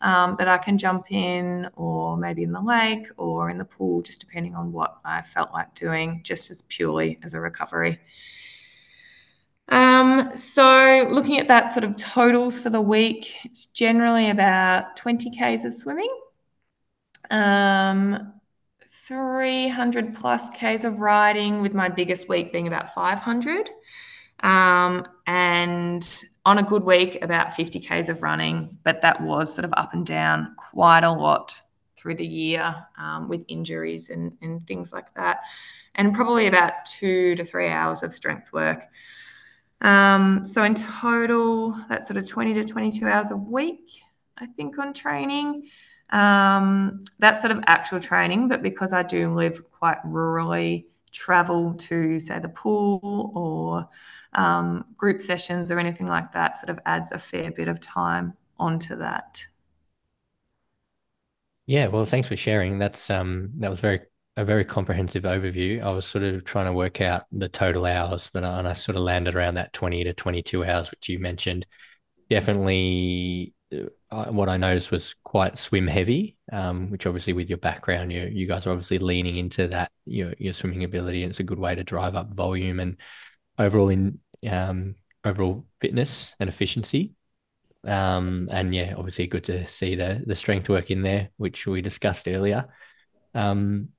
um, 0.00 0.36
that 0.38 0.46
I 0.46 0.56
can 0.58 0.78
jump 0.78 1.10
in, 1.10 1.68
or 1.74 2.16
maybe 2.16 2.44
in 2.44 2.52
the 2.52 2.60
lake 2.60 3.08
or 3.16 3.50
in 3.50 3.58
the 3.58 3.64
pool, 3.64 4.02
just 4.02 4.20
depending 4.20 4.54
on 4.54 4.72
what 4.72 4.98
I 5.04 5.22
felt 5.22 5.52
like 5.52 5.74
doing, 5.74 6.20
just 6.22 6.52
as 6.52 6.62
purely 6.62 7.18
as 7.24 7.34
a 7.34 7.40
recovery. 7.40 7.98
Um, 9.70 10.36
so 10.36 11.08
looking 11.10 11.38
at 11.38 11.48
that 11.48 11.70
sort 11.70 11.84
of 11.84 11.96
totals 11.96 12.58
for 12.58 12.70
the 12.70 12.80
week, 12.80 13.34
it's 13.44 13.66
generally 13.66 14.30
about 14.30 14.96
20 14.96 15.30
Ks 15.30 15.64
of 15.64 15.74
swimming, 15.74 16.10
um, 17.30 18.32
300 19.08 20.14
plus 20.14 20.50
Ks 20.50 20.84
of 20.84 21.00
riding, 21.00 21.62
with 21.62 21.72
my 21.72 21.88
biggest 21.88 22.28
week 22.28 22.52
being 22.52 22.66
about 22.66 22.94
500. 22.94 23.70
Um, 24.40 25.06
and 25.26 26.24
on 26.44 26.58
a 26.58 26.62
good 26.62 26.84
week, 26.84 27.18
about 27.22 27.56
50 27.56 27.80
Ks 27.80 28.10
of 28.10 28.22
running, 28.22 28.76
but 28.84 29.00
that 29.00 29.22
was 29.22 29.52
sort 29.52 29.64
of 29.64 29.72
up 29.76 29.94
and 29.94 30.04
down 30.04 30.54
quite 30.56 31.04
a 31.04 31.10
lot 31.10 31.54
through 31.96 32.16
the 32.16 32.26
year 32.26 32.74
um, 32.98 33.28
with 33.28 33.44
injuries 33.48 34.10
and, 34.10 34.32
and 34.42 34.66
things 34.66 34.92
like 34.92 35.12
that. 35.14 35.38
And 35.94 36.14
probably 36.14 36.46
about 36.46 36.84
two 36.86 37.34
to 37.34 37.44
three 37.44 37.68
hours 37.68 38.02
of 38.02 38.12
strength 38.12 38.52
work. 38.52 38.84
Um, 39.80 40.44
so 40.44 40.64
in 40.64 40.74
total, 40.74 41.76
that's 41.88 42.06
sort 42.06 42.18
of 42.18 42.28
20 42.28 42.54
to 42.54 42.64
22 42.64 43.06
hours 43.06 43.30
a 43.30 43.36
week, 43.36 44.02
I 44.36 44.46
think, 44.46 44.78
on 44.78 44.92
training. 44.92 45.70
Um, 46.10 47.04
that's 47.18 47.42
sort 47.42 47.50
of 47.52 47.62
actual 47.66 48.00
training, 48.00 48.48
but 48.48 48.62
because 48.62 48.92
I 48.92 49.02
do 49.02 49.34
live 49.34 49.70
quite 49.72 50.02
rurally, 50.04 50.86
travel 51.12 51.74
to 51.74 52.20
say 52.20 52.38
the 52.38 52.48
pool 52.48 53.32
or 53.34 53.88
um, 54.40 54.84
group 54.96 55.22
sessions 55.22 55.70
or 55.70 55.78
anything 55.78 56.06
like 56.06 56.32
that 56.32 56.58
sort 56.58 56.70
of 56.70 56.78
adds 56.86 57.12
a 57.12 57.18
fair 57.18 57.50
bit 57.50 57.68
of 57.68 57.80
time 57.80 58.34
onto 58.58 58.96
that. 58.96 59.46
Yeah, 61.66 61.88
well, 61.88 62.04
thanks 62.06 62.28
for 62.28 62.36
sharing. 62.36 62.78
That's 62.78 63.10
um, 63.10 63.50
that 63.58 63.70
was 63.70 63.80
very 63.80 64.00
a 64.36 64.44
very 64.44 64.64
comprehensive 64.64 65.24
overview. 65.24 65.82
I 65.82 65.90
was 65.90 66.06
sort 66.06 66.24
of 66.24 66.44
trying 66.44 66.66
to 66.66 66.72
work 66.72 67.00
out 67.00 67.26
the 67.32 67.48
total 67.48 67.84
hours, 67.86 68.30
but 68.32 68.44
I, 68.44 68.58
and 68.58 68.68
I 68.68 68.72
sort 68.72 68.96
of 68.96 69.02
landed 69.02 69.34
around 69.34 69.54
that 69.54 69.72
20 69.72 70.04
to 70.04 70.14
22 70.14 70.64
hours, 70.64 70.90
which 70.90 71.08
you 71.08 71.18
mentioned. 71.18 71.66
Definitely, 72.30 73.54
uh, 74.10 74.26
what 74.26 74.48
I 74.48 74.56
noticed 74.56 74.90
was 74.90 75.14
quite 75.24 75.58
swim 75.58 75.86
heavy, 75.86 76.36
um, 76.52 76.90
which 76.90 77.06
obviously 77.06 77.32
with 77.34 77.48
your 77.48 77.58
background, 77.58 78.12
you 78.12 78.22
you 78.32 78.46
guys 78.46 78.66
are 78.66 78.70
obviously 78.70 78.98
leaning 78.98 79.36
into 79.36 79.68
that 79.68 79.92
your 80.06 80.34
your 80.38 80.54
swimming 80.54 80.84
ability, 80.84 81.22
and 81.22 81.30
it's 81.30 81.40
a 81.40 81.44
good 81.44 81.58
way 81.58 81.74
to 81.74 81.84
drive 81.84 82.14
up 82.14 82.34
volume 82.34 82.80
and 82.80 82.96
overall 83.58 83.88
in 83.90 84.18
um, 84.48 84.94
overall 85.24 85.66
fitness 85.80 86.34
and 86.40 86.48
efficiency. 86.48 87.14
Um, 87.84 88.48
and 88.50 88.74
yeah, 88.74 88.94
obviously 88.96 89.26
good 89.26 89.44
to 89.44 89.66
see 89.66 89.94
the 89.94 90.22
the 90.26 90.36
strength 90.36 90.68
work 90.68 90.90
in 90.90 91.02
there, 91.02 91.30
which 91.36 91.66
we 91.66 91.82
discussed 91.82 92.28
earlier. 92.28 92.68
Um, 93.34 93.90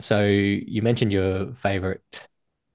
so 0.00 0.24
you 0.24 0.82
mentioned 0.82 1.12
your 1.12 1.54
favorite 1.54 2.02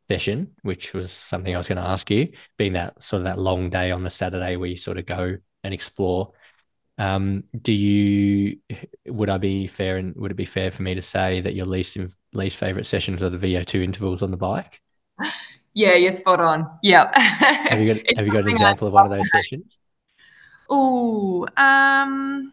session, 0.10 0.56
which 0.63 0.93
was 0.93 1.12
something 1.12 1.54
I 1.54 1.58
was 1.58 1.67
going 1.67 1.78
to 1.78 1.88
ask 1.88 2.10
you, 2.10 2.30
being 2.58 2.73
that 2.73 3.02
sort 3.04 3.21
of 3.21 3.25
that 3.25 3.38
long 3.38 3.69
day 3.69 3.91
on 3.91 4.04
the 4.04 4.10
Saturday 4.10 4.56
where 4.56 4.69
you 4.69 4.78
sort 4.78 4.97
of 4.97 5.06
go 5.06 5.38
and 5.63 5.73
explore. 5.73 6.34
Um, 7.00 7.46
do 7.62 7.72
you 7.72 8.58
would 9.08 9.30
I 9.30 9.38
be 9.38 9.66
fair 9.68 9.98
and 9.98 10.14
would 10.18 10.32
it 10.32 10.38
be 10.38 10.46
fair 10.46 10.70
for 10.70 10.84
me 10.84 10.94
to 10.96 11.02
say 11.02 11.40
that 11.42 11.56
your 11.56 11.66
least 11.66 11.98
least 12.34 12.58
favorite 12.58 12.86
sessions 12.86 13.24
are 13.24 13.30
the 13.30 13.38
VO2 13.38 13.82
intervals 13.82 14.22
on 14.22 14.32
the 14.32 14.38
bike? 14.38 14.82
Yeah, 15.74 15.94
you're 15.94 16.12
spot 16.12 16.42
on. 16.42 16.68
Yeah. 16.82 17.10
have 17.18 17.80
you 17.80 17.94
got 17.94 18.18
Have 18.18 18.26
you 18.26 18.34
got 18.34 18.42
an 18.42 18.50
example 18.50 18.88
of 18.88 18.94
one 18.94 19.06
of 19.06 19.12
those 19.12 19.30
sessions? 19.32 19.78
Oh, 20.70 21.48
um, 21.58 22.52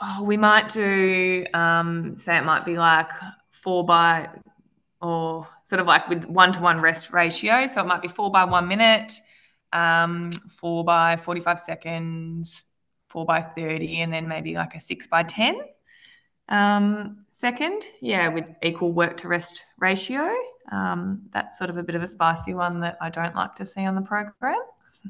oh, 0.00 0.22
we 0.22 0.36
might 0.36 0.68
do, 0.68 1.46
um, 1.54 2.16
say 2.16 2.36
it 2.36 2.44
might 2.44 2.64
be 2.64 2.76
like 2.76 3.10
four 3.50 3.84
by, 3.84 4.28
or 5.00 5.48
sort 5.64 5.80
of 5.80 5.86
like 5.86 6.08
with 6.08 6.26
one 6.26 6.52
to 6.52 6.60
one 6.60 6.80
rest 6.80 7.12
ratio. 7.12 7.66
So 7.66 7.80
it 7.80 7.86
might 7.86 8.02
be 8.02 8.08
four 8.08 8.30
by 8.30 8.44
one 8.44 8.68
minute, 8.68 9.20
um, 9.72 10.32
four 10.32 10.84
by 10.84 11.16
45 11.16 11.60
seconds, 11.60 12.64
four 13.08 13.24
by 13.24 13.40
30, 13.40 14.00
and 14.00 14.12
then 14.12 14.28
maybe 14.28 14.54
like 14.54 14.74
a 14.74 14.80
six 14.80 15.06
by 15.06 15.22
10 15.22 15.60
um, 16.48 17.24
second. 17.30 17.82
Yeah, 18.00 18.28
with 18.28 18.44
equal 18.62 18.92
work 18.92 19.16
to 19.18 19.28
rest 19.28 19.64
ratio. 19.78 20.32
Um, 20.72 21.22
that's 21.32 21.58
sort 21.58 21.70
of 21.70 21.76
a 21.76 21.82
bit 21.82 21.94
of 21.94 22.02
a 22.02 22.08
spicy 22.08 22.54
one 22.54 22.80
that 22.80 22.98
I 23.00 23.10
don't 23.10 23.34
like 23.34 23.54
to 23.56 23.64
see 23.64 23.84
on 23.84 23.94
the 23.94 24.02
program 24.02 24.58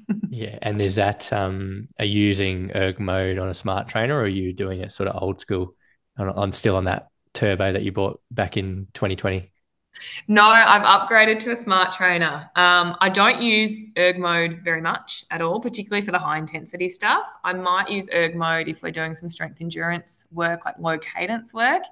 yeah, 0.31 0.59
and 0.63 0.81
is 0.81 0.97
that 0.97 1.33
um, 1.33 1.87
are 1.99 2.05
you 2.05 2.21
using 2.21 2.71
erg 2.75 2.99
mode 3.01 3.39
on 3.39 3.49
a 3.49 3.55
smart 3.55 3.89
trainer, 3.89 4.17
or 4.17 4.23
are 4.23 4.29
you 4.29 4.53
doing 4.53 4.81
it 4.81 4.93
sort 4.93 5.09
of 5.09 5.23
old 5.23 5.41
school? 5.41 5.75
I'm 6.19 6.53
still 6.53 6.77
on 6.77 6.85
that 6.85 7.09
turbo 7.35 7.73
that 7.73 7.83
you 7.83 7.93
bought 7.93 8.21
back 8.31 8.57
in 8.57 8.89
2020. 8.95 9.53
No, 10.29 10.47
I've 10.47 10.83
upgraded 10.83 11.39
to 11.41 11.53
a 11.53 11.57
smart 11.57 11.93
trainer. 11.93 12.51
Um, 12.57 12.97
I 13.01 13.09
don't 13.09 13.43
use 13.43 13.89
erg 13.97 14.19
mode 14.19 14.61
very 14.63 14.81
much 14.81 15.25
at 15.31 15.41
all, 15.41 15.61
particularly 15.61 16.05
for 16.05 16.13
the 16.13 16.19
high 16.19 16.39
intensity 16.39 16.89
stuff. 16.89 17.27
I 17.45 17.53
might 17.53 17.91
use 17.91 18.09
erg 18.13 18.35
mode 18.35 18.69
if 18.69 18.83
we're 18.83 18.91
doing 18.91 19.15
some 19.15 19.29
strength 19.29 19.61
endurance 19.61 20.27
work, 20.33 20.65
like 20.65 20.79
low 20.79 20.99
cadence 20.99 21.55
work. 21.55 21.83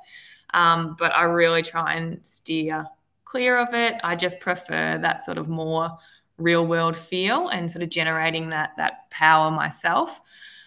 Um, 0.52 0.96
but 0.98 1.12
I 1.12 1.22
really 1.22 1.62
try 1.62 1.94
and 1.94 2.24
steer 2.24 2.86
clear 3.24 3.59
of 3.59 3.74
it. 3.74 3.94
I 4.05 4.14
just 4.14 4.40
prefer 4.40 4.98
that 4.98 5.22
sort 5.22 5.38
of 5.38 5.48
more 5.48 5.90
real 6.38 6.66
world 6.66 6.96
feel 6.96 7.48
and 7.48 7.70
sort 7.70 7.82
of 7.82 7.88
generating 7.88 8.50
that 8.50 8.72
that 8.76 9.11
power 9.11 9.50
myself. 9.50 10.20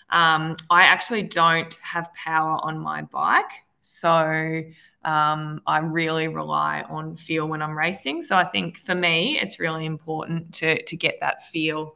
Um, 0.09 0.55
I 0.69 0.83
actually 0.83 1.23
don't 1.23 1.73
have 1.81 2.13
power 2.13 2.59
on 2.63 2.79
my 2.79 3.01
bike. 3.03 3.51
So 3.81 4.63
um, 5.07 5.61
I 5.65 5.79
really 5.79 6.27
rely 6.27 6.83
on 6.89 7.15
feel 7.15 7.47
when 7.47 7.61
I'm 7.61 7.77
racing. 7.77 8.23
So 8.23 8.35
I 8.35 8.43
think 8.43 8.77
for 8.77 8.93
me, 8.93 9.39
it's 9.39 9.57
really 9.57 9.85
important 9.85 10.53
to 10.55 10.83
to 10.83 10.97
get 10.97 11.19
that 11.21 11.43
feel 11.45 11.95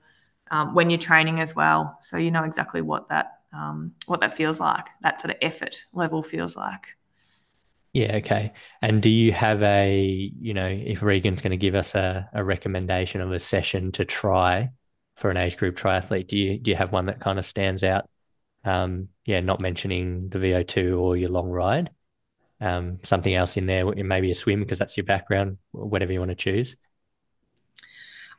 um, 0.49 0.73
when 0.73 0.89
you're 0.89 0.97
training 0.97 1.41
as 1.41 1.53
well, 1.55 1.97
so 2.01 2.17
you 2.17 2.31
know 2.31 2.43
exactly 2.43 2.81
what 2.81 3.09
that 3.09 3.39
um, 3.53 3.91
what 4.05 4.21
that 4.21 4.33
feels 4.33 4.61
like, 4.61 4.87
that 5.01 5.19
sort 5.19 5.31
of 5.31 5.37
effort 5.41 5.85
level 5.93 6.23
feels 6.23 6.55
like. 6.55 6.87
Yeah, 7.93 8.15
okay. 8.17 8.53
And 8.81 9.01
do 9.01 9.09
you 9.09 9.33
have 9.33 9.61
a, 9.61 10.31
you 10.39 10.53
know, 10.53 10.67
if 10.67 11.01
Regan's 11.01 11.41
going 11.41 11.51
to 11.51 11.57
give 11.57 11.75
us 11.75 11.93
a, 11.93 12.29
a 12.33 12.41
recommendation 12.41 13.19
of 13.19 13.33
a 13.33 13.39
session 13.39 13.91
to 13.93 14.05
try 14.05 14.69
for 15.17 15.29
an 15.29 15.35
age 15.35 15.57
group 15.57 15.75
triathlete, 15.75 16.27
do 16.27 16.37
you 16.37 16.57
do 16.57 16.71
you 16.71 16.77
have 16.77 16.93
one 16.93 17.07
that 17.07 17.19
kind 17.19 17.37
of 17.37 17.45
stands 17.45 17.83
out? 17.83 18.09
Um, 18.63 19.09
yeah, 19.25 19.41
not 19.41 19.59
mentioning 19.59 20.29
the 20.29 20.39
VO2 20.39 20.97
or 20.97 21.17
your 21.17 21.29
long 21.29 21.49
ride. 21.49 21.89
Um, 22.61 22.99
something 23.03 23.33
else 23.33 23.57
in 23.57 23.65
there, 23.65 23.85
maybe 23.85 24.29
a 24.29 24.35
swim 24.35 24.59
because 24.59 24.77
that's 24.77 24.95
your 24.95 25.03
background, 25.03 25.57
whatever 25.71 26.13
you 26.13 26.19
want 26.19 26.29
to 26.29 26.35
choose. 26.35 26.75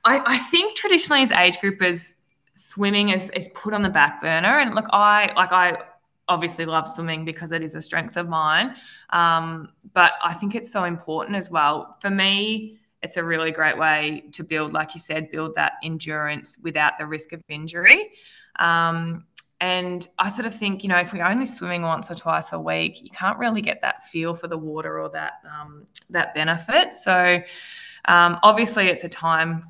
I, 0.05 0.23
I 0.25 0.39
think 0.39 0.77
traditionally 0.77 1.23
as 1.23 1.33
age 1.33 1.59
groupers, 1.59 2.14
swimming 2.55 3.11
is, 3.11 3.31
is 3.31 3.51
put 3.55 3.75
on 3.75 3.83
the 3.83 3.91
back 3.91 4.20
burner. 4.20 4.61
And 4.61 4.75
look, 4.75 4.87
I 4.91 5.33
like 5.35 5.53
I 5.53 5.79
obviously 6.29 6.64
love 6.64 6.87
swimming 6.89 7.25
because 7.25 7.53
it 7.53 7.62
is 7.62 7.75
a 7.75 7.83
strength 7.83 8.16
of 8.16 8.29
mine. 8.29 8.77
Um, 9.11 9.70
but 9.93 10.12
I 10.23 10.35
think 10.35 10.55
it's 10.55 10.70
so 10.70 10.85
important 10.85 11.37
as 11.37 11.51
well. 11.51 11.97
For 12.01 12.11
me, 12.11 12.79
it's 13.03 13.16
a 13.16 13.25
really 13.25 13.51
great 13.51 13.77
way 13.77 14.25
to 14.33 14.45
build, 14.45 14.73
like 14.73 14.95
you 14.95 15.01
said, 15.01 15.31
build 15.31 15.57
that 15.57 15.73
endurance 15.83 16.59
without 16.62 16.99
the 16.99 17.07
risk 17.07 17.33
of 17.33 17.43
injury. 17.49 18.11
Um, 18.59 19.27
and 19.62 20.08
I 20.18 20.28
sort 20.28 20.46
of 20.46 20.52
think, 20.52 20.82
you 20.82 20.88
know, 20.88 20.98
if 20.98 21.12
we're 21.12 21.24
only 21.24 21.46
swimming 21.46 21.82
once 21.82 22.10
or 22.10 22.16
twice 22.16 22.52
a 22.52 22.58
week, 22.58 23.00
you 23.00 23.10
can't 23.10 23.38
really 23.38 23.62
get 23.62 23.80
that 23.82 24.02
feel 24.02 24.34
for 24.34 24.48
the 24.48 24.58
water 24.58 25.00
or 25.00 25.08
that 25.10 25.34
um, 25.48 25.86
that 26.10 26.34
benefit. 26.34 26.94
So 26.94 27.40
um, 28.06 28.40
obviously, 28.42 28.88
it's 28.88 29.04
a 29.04 29.08
time 29.08 29.66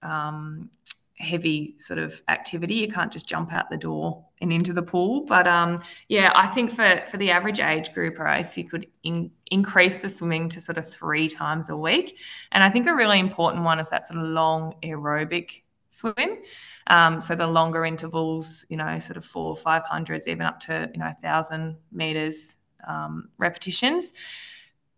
um, 0.00 0.70
heavy 1.18 1.74
sort 1.78 1.98
of 1.98 2.22
activity. 2.28 2.74
You 2.74 2.88
can't 2.88 3.12
just 3.12 3.28
jump 3.28 3.52
out 3.52 3.68
the 3.68 3.76
door 3.76 4.24
and 4.40 4.52
into 4.52 4.72
the 4.72 4.82
pool. 4.82 5.24
But 5.24 5.48
um, 5.48 5.80
yeah, 6.08 6.30
I 6.36 6.46
think 6.46 6.70
for 6.70 7.02
for 7.10 7.16
the 7.16 7.32
average 7.32 7.58
age 7.58 7.92
group, 7.92 8.18
if 8.20 8.56
you 8.56 8.62
could 8.62 8.86
in, 9.02 9.32
increase 9.50 10.02
the 10.02 10.08
swimming 10.08 10.50
to 10.50 10.60
sort 10.60 10.78
of 10.78 10.88
three 10.88 11.28
times 11.28 11.68
a 11.68 11.76
week, 11.76 12.16
and 12.52 12.62
I 12.62 12.70
think 12.70 12.86
a 12.86 12.94
really 12.94 13.18
important 13.18 13.64
one 13.64 13.80
is 13.80 13.90
that 13.90 14.06
sort 14.06 14.20
of 14.20 14.26
long 14.26 14.76
aerobic 14.84 15.61
swim. 15.92 16.38
Um, 16.86 17.20
so 17.20 17.34
the 17.34 17.46
longer 17.46 17.84
intervals, 17.84 18.66
you 18.68 18.76
know, 18.76 18.98
sort 18.98 19.16
of 19.16 19.24
four, 19.24 19.54
five 19.54 19.84
hundreds, 19.84 20.26
even 20.26 20.46
up 20.46 20.60
to 20.60 20.90
you 20.92 20.98
know 20.98 21.12
thousand 21.22 21.76
meters 21.92 22.56
um, 22.86 23.28
repetitions. 23.38 24.12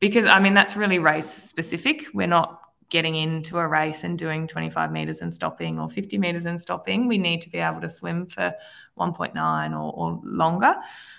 Because 0.00 0.26
I 0.26 0.40
mean 0.40 0.54
that's 0.54 0.76
really 0.76 0.98
race 0.98 1.30
specific. 1.30 2.06
We're 2.14 2.26
not 2.26 2.60
getting 2.90 3.16
into 3.16 3.58
a 3.58 3.66
race 3.66 4.04
and 4.04 4.18
doing 4.18 4.46
25 4.46 4.92
meters 4.92 5.20
and 5.20 5.34
stopping 5.34 5.80
or 5.80 5.88
50 5.88 6.18
meters 6.18 6.44
and 6.44 6.60
stopping. 6.60 7.08
We 7.08 7.18
need 7.18 7.40
to 7.42 7.50
be 7.50 7.58
able 7.58 7.80
to 7.80 7.90
swim 7.90 8.26
for 8.26 8.54
1.9 8.98 9.72
or, 9.72 9.92
or 9.92 10.20
longer. 10.22 10.74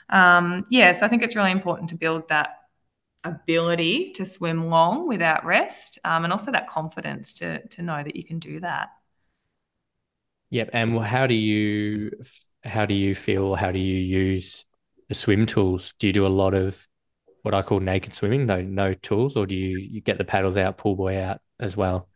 Um, 0.09 0.65
yeah, 0.69 0.93
so 0.93 1.05
I 1.05 1.09
think 1.09 1.23
it's 1.23 1.35
really 1.35 1.51
important 1.51 1.89
to 1.89 1.95
build 1.95 2.27
that 2.29 2.65
ability 3.25 4.11
to 4.13 4.23
swim 4.23 4.69
long 4.69 5.07
without 5.07 5.43
rest 5.43 5.99
um, 6.05 6.23
and 6.23 6.31
also 6.31 6.51
that 6.51 6.67
confidence 6.67 7.33
to, 7.33 7.67
to 7.69 7.81
know 7.81 8.03
that 8.03 8.15
you 8.15 8.23
can 8.23 8.39
do 8.39 8.59
that. 8.59 8.89
Yep. 10.55 10.69
And 10.71 11.03
how 11.03 11.27
do 11.27 11.33
you 11.33 12.11
how 12.63 12.85
do 12.85 12.93
you 12.93 13.13
feel? 13.13 13.55
How 13.55 13.73
do 13.73 13.79
you 13.79 13.97
use 13.97 14.63
the 15.09 15.13
swim 15.13 15.45
tools? 15.47 15.93
Do 15.99 16.07
you 16.07 16.13
do 16.13 16.25
a 16.25 16.29
lot 16.29 16.53
of 16.53 16.87
what 17.41 17.53
I 17.53 17.61
call 17.61 17.81
naked 17.81 18.13
swimming, 18.13 18.45
no 18.45 18.61
no 18.61 18.93
tools, 18.93 19.35
or 19.35 19.45
do 19.45 19.53
you, 19.53 19.77
you 19.77 19.99
get 19.99 20.17
the 20.17 20.23
paddles 20.23 20.55
out, 20.55 20.77
pull 20.77 20.95
buoy 20.95 21.17
out 21.17 21.41
as 21.59 21.75
well? 21.75 22.07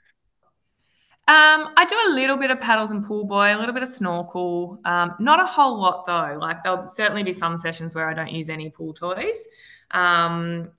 Um, 1.27 1.73
I 1.75 1.85
do 1.85 1.97
a 2.07 2.15
little 2.15 2.37
bit 2.37 2.49
of 2.49 2.61
paddles 2.61 2.91
and 2.91 3.05
pull 3.05 3.25
buoy, 3.25 3.51
a 3.51 3.57
little 3.57 3.73
bit 3.73 3.83
of 3.83 3.89
snorkel. 3.89 4.79
Um, 4.85 5.15
not 5.19 5.41
a 5.41 5.45
whole 5.45 5.77
lot 5.77 6.05
though. 6.05 6.37
Like 6.39 6.63
there'll 6.63 6.87
certainly 6.87 7.23
be 7.23 7.33
some 7.33 7.57
sessions 7.57 7.93
where 7.93 8.07
I 8.07 8.13
don't 8.13 8.31
use 8.31 8.49
any 8.49 8.69
pool 8.69 8.93
toys. 8.93 9.45
Um, 9.91 10.69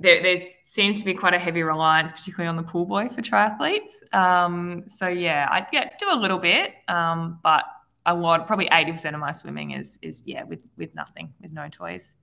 there, 0.00 0.22
there, 0.22 0.42
seems 0.62 0.98
to 1.00 1.04
be 1.04 1.14
quite 1.14 1.34
a 1.34 1.38
heavy 1.38 1.62
reliance, 1.62 2.12
particularly 2.12 2.48
on 2.48 2.56
the 2.56 2.62
pull 2.62 2.86
buoy 2.86 3.08
for 3.08 3.22
triathletes. 3.22 3.92
Um, 4.14 4.84
so 4.88 5.08
yeah, 5.08 5.46
I 5.50 5.66
yeah, 5.72 5.90
do 5.98 6.12
a 6.12 6.16
little 6.16 6.38
bit, 6.38 6.74
um, 6.88 7.38
but 7.42 7.64
a 8.06 8.14
lot, 8.14 8.46
probably 8.46 8.68
eighty 8.72 8.92
percent 8.92 9.14
of 9.14 9.20
my 9.20 9.32
swimming 9.32 9.72
is 9.72 9.98
is 10.02 10.22
yeah 10.26 10.44
with 10.44 10.64
with 10.76 10.94
nothing, 10.94 11.34
with 11.40 11.52
no 11.52 11.68
toys. 11.68 12.14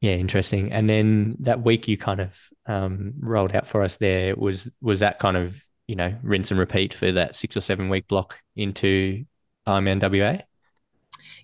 Yeah, 0.00 0.12
interesting. 0.12 0.72
And 0.72 0.88
then 0.88 1.36
that 1.40 1.62
week 1.62 1.86
you 1.86 1.98
kind 1.98 2.20
of 2.20 2.38
um, 2.66 3.12
rolled 3.20 3.54
out 3.54 3.66
for 3.66 3.82
us 3.82 3.96
there 3.98 4.34
was 4.36 4.68
was 4.80 5.00
that 5.00 5.18
kind 5.18 5.36
of 5.36 5.62
you 5.88 5.96
know 5.96 6.14
rinse 6.22 6.50
and 6.50 6.60
repeat 6.60 6.94
for 6.94 7.12
that 7.12 7.34
six 7.34 7.56
or 7.56 7.60
seven 7.60 7.88
week 7.88 8.08
block 8.08 8.36
into 8.56 9.24
Ironman 9.66 10.00
WA. 10.00 10.42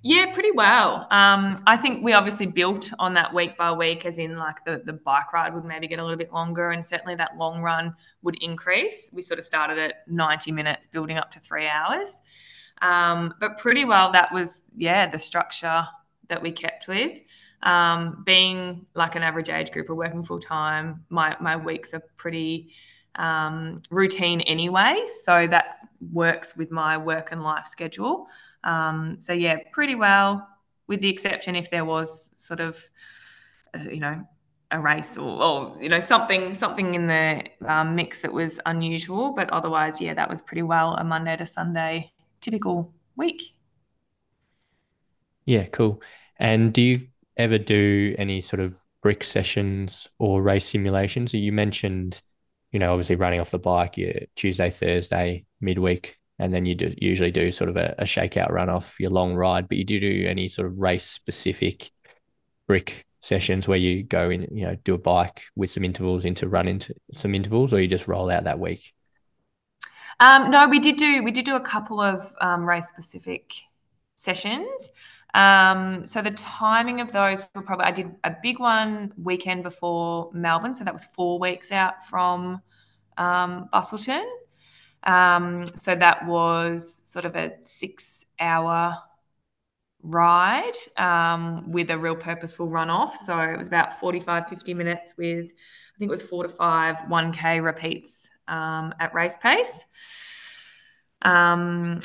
Yeah, 0.03 0.33
pretty 0.33 0.51
well. 0.53 1.07
Um, 1.11 1.63
I 1.67 1.77
think 1.77 2.05
we 2.05 2.13
obviously 2.13 2.47
built 2.47 2.93
on 2.99 3.15
that 3.15 3.35
week 3.35 3.57
by 3.57 3.73
week, 3.73 4.07
as 4.07 4.19
in 4.19 4.37
like 4.37 4.65
the, 4.65 4.83
the 4.85 4.93
bike 4.93 5.33
ride 5.33 5.55
would 5.55 5.65
maybe 5.65 5.89
get 5.89 5.99
a 5.99 6.03
little 6.03 6.19
bit 6.19 6.33
longer, 6.33 6.71
and 6.71 6.85
certainly 6.85 7.15
that 7.17 7.37
long 7.37 7.63
run 7.63 7.95
would 8.23 8.37
increase. 8.43 9.11
We 9.13 9.23
sort 9.23 9.39
of 9.39 9.45
started 9.45 9.79
at 9.79 10.09
90 10.09 10.53
minutes, 10.53 10.87
building 10.87 11.17
up 11.17 11.31
to 11.33 11.41
three 11.41 11.67
hours. 11.67 12.21
Um, 12.83 13.35
but 13.41 13.59
pretty 13.59 13.85
well, 13.85 14.13
that 14.13 14.33
was, 14.33 14.63
yeah, 14.77 15.11
the 15.11 15.19
structure 15.19 15.87
that 16.29 16.43
we 16.43 16.53
kept 16.53 16.89
with. 16.89 17.19
Um, 17.63 18.23
being 18.25 18.87
like 18.95 19.17
an 19.17 19.23
average 19.23 19.49
age 19.49 19.71
group 19.73 19.89
or 19.89 19.95
working 19.95 20.23
full 20.23 20.39
time, 20.39 21.05
my, 21.09 21.37
my 21.41 21.57
weeks 21.57 21.95
are 21.95 22.03
pretty 22.17 22.71
um, 23.17 23.81
routine 23.91 24.41
anyway. 24.43 25.05
So 25.23 25.47
that 25.47 25.75
works 26.13 26.57
with 26.57 26.71
my 26.71 26.97
work 26.97 27.33
and 27.33 27.43
life 27.43 27.67
schedule. 27.67 28.27
Um, 28.65 29.17
so, 29.19 29.33
yeah, 29.33 29.59
pretty 29.73 29.95
well, 29.95 30.49
with 30.87 31.01
the 31.01 31.09
exception 31.09 31.57
if 31.57 31.71
there 31.71 31.85
was 31.85 32.31
sort 32.37 32.61
of, 32.61 32.89
uh, 33.75 33.91
you 33.91 34.01
know, 34.01 34.27
a 34.71 34.81
race 34.81 35.17
or, 35.17 35.43
or, 35.43 35.77
you 35.81 35.89
know 35.89 36.01
something 36.01 36.53
something 36.53 36.97
in 36.97 37.07
the 37.07 37.45
um, 37.69 37.95
mix 37.95 38.23
that 38.23 38.33
was 38.33 38.59
unusual 38.67 39.33
but 39.33 39.49
otherwise 39.51 40.01
yeah 40.01 40.13
that 40.13 40.29
was 40.29 40.43
pretty 40.43 40.63
well 40.63 40.95
a 40.95 41.05
monday 41.05 41.37
to 41.37 41.47
sunday 41.47 42.11
typical 42.41 42.93
week 43.15 43.55
yeah 45.45 45.65
cool 45.67 46.03
and 46.41 46.73
do 46.73 46.83
you 46.83 47.07
ever 47.37 47.59
do 47.59 48.17
any 48.19 48.41
sort 48.41 48.59
of 48.59 48.83
brick 49.03 49.23
sessions 49.23 50.09
or 50.19 50.43
race 50.43 50.67
simulations? 50.67 51.33
You 51.33 51.53
mentioned, 51.53 52.21
you 52.77 52.81
know, 52.81 52.93
obviously 52.93 53.17
running 53.17 53.41
off 53.41 53.51
the 53.51 53.59
bike, 53.59 53.97
you 53.97 54.27
Tuesday, 54.37 54.69
Thursday, 54.69 55.47
midweek, 55.63 56.19
and 56.39 56.53
then 56.53 56.67
you 56.67 56.75
do, 56.75 56.95
usually 56.99 57.31
do 57.31 57.51
sort 57.51 57.71
of 57.71 57.79
a, 57.79 57.95
a 57.97 58.05
shakeout 58.05 58.51
run 58.51 58.69
off 58.69 59.01
your 59.01 59.09
long 59.09 59.35
ride. 59.35 59.67
But 59.67 59.79
you 59.79 59.85
do 59.85 59.99
do 59.99 60.27
any 60.29 60.51
sort 60.51 60.69
of 60.69 60.77
race 60.77 61.07
specific 61.07 61.91
brick 62.67 63.07
sessions 63.23 63.67
where 63.67 63.79
you 63.79 64.03
go 64.03 64.29
in, 64.29 64.43
you 64.55 64.67
know, 64.67 64.77
do 64.85 64.93
a 64.93 64.99
bike 64.99 65.45
with 65.57 65.71
some 65.71 65.85
intervals 65.85 66.27
into 66.27 66.51
run 66.51 66.69
into 66.69 66.93
some 67.15 67.35
intervals, 67.35 67.73
or 67.73 67.81
you 67.81 67.89
just 67.89 68.09
roll 68.09 68.31
out 68.31 68.45
that 68.45 68.59
week? 68.59 68.93
Um, 70.21 70.51
no, 70.51 70.69
we 70.69 70.79
did 70.79 70.97
do 70.97 71.25
we 71.25 71.31
did 71.31 71.47
do 71.47 71.57
a 71.57 71.61
couple 71.61 71.99
of 71.99 72.31
um, 72.43 72.69
race 72.69 72.89
specific 72.89 73.55
sessions. 74.17 74.91
Um, 75.37 76.07
so 76.07 76.23
the 76.23 76.31
timing 76.31 77.03
of 77.03 77.13
those 77.13 77.43
were 77.55 77.61
probably 77.61 77.85
I 77.85 77.91
did 77.91 78.11
a 78.25 78.35
big 78.43 78.59
one 78.59 79.13
weekend 79.23 79.65
before 79.65 80.31
Melbourne, 80.33 80.73
so 80.73 80.83
that 80.83 80.95
was 80.95 81.05
four 81.05 81.39
weeks 81.39 81.71
out 81.71 82.03
from 82.07 82.63
um, 83.19 83.69
Busselton. 83.71 84.25
Um, 85.03 85.67
so 85.67 85.95
that 85.95 86.27
was 86.27 86.91
sort 87.07 87.27
of 87.27 87.37
a 87.37 87.53
six-hour 87.65 88.97
ride 90.03 90.73
um, 90.97 91.71
with 91.71 91.91
a 91.91 91.99
real 91.99 92.17
purposeful 92.17 92.69
runoff. 92.69 93.11
So 93.11 93.39
it 93.39 93.59
was 93.59 93.69
about 93.69 94.01
45, 94.01 94.49
50 94.49 94.73
minutes 94.73 95.13
with, 95.19 95.45
I 95.47 95.99
think 95.99 96.09
it 96.09 96.11
was 96.11 96.23
four 96.23 96.45
to 96.45 96.49
five 96.49 96.97
1K 97.09 97.63
repeats 97.63 98.31
um, 98.49 98.95
at 98.99 99.13
race 99.15 99.37
pace. 99.37 99.85
Um, 101.21 102.01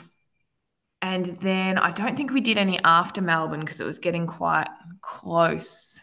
and 1.01 1.25
then 1.25 1.77
I 1.77 1.91
don't 1.91 2.15
think 2.15 2.31
we 2.31 2.41
did 2.41 2.57
any 2.57 2.79
after 2.83 3.21
Melbourne 3.21 3.61
because 3.61 3.79
it 3.79 3.85
was 3.85 3.99
getting 3.99 4.27
quite 4.27 4.67
close 5.01 5.99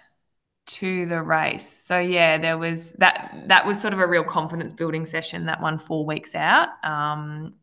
to 0.66 1.06
the 1.06 1.22
race. 1.22 1.66
So 1.66 1.98
yeah, 1.98 2.38
there 2.38 2.58
was 2.58 2.92
that. 2.94 3.44
That 3.46 3.66
was 3.66 3.80
sort 3.80 3.92
of 3.92 4.00
a 4.00 4.06
real 4.06 4.24
confidence 4.24 4.72
building 4.74 5.06
session. 5.06 5.46
That 5.46 5.60
one 5.60 5.78
four 5.78 6.04
weeks 6.04 6.34
out, 6.34 6.68
um, 6.84 7.54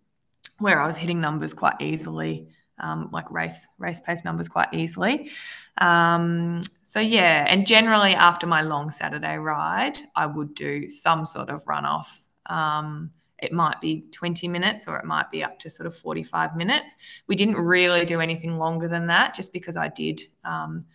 where 0.59 0.81
I 0.81 0.87
was 0.87 0.97
hitting 0.97 1.21
numbers 1.21 1.53
quite 1.53 1.75
easily, 1.81 2.47
um, 2.79 3.09
like 3.11 3.29
race 3.31 3.67
race 3.77 3.99
pace 4.01 4.23
numbers 4.23 4.47
quite 4.47 4.73
easily. 4.73 5.29
Um, 5.77 6.61
so 6.83 6.99
yeah, 6.99 7.45
and 7.47 7.67
generally 7.67 8.15
after 8.15 8.47
my 8.47 8.61
long 8.61 8.91
Saturday 8.91 9.37
ride, 9.37 9.97
I 10.15 10.25
would 10.25 10.55
do 10.55 10.89
some 10.89 11.25
sort 11.25 11.49
of 11.49 11.65
runoff. 11.65 12.25
Um, 12.45 13.11
it 13.39 13.51
might 13.51 13.81
be 13.81 14.05
20 14.11 14.47
minutes 14.47 14.87
or 14.87 14.97
it 14.97 15.05
might 15.05 15.29
be 15.29 15.43
up 15.43 15.59
to 15.59 15.69
sort 15.69 15.87
of 15.87 15.95
45 15.95 16.55
minutes. 16.55 16.95
We 17.27 17.35
didn't 17.35 17.55
really 17.55 18.05
do 18.05 18.21
anything 18.21 18.57
longer 18.57 18.87
than 18.87 19.07
that 19.07 19.33
just 19.33 19.51
because 19.51 19.77
I 19.77 19.89
did 19.89 20.21
um, 20.43 20.85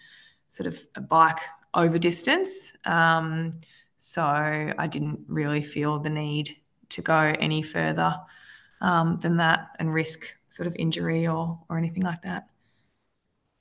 sort 0.48 0.66
of 0.66 0.78
a 0.94 1.00
bike 1.00 1.40
over 1.74 1.98
distance. 1.98 2.72
Um, 2.84 3.52
so 3.98 4.22
I 4.22 4.86
didn't 4.86 5.20
really 5.28 5.62
feel 5.62 5.98
the 5.98 6.10
need 6.10 6.56
to 6.90 7.02
go 7.02 7.18
any 7.18 7.62
further 7.62 8.16
um, 8.80 9.18
than 9.20 9.36
that 9.36 9.70
and 9.78 9.92
risk 9.92 10.34
sort 10.48 10.66
of 10.66 10.74
injury 10.76 11.26
or 11.26 11.60
or 11.68 11.78
anything 11.78 12.02
like 12.02 12.22
that. 12.22 12.48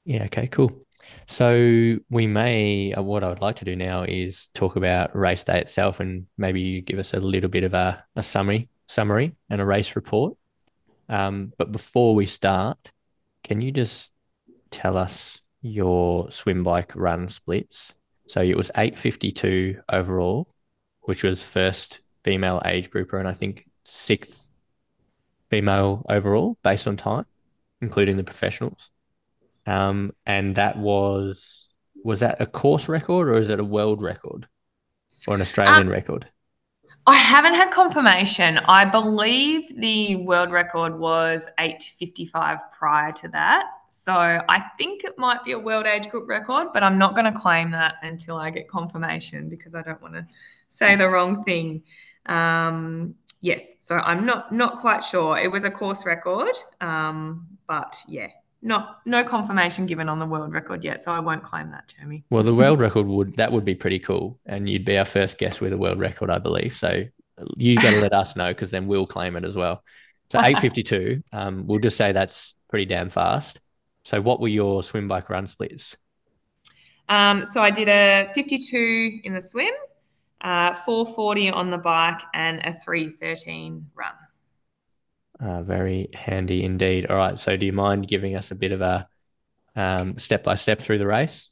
Yeah. 0.06 0.24
Okay. 0.24 0.48
Cool. 0.48 0.72
So 1.28 1.97
we 2.10 2.28
may. 2.28 2.93
Uh, 2.93 3.02
what 3.02 3.24
I 3.24 3.30
would 3.30 3.41
like 3.41 3.58
to 3.58 3.66
do 3.66 3.76
now 3.76 4.04
is 4.04 4.50
talk 4.54 4.76
about 4.76 5.16
race 5.16 5.43
day 5.43 5.60
itself, 5.60 6.00
and 6.00 6.28
maybe 6.38 6.62
you 6.62 6.82
give 6.82 7.00
us 7.00 7.14
a 7.14 7.20
little 7.20 7.50
bit 7.50 7.64
of 7.64 7.74
a, 7.74 8.04
a 8.16 8.24
summary, 8.24 8.70
summary, 8.88 9.36
and 9.50 9.62
a 9.62 9.66
race 9.66 9.95
report. 9.95 10.36
Um, 11.08 11.54
but 11.58 11.72
before 11.72 12.16
we 12.16 12.26
start, 12.26 12.91
can 13.43 13.62
you 13.62 13.72
just 13.72 14.12
tell 14.72 14.97
us 14.97 15.41
your 15.62 16.32
swim 16.32 16.64
bike 16.64 16.91
run 16.95 17.28
splits? 17.28 17.95
So 18.28 18.41
it 18.41 18.56
was 18.56 18.70
852 18.76 19.82
overall, 19.91 20.47
which 21.02 21.24
was 21.24 21.41
first 21.41 22.00
female 22.24 22.62
age 22.66 22.89
grouper, 22.91 23.18
and 23.18 23.28
I 23.28 23.34
think 23.34 23.66
sixth 23.84 24.47
female 25.50 26.06
overall 26.10 26.58
based 26.64 26.88
on 26.88 26.97
time, 26.97 27.26
including 27.82 28.18
the 28.18 28.24
professionals. 28.24 28.91
Um, 29.66 30.14
and 30.26 30.55
that 30.55 30.78
was 30.78 31.68
was 32.03 32.22
that 32.22 32.41
a 32.41 32.45
course 32.45 32.88
record 32.88 33.28
or 33.28 33.38
is 33.38 33.49
it 33.49 33.60
a 33.60 33.64
world 33.64 34.01
record 34.01 34.47
or 35.28 35.36
an 35.36 35.41
Australian 35.41 35.88
um, 35.88 35.89
record? 35.89 36.28
I 37.05 37.16
haven't 37.16 37.55
had 37.55 37.72
confirmation. 37.72 38.60
I 38.60 38.86
believe 38.86 39.76
the 39.80 40.16
world 40.18 40.51
record 40.51 40.97
was 40.97 41.45
855 41.57 42.60
prior 42.72 43.12
to 43.14 43.28
that. 43.30 43.66
So 43.89 44.14
I 44.14 44.64
think 44.78 45.03
it 45.03 45.18
might 45.18 45.43
be 45.43 45.53
a 45.53 45.60
world 45.60 45.88
age 45.88 46.10
group 46.10 46.30
record, 46.30 46.68
but 46.74 46.84
I'm 46.84 46.97
not 46.97 47.16
going 47.16 47.32
to 47.32 47.38
claim 47.38 47.72
that 47.72 47.95
until 48.03 48.38
I 48.38 48.51
get 48.51 48.70
confirmation 48.70 49.49
because 49.49 49.74
I 49.74 49.82
don't 49.82 50.01
want 50.01 50.14
to 50.14 50.26
say 50.68 50.95
the 50.95 51.10
wrong 51.10 51.43
thing. 51.43 51.82
Um, 52.28 53.16
yes, 53.41 53.76
so 53.80 53.95
I'm 53.95 54.26
not 54.26 54.51
not 54.51 54.80
quite 54.80 55.03
sure. 55.03 55.38
It 55.38 55.51
was 55.51 55.64
a 55.64 55.72
course 55.72 56.05
record, 56.05 56.55
um, 56.80 57.47
but 57.68 57.97
yeah, 58.07 58.28
not 58.62 58.99
no 59.05 59.24
confirmation 59.24 59.86
given 59.86 60.10
on 60.10 60.20
the 60.20 60.26
world 60.26 60.51
record 60.51 60.84
yet, 60.84 61.03
so 61.03 61.12
I 61.12 61.20
won't 61.20 61.43
claim 61.43 61.72
that, 61.72 61.93
Jeremy. 61.95 62.24
Well, 62.30 62.43
the 62.43 62.53
world 62.53 62.82
record 62.82 63.07
would 63.07 63.36
that 63.38 63.51
would 63.51 63.66
be 63.66 63.76
pretty 63.76 63.99
cool, 63.99 64.39
and 64.45 64.70
you'd 64.70 64.86
be 64.86 64.97
our 64.97 65.05
first 65.05 65.38
guest 65.38 65.62
with 65.62 65.74
a 65.74 65.78
world 65.78 65.99
record, 65.99 66.30
I 66.30 66.39
believe. 66.39 66.78
So 66.78 67.03
you 67.55 67.76
got 67.76 67.91
to 67.91 68.01
let 68.01 68.14
us 68.14 68.36
know 68.36 68.49
because 68.49 68.72
then 68.72 68.88
we'll 68.88 69.07
claim 69.07 69.36
it 69.38 69.45
as 69.45 69.55
well. 69.55 69.84
So 70.32 70.41
eight 70.43 70.60
fifty 70.60 70.84
two, 70.84 71.24
um, 71.32 71.68
we'll 71.68 71.80
just 71.80 71.97
say 71.97 72.12
that's 72.12 72.53
pretty 72.70 72.86
damn 72.86 73.10
fast. 73.10 73.60
So 74.03 74.22
what 74.22 74.39
were 74.39 74.47
your 74.47 74.84
swim 74.84 75.07
bike 75.07 75.30
run 75.30 75.47
splits? 75.47 75.95
Um, 77.07 77.45
so 77.45 77.62
I 77.62 77.72
did 77.72 77.89
a 77.89 78.30
fifty 78.34 78.60
two 78.60 79.20
in 79.24 79.34
the 79.34 79.41
swim, 79.41 79.74
uh, 80.41 80.74
four 80.74 81.05
forty 81.05 81.49
on 81.49 81.72
the 81.72 81.78
bike, 81.78 82.22
and 82.34 82.60
a 82.60 82.78
three 82.80 83.10
thirteen 83.10 83.88
run. 83.95 84.12
Uh, 85.40 85.62
very 85.62 86.10
handy 86.14 86.64
indeed. 86.64 87.06
All 87.08 87.16
right. 87.16 87.40
So, 87.40 87.56
do 87.56 87.66
you 87.66 87.74
mind 87.74 88.08
giving 88.08 88.36
us 88.36 88.52
a 88.52 88.56
bit 88.56 88.72
of 88.72 88.82
a 88.82 89.08
step 90.18 90.44
by 90.44 90.56
step 90.56 90.82
through 90.82 90.98
the 90.98 91.08
race? 91.08 91.48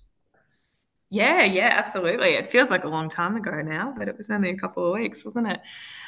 Yeah, 1.10 1.44
yeah, 1.44 1.70
absolutely. 1.74 2.34
It 2.34 2.48
feels 2.48 2.70
like 2.70 2.84
a 2.84 2.90
long 2.90 3.10
time 3.10 3.38
ago 3.38 3.62
now, 3.62 3.94
but 3.98 4.10
it 4.10 4.18
was 4.18 4.30
only 4.30 4.50
a 4.50 4.58
couple 4.58 4.86
of 4.86 4.94
weeks, 4.94 5.24
wasn't 5.24 5.48
it? 5.48 5.62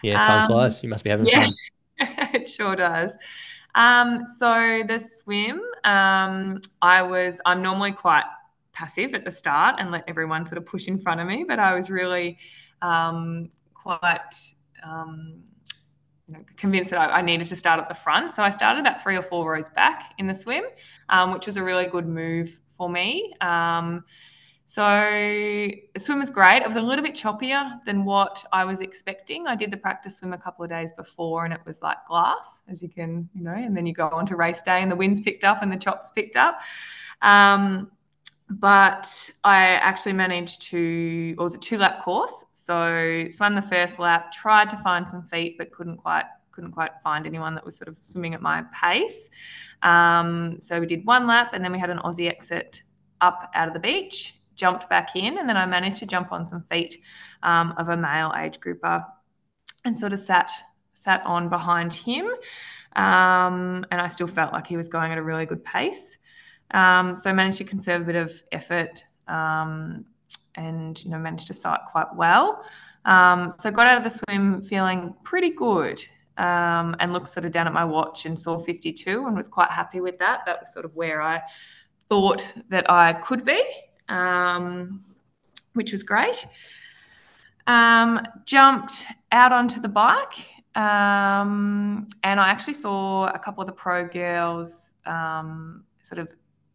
Yeah, 0.03 0.15
time 0.15 0.41
um, 0.41 0.47
flies. 0.47 0.83
You 0.83 0.89
must 0.89 1.03
be 1.05 1.09
having 1.09 1.25
yeah, 1.25 1.45
fun. 1.45 1.53
it 2.33 2.49
sure 2.49 2.75
does. 2.75 3.13
Um, 3.75 4.27
so 4.27 4.83
the 4.85 4.99
swim, 4.99 5.61
um, 5.85 6.59
I 6.81 7.01
was. 7.01 7.39
I'm 7.45 7.61
normally 7.61 7.93
quite 7.93 8.25
passive 8.73 9.13
at 9.13 9.23
the 9.23 9.31
start 9.31 9.75
and 9.79 9.91
let 9.91 10.03
everyone 10.07 10.45
sort 10.45 10.57
of 10.57 10.65
push 10.65 10.87
in 10.87 10.99
front 10.99 11.21
of 11.21 11.27
me, 11.27 11.45
but 11.47 11.59
I 11.59 11.75
was 11.75 11.89
really 11.89 12.37
um, 12.81 13.49
quite 13.73 14.35
um, 14.83 15.43
you 16.29 16.37
know, 16.37 16.45
convinced 16.57 16.91
that 16.91 16.99
I, 16.99 17.19
I, 17.19 17.21
needed 17.21 17.47
to 17.47 17.55
start 17.55 17.79
at 17.79 17.89
the 17.89 17.95
front. 17.95 18.31
So 18.31 18.43
I 18.43 18.51
started 18.51 18.81
about 18.81 19.01
three 19.01 19.17
or 19.17 19.23
four 19.23 19.51
rows 19.51 19.69
back 19.69 20.13
in 20.19 20.27
the 20.27 20.35
swim, 20.35 20.63
um, 21.09 21.33
which 21.33 21.47
was 21.47 21.57
a 21.57 21.63
really 21.63 21.87
good 21.87 22.07
move 22.07 22.59
for 22.67 22.87
me. 22.87 23.33
Um, 23.41 24.03
so 24.65 24.83
the 24.83 25.99
swim 25.99 26.19
was 26.19 26.29
great. 26.29 26.61
It 26.61 26.67
was 26.67 26.75
a 26.75 26.81
little 26.81 27.03
bit 27.03 27.15
choppier 27.15 27.83
than 27.87 28.05
what 28.05 28.45
I 28.53 28.63
was 28.63 28.81
expecting. 28.81 29.47
I 29.47 29.55
did 29.55 29.71
the 29.71 29.77
practice 29.77 30.17
swim 30.17 30.33
a 30.33 30.37
couple 30.37 30.63
of 30.63 30.69
days 30.69 30.93
before 30.93 31.45
and 31.45 31.53
it 31.53 31.61
was 31.65 31.81
like 31.81 31.97
glass, 32.07 32.61
as 32.67 32.83
you 32.83 32.89
can, 32.89 33.27
you 33.33 33.43
know, 33.43 33.55
and 33.55 33.75
then 33.75 33.87
you 33.87 33.93
go 33.93 34.09
on 34.09 34.27
to 34.27 34.35
race 34.35 34.61
day 34.61 34.83
and 34.83 34.91
the 34.91 34.95
winds 34.95 35.21
picked 35.21 35.43
up 35.43 35.63
and 35.63 35.71
the 35.71 35.77
chops 35.77 36.11
picked 36.11 36.35
up. 36.35 36.61
Um, 37.23 37.89
but 38.49 39.29
I 39.43 39.63
actually 39.63 40.13
managed 40.13 40.63
to, 40.63 41.35
or 41.37 41.43
was 41.43 41.55
a 41.55 41.59
two 41.59 41.77
lap 41.77 42.03
course? 42.03 42.45
So 42.53 43.25
swam 43.29 43.55
the 43.55 43.61
first 43.61 43.99
lap, 43.99 44.31
tried 44.31 44.69
to 44.71 44.77
find 44.77 45.07
some 45.07 45.23
feet, 45.23 45.57
but 45.57 45.71
couldn't 45.71 45.97
quite 45.97 46.25
couldn't 46.51 46.71
quite 46.71 46.91
find 47.01 47.25
anyone 47.25 47.55
that 47.55 47.63
was 47.63 47.77
sort 47.77 47.87
of 47.87 47.97
swimming 48.01 48.33
at 48.33 48.41
my 48.41 48.63
pace. 48.73 49.29
Um, 49.81 50.59
so 50.59 50.79
we 50.79 50.87
did 50.87 51.05
one 51.05 51.27
lap, 51.27 51.51
and 51.53 51.63
then 51.63 51.71
we 51.71 51.79
had 51.79 51.89
an 51.89 51.99
Aussie 51.99 52.27
exit 52.27 52.83
up 53.21 53.49
out 53.53 53.67
of 53.67 53.73
the 53.73 53.79
beach, 53.79 54.35
jumped 54.55 54.89
back 54.89 55.15
in, 55.15 55.37
and 55.37 55.47
then 55.47 55.55
I 55.55 55.65
managed 55.65 55.99
to 55.99 56.05
jump 56.05 56.31
on 56.31 56.45
some 56.45 56.63
feet 56.63 56.97
um, 57.43 57.73
of 57.77 57.89
a 57.89 57.97
male 57.97 58.33
age 58.37 58.59
grouper, 58.59 59.05
and 59.85 59.97
sort 59.97 60.11
of 60.11 60.19
sat 60.19 60.51
sat 60.93 61.21
on 61.25 61.49
behind 61.49 61.93
him. 61.93 62.25
Um, 62.95 63.85
and 63.91 64.01
I 64.01 64.07
still 64.07 64.27
felt 64.27 64.51
like 64.51 64.67
he 64.67 64.75
was 64.75 64.87
going 64.87 65.11
at 65.11 65.17
a 65.17 65.23
really 65.23 65.45
good 65.45 65.63
pace. 65.63 66.17
Um, 66.71 67.15
so 67.15 67.29
I 67.29 67.33
managed 67.33 67.57
to 67.59 67.63
conserve 67.63 68.03
a 68.03 68.05
bit 68.05 68.15
of 68.15 68.31
effort 68.51 69.03
um, 69.27 70.05
and 70.55 71.03
you 71.03 71.11
know 71.11 71.17
managed 71.17 71.47
to 71.47 71.53
sight 71.53 71.79
quite 71.91 72.13
well. 72.15 72.63
Um, 73.05 73.51
so 73.51 73.71
got 73.71 73.87
out 73.87 73.97
of 73.97 74.03
the 74.03 74.09
swim 74.09 74.61
feeling 74.61 75.15
pretty 75.23 75.51
good 75.51 75.99
um, 76.37 76.95
and 76.99 77.13
looked 77.13 77.29
sort 77.29 77.45
of 77.45 77.51
down 77.51 77.67
at 77.67 77.73
my 77.73 77.85
watch 77.85 78.25
and 78.25 78.37
saw 78.37 78.59
52 78.59 79.25
and 79.25 79.35
was 79.35 79.47
quite 79.47 79.71
happy 79.71 80.01
with 80.01 80.17
that. 80.19 80.45
That 80.45 80.59
was 80.59 80.73
sort 80.73 80.85
of 80.85 80.95
where 80.95 81.21
I 81.21 81.41
thought 82.07 82.53
that 82.69 82.89
I 82.89 83.13
could 83.13 83.45
be, 83.45 83.63
um, 84.09 85.03
which 85.73 85.91
was 85.91 86.03
great. 86.03 86.45
Um, 87.67 88.21
jumped 88.45 89.05
out 89.31 89.51
onto 89.51 89.79
the 89.79 89.89
bike 89.89 90.35
and 90.75 92.07
I 92.23 92.49
actually 92.49 92.73
saw 92.73 93.27
a 93.27 93.39
couple 93.39 93.61
of 93.61 93.67
the 93.67 93.73
pro 93.73 94.07
girls 94.07 94.93
sort 96.01 96.19
of 96.19 96.29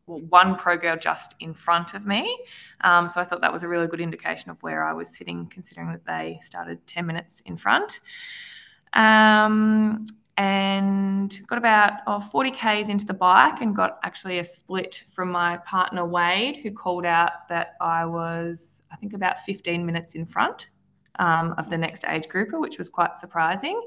one 0.07 0.57
pro 0.57 0.77
girl 0.77 0.97
just 0.97 1.35
in 1.41 1.55
front 1.55 1.95
of 1.95 2.07
me. 2.07 2.39
Um, 2.83 3.09
so 3.09 3.21
I 3.21 3.25
thought 3.25 3.41
that 3.41 3.53
was 3.53 3.63
a 3.63 3.69
really 3.69 3.87
good 3.87 4.01
indication 4.01 4.51
of 4.51 4.63
where 4.63 4.85
I 4.85 4.93
was 4.93 5.09
sitting, 5.09 5.47
considering 5.47 5.91
that 5.93 6.05
they 6.05 6.41
started 6.43 6.87
10 6.87 7.07
minutes 7.07 7.41
in 7.47 7.57
front. 7.57 8.01
Um, 8.93 10.05
and 10.37 11.41
got 11.47 11.59
about 11.59 11.93
oh, 12.07 12.19
40 12.19 12.51
Ks 12.51 12.89
into 12.89 13.05
the 13.05 13.15
bike 13.15 13.61
and 13.61 13.75
got 13.75 13.99
actually 14.03 14.41
a 14.41 14.45
split 14.45 15.05
from 15.09 15.31
my 15.31 15.59
partner 15.59 16.05
Wade, 16.05 16.57
who 16.57 16.73
called 16.73 17.07
out 17.07 17.49
that 17.49 17.75
I 17.81 18.05
was, 18.05 18.83
I 18.91 18.97
think, 18.97 19.13
about 19.13 19.41
15 19.41 19.87
minutes 19.87 20.15
in 20.15 20.27
front 20.27 20.71
um, 21.19 21.55
of 21.57 21.71
the 21.71 21.79
next 21.79 22.05
age 22.09 22.29
grouper, 22.29 22.59
which 22.59 22.79
was 22.79 22.89
quite 22.89 23.17
surprising. 23.17 23.81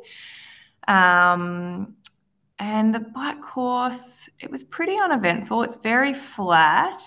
Um, 0.88 1.96
and 2.60 2.94
the 2.94 3.00
bike 3.00 3.42
course, 3.42 4.30
it 4.40 4.50
was 4.50 4.64
pretty 4.64 4.98
uneventful. 4.98 5.64
It's 5.64 5.76
very 5.76 6.14
flat. 6.14 7.02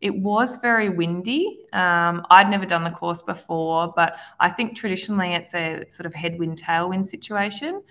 It 0.00 0.14
was 0.14 0.56
very 0.56 0.88
windy. 0.88 1.66
Um, 1.72 2.26
I'd 2.30 2.50
never 2.50 2.66
done 2.66 2.84
the 2.84 2.90
course 2.90 3.22
before, 3.22 3.92
but 3.94 4.16
I 4.40 4.50
think 4.50 4.76
traditionally 4.76 5.34
it's 5.34 5.54
a 5.54 5.84
sort 5.90 6.06
of 6.06 6.14
headwind 6.14 6.60
tailwind 6.60 7.04
situation. 7.04 7.82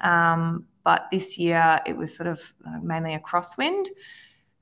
Um, 0.00 0.66
but 0.84 1.06
this 1.10 1.38
year 1.38 1.80
it 1.86 1.96
was 1.96 2.14
sort 2.14 2.26
of 2.26 2.54
uh, 2.66 2.78
mainly 2.82 3.14
a 3.14 3.20
crosswind. 3.20 3.86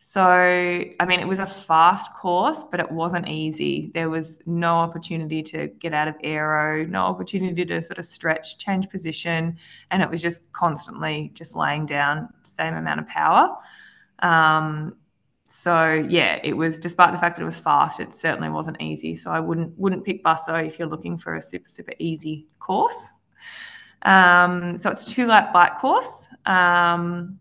So, 0.05 0.25
I 0.25 1.05
mean, 1.07 1.21
it 1.21 1.29
was 1.29 1.39
a 1.39 1.47
fast 1.47 2.13
course, 2.17 2.65
but 2.69 2.81
it 2.81 2.91
wasn't 2.91 3.29
easy. 3.29 3.93
There 3.95 4.11
was 4.11 4.41
no 4.47 4.75
opportunity 4.79 5.45
to 5.45 5.69
get 5.69 5.95
out 5.95 6.09
of 6.09 6.17
aero, 6.25 6.85
no 6.85 7.03
opportunity 7.03 7.65
to 7.67 7.81
sort 7.81 7.99
of 7.99 8.05
stretch, 8.05 8.59
change 8.59 8.91
position, 8.91 9.59
and 9.93 10.03
it 10.03 10.11
was 10.11 10.21
just 10.21 10.51
constantly 10.51 11.31
just 11.35 11.55
laying 11.55 11.87
down 11.87 12.29
same 12.43 12.75
amount 12.75 12.99
of 12.99 13.07
power. 13.07 13.57
Um, 14.19 14.97
so 15.49 16.05
yeah, 16.09 16.41
it 16.43 16.55
was 16.55 16.81
despite 16.81 17.13
the 17.13 17.19
fact 17.19 17.37
that 17.37 17.43
it 17.43 17.47
was 17.47 17.57
fast, 17.57 18.01
it 18.01 18.13
certainly 18.13 18.49
wasn't 18.49 18.83
easy. 18.83 19.15
So 19.15 19.31
I 19.31 19.39
wouldn't 19.39 19.79
wouldn't 19.79 20.05
pick 20.05 20.25
Busso 20.25 20.67
if 20.67 20.81
you're 20.81 20.89
looking 20.89 21.17
for 21.17 21.37
a 21.37 21.41
super 21.41 21.69
super 21.69 21.93
easy 22.01 22.49
course. 22.59 23.11
Um, 24.03 24.79
so 24.79 24.91
it's 24.91 25.05
two 25.05 25.29
lap 25.29 25.53
bike 25.53 25.79
course. 25.79 26.27
Um, 26.45 27.39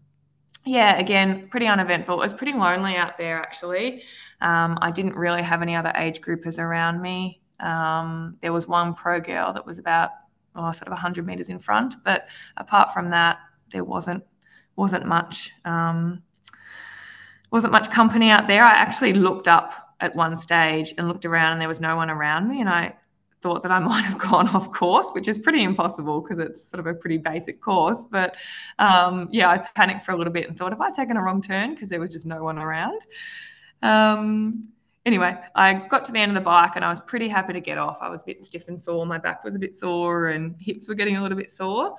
yeah, 0.65 0.97
again, 0.97 1.47
pretty 1.49 1.67
uneventful. 1.67 2.15
It 2.15 2.23
was 2.23 2.33
pretty 2.33 2.53
lonely 2.53 2.95
out 2.95 3.17
there, 3.17 3.37
actually. 3.37 4.03
Um, 4.41 4.77
I 4.81 4.91
didn't 4.91 5.15
really 5.15 5.41
have 5.41 5.61
any 5.61 5.75
other 5.75 5.91
age 5.95 6.21
groupers 6.21 6.59
around 6.59 7.01
me. 7.01 7.41
Um, 7.59 8.37
there 8.41 8.53
was 8.53 8.67
one 8.67 8.93
pro 8.93 9.19
girl 9.19 9.53
that 9.53 9.65
was 9.65 9.79
about 9.79 10.11
sort 10.55 10.83
of 10.83 10.91
100 10.91 11.25
meters 11.25 11.49
in 11.49 11.59
front, 11.59 11.95
but 12.03 12.27
apart 12.57 12.93
from 12.93 13.09
that, 13.11 13.37
there 13.71 13.83
wasn't 13.83 14.23
wasn't 14.75 15.05
much 15.05 15.51
um, 15.65 16.23
wasn't 17.51 17.71
much 17.71 17.91
company 17.91 18.29
out 18.29 18.47
there. 18.47 18.63
I 18.63 18.71
actually 18.71 19.13
looked 19.13 19.47
up 19.47 19.73
at 19.99 20.15
one 20.15 20.35
stage 20.35 20.93
and 20.97 21.07
looked 21.07 21.25
around 21.25 21.53
and 21.53 21.61
there 21.61 21.67
was 21.67 21.79
no 21.79 21.95
one 21.95 22.09
around 22.09 22.49
me 22.49 22.59
and 22.59 22.69
I 22.69 22.95
thought 23.41 23.63
that 23.63 23.71
I 23.71 23.79
might 23.91 24.03
have 24.05 24.17
gone 24.17 24.47
off 24.49 24.71
course, 24.71 25.11
which 25.11 25.27
is 25.27 25.37
pretty 25.37 25.63
impossible 25.63 26.21
because 26.21 26.39
it's 26.43 26.63
sort 26.63 26.79
of 26.79 26.87
a 26.87 26.93
pretty 26.93 27.17
basic 27.17 27.61
course. 27.61 28.05
But 28.09 28.35
um, 28.79 29.27
yeah, 29.31 29.49
I 29.49 29.57
panicked 29.57 30.03
for 30.03 30.11
a 30.11 30.17
little 30.17 30.33
bit 30.33 30.47
and 30.47 30.57
thought, 30.57 30.71
have 30.71 30.81
I 30.81 30.91
taken 30.91 31.17
a 31.17 31.21
wrong 31.21 31.41
turn? 31.41 31.73
Because 31.73 31.89
there 31.89 31.99
was 31.99 32.09
just 32.09 32.25
no 32.25 32.43
one 32.43 32.57
around. 32.57 33.01
Um, 33.81 34.63
anyway, 35.05 35.37
I 35.55 35.73
got 35.73 36.05
to 36.05 36.11
the 36.11 36.19
end 36.19 36.31
of 36.31 36.35
the 36.35 36.45
bike 36.45 36.73
and 36.75 36.85
I 36.85 36.89
was 36.89 37.01
pretty 37.01 37.27
happy 37.27 37.53
to 37.53 37.61
get 37.61 37.77
off. 37.77 37.99
I 38.01 38.09
was 38.09 38.23
a 38.23 38.25
bit 38.25 38.43
stiff 38.43 38.67
and 38.67 38.79
sore. 38.79 39.05
My 39.05 39.17
back 39.17 39.43
was 39.43 39.55
a 39.55 39.59
bit 39.59 39.75
sore 39.75 40.29
and 40.29 40.55
hips 40.59 40.87
were 40.87 40.95
getting 40.95 41.17
a 41.17 41.21
little 41.21 41.37
bit 41.37 41.51
sore. 41.51 41.95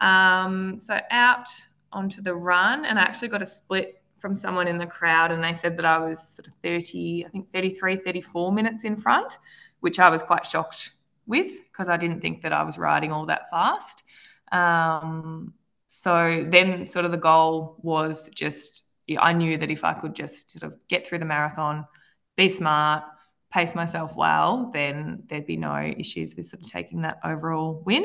Um, 0.00 0.78
so 0.80 0.98
out 1.10 1.48
onto 1.92 2.20
the 2.20 2.34
run 2.34 2.84
and 2.84 2.98
I 2.98 3.02
actually 3.02 3.28
got 3.28 3.42
a 3.42 3.46
split 3.46 4.00
from 4.18 4.34
someone 4.34 4.66
in 4.66 4.78
the 4.78 4.86
crowd 4.86 5.30
and 5.30 5.44
they 5.44 5.52
said 5.52 5.76
that 5.76 5.84
I 5.84 5.98
was 5.98 6.18
sort 6.18 6.46
of 6.46 6.54
30, 6.62 7.26
I 7.26 7.28
think 7.28 7.50
33, 7.52 7.96
34 7.96 8.52
minutes 8.52 8.84
in 8.84 8.96
front, 8.96 9.38
which 9.84 10.00
I 10.00 10.08
was 10.08 10.22
quite 10.22 10.46
shocked 10.46 10.92
with 11.26 11.52
because 11.70 11.90
I 11.90 11.98
didn't 11.98 12.20
think 12.20 12.40
that 12.40 12.54
I 12.54 12.62
was 12.62 12.78
riding 12.78 13.12
all 13.12 13.26
that 13.26 13.50
fast. 13.50 14.02
Um, 14.50 15.52
so 15.86 16.46
then 16.48 16.86
sort 16.86 17.04
of 17.04 17.10
the 17.10 17.18
goal 17.18 17.76
was 17.82 18.30
just, 18.30 18.86
I 19.18 19.34
knew 19.34 19.58
that 19.58 19.70
if 19.70 19.84
I 19.84 19.92
could 19.92 20.14
just 20.14 20.52
sort 20.52 20.62
of 20.62 20.78
get 20.88 21.06
through 21.06 21.18
the 21.18 21.26
marathon, 21.26 21.86
be 22.34 22.48
smart, 22.48 23.04
pace 23.52 23.74
myself 23.74 24.16
well, 24.16 24.70
then 24.72 25.24
there'd 25.26 25.46
be 25.46 25.58
no 25.58 25.76
issues 25.76 26.34
with 26.34 26.46
sort 26.46 26.62
of 26.64 26.70
taking 26.70 27.02
that 27.02 27.18
overall 27.22 27.82
win. 27.84 28.04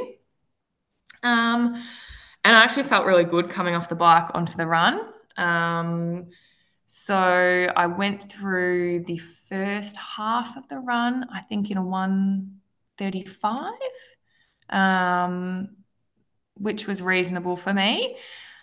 Um, 1.23 1.81
and 2.43 2.57
I 2.57 2.61
actually 2.61 2.83
felt 2.83 3.05
really 3.05 3.23
good 3.23 3.49
coming 3.49 3.73
off 3.73 3.87
the 3.87 3.95
bike 3.95 4.31
onto 4.33 4.57
the 4.57 4.67
run. 4.67 4.99
Um, 5.37 6.25
so 6.91 7.71
I 7.75 7.85
went 7.85 8.31
through 8.31 9.03
the 9.05 9.19
first 9.19 9.95
half 9.95 10.57
of 10.57 10.67
the 10.69 10.79
run, 10.79 11.27
I 11.31 11.41
think 11.41 11.69
in 11.69 11.77
a 11.77 11.85
135, 11.85 13.73
um, 14.71 15.69
which 16.55 16.87
was 16.87 17.03
reasonable 17.03 17.55
for 17.57 17.71
me. 17.75 18.17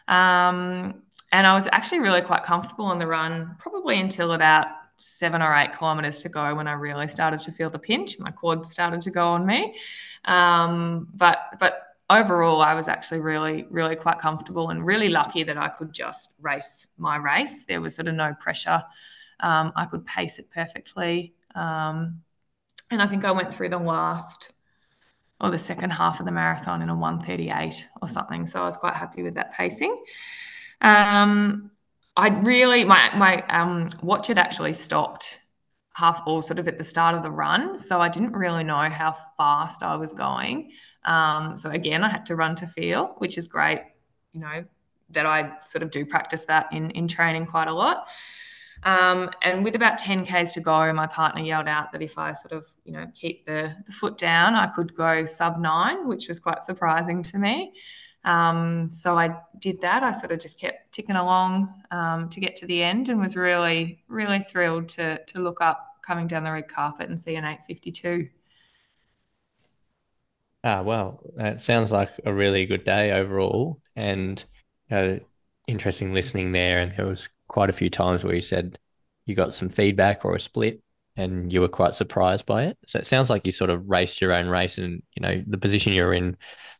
Um, 0.09 1.05
and 1.31 1.47
I 1.47 1.55
was 1.55 1.69
actually 1.71 2.01
really 2.01 2.21
quite 2.21 2.43
comfortable 2.43 2.87
on 2.87 2.99
the 2.99 3.07
run, 3.07 3.55
probably 3.61 4.01
until 4.01 4.33
about 4.33 4.67
seven 4.99 5.41
or 5.41 5.55
eight 5.55 5.75
kilometers 5.75 6.19
to 6.25 6.29
go 6.29 6.53
when 6.57 6.67
I 6.67 6.73
really 6.73 7.07
started 7.07 7.39
to 7.39 7.53
feel 7.53 7.71
the 7.71 7.79
pinch. 7.79 8.19
My 8.19 8.33
quads 8.33 8.73
started 8.73 9.03
to 9.03 9.13
go 9.13 9.29
on 9.29 9.47
me. 9.47 9.77
Um, 10.25 11.07
but 11.15 11.39
but 11.61 11.86
overall, 12.09 12.63
I 12.63 12.75
was 12.75 12.89
actually 12.89 13.21
really, 13.21 13.67
really 13.71 13.97
quite 13.97 14.19
comfortable 14.19 14.71
and 14.71 14.85
really 14.85 15.09
lucky 15.09 15.43
that 15.45 15.57
I 15.57 15.69
could 15.69 15.93
just 15.93 16.35
race 16.41 16.87
my 16.97 17.17
race. 17.17 17.65
There 17.65 17.81
was 17.81 17.95
sort 17.95 18.09
of 18.09 18.15
no 18.15 18.35
pressure. 18.35 18.83
Um, 19.41 19.73
I 19.77 19.87
could 19.87 20.07
pace 20.07 20.39
it 20.39 20.51
perfectly. 20.51 21.35
Um, 21.55 22.23
and 22.91 23.03
I 23.03 23.07
think 23.07 23.25
I 23.25 23.33
went 23.33 23.53
through 23.53 23.71
the 23.71 23.79
last 23.79 24.53
or 25.41 25.51
the 25.51 25.59
second 25.59 25.91
half 25.91 26.21
of 26.21 26.27
the 26.27 26.33
marathon 26.33 26.81
in 26.81 26.89
a 26.89 26.95
138 26.95 27.89
or 28.01 28.09
something. 28.09 28.47
So 28.47 28.63
I 28.63 28.65
was 28.65 28.77
quite 28.77 28.95
happy 28.95 29.23
with 29.23 29.35
that 29.35 29.53
pacing. 29.53 30.03
Um, 30.81 31.71
I 32.17 32.29
really, 32.29 32.85
my, 32.85 33.15
my 33.15 33.43
um, 33.49 33.89
watch 34.03 34.29
had 34.29 34.39
actually 34.39 34.73
stopped 34.73 35.43
half 35.93 36.23
or 36.27 36.43
sort 36.43 36.59
of 36.59 36.69
at 36.69 36.79
the 36.79 36.85
start 36.85 37.15
of 37.15 37.23
the 37.23 37.31
run. 37.31 37.77
So 37.77 38.01
I 38.01 38.09
didn't 38.09 38.33
really 38.33 38.65
know 38.65 38.89
how 38.89 39.17
fast 39.37 39.83
I 39.83 39.97
was 39.97 40.13
going. 40.13 40.71
Um, 41.07 41.57
so 41.57 41.71
again, 41.71 42.03
I 42.05 42.09
had 42.09 42.27
to 42.27 42.37
run 42.37 42.55
to 42.57 42.67
feel, 42.67 43.15
which 43.19 43.39
is 43.39 43.47
great, 43.47 43.81
you 44.33 44.41
know, 44.41 44.65
that 45.11 45.25
I 45.25 45.53
sort 45.65 45.83
of 45.83 45.91
do 45.91 46.05
practice 46.05 46.45
that 46.47 46.73
in, 46.73 46.91
in 46.91 47.09
training 47.09 47.47
quite 47.47 47.69
a 47.69 47.73
lot. 47.73 48.09
Um, 48.83 49.31
and 49.43 49.65
with 49.65 49.75
about 49.75 49.99
10 49.99 50.27
Ks 50.27 50.53
to 50.55 50.61
go, 50.61 50.93
my 50.93 51.07
partner 51.07 51.43
yelled 51.43 51.69
out 51.69 51.93
that 51.93 52.03
if 52.03 52.19
I 52.19 52.33
sort 52.33 52.53
of, 52.53 52.67
you 52.85 52.93
know, 52.93 53.07
keep 53.15 53.47
the, 53.47 53.75
the 53.87 53.93
foot 53.93 54.19
down, 54.19 54.55
I 54.55 54.67
could 54.67 54.95
go 54.95 55.25
sub 55.25 55.59
nine, 55.59 56.07
which 56.07 56.29
was 56.29 56.39
quite 56.39 56.63
surprising 56.63 57.23
to 57.25 57.39
me. 57.39 57.73
Um, 58.25 58.91
so 58.91 59.17
I 59.17 59.37
did 59.61 59.81
that. 59.81 60.03
I 60.03 60.13
sort 60.13 60.33
of 60.33 60.41
just 60.41 60.61
kept 60.61 60.93
ticking 60.93 61.17
along 61.17 61.73
um, 61.91 62.29
to 62.29 62.41
get 62.41 62.57
to 62.57 62.67
the 62.67 62.83
end 62.83 63.09
and 63.09 63.21
was 63.21 63.37
really, 63.37 64.03
really 64.09 64.41
thrilled 64.41 64.89
to, 64.91 65.25
to 65.25 65.41
look 65.41 65.61
up 65.61 65.97
coming 66.03 66.27
down 66.27 66.45
the 66.45 66.53
red 66.53 66.69
carpet 66.69 67.09
and 67.09 67.19
see 67.19 67.37
an 67.37 67.45
852. 67.45 68.29
Ah, 70.67 70.83
well, 70.83 71.21
that 71.37 71.61
sounds 71.63 71.93
like 71.93 72.11
a 72.25 72.35
really 72.35 72.67
good 72.67 72.85
day 72.85 73.13
overall, 73.13 73.81
and 73.95 74.45
interesting 75.67 76.13
listening 76.15 76.53
there. 76.53 76.81
And 76.81 76.93
there 76.93 77.07
was 77.07 77.29
quite 77.49 77.71
a 77.71 77.75
few 77.75 77.91
times 77.91 78.25
where 78.25 78.35
you 78.35 78.41
said 78.41 78.79
you 79.25 79.35
got 79.35 79.55
some 79.55 79.69
feedback 79.69 80.25
or 80.25 80.35
a 80.35 80.41
split, 80.41 80.83
and 81.17 81.53
you 81.53 81.61
were 81.61 81.69
quite 81.69 81.95
surprised 81.95 82.47
by 82.47 82.65
it. 82.65 82.79
So 82.87 82.99
it 82.99 83.07
sounds 83.07 83.31
like 83.31 83.47
you 83.47 83.53
sort 83.53 83.71
of 83.71 83.89
raced 83.89 84.21
your 84.21 84.33
own 84.33 84.49
race, 84.49 84.79
and 84.79 85.03
you 85.15 85.23
know 85.23 85.43
the 85.47 85.59
position 85.59 85.93
you're 85.93 86.13
in 86.15 86.37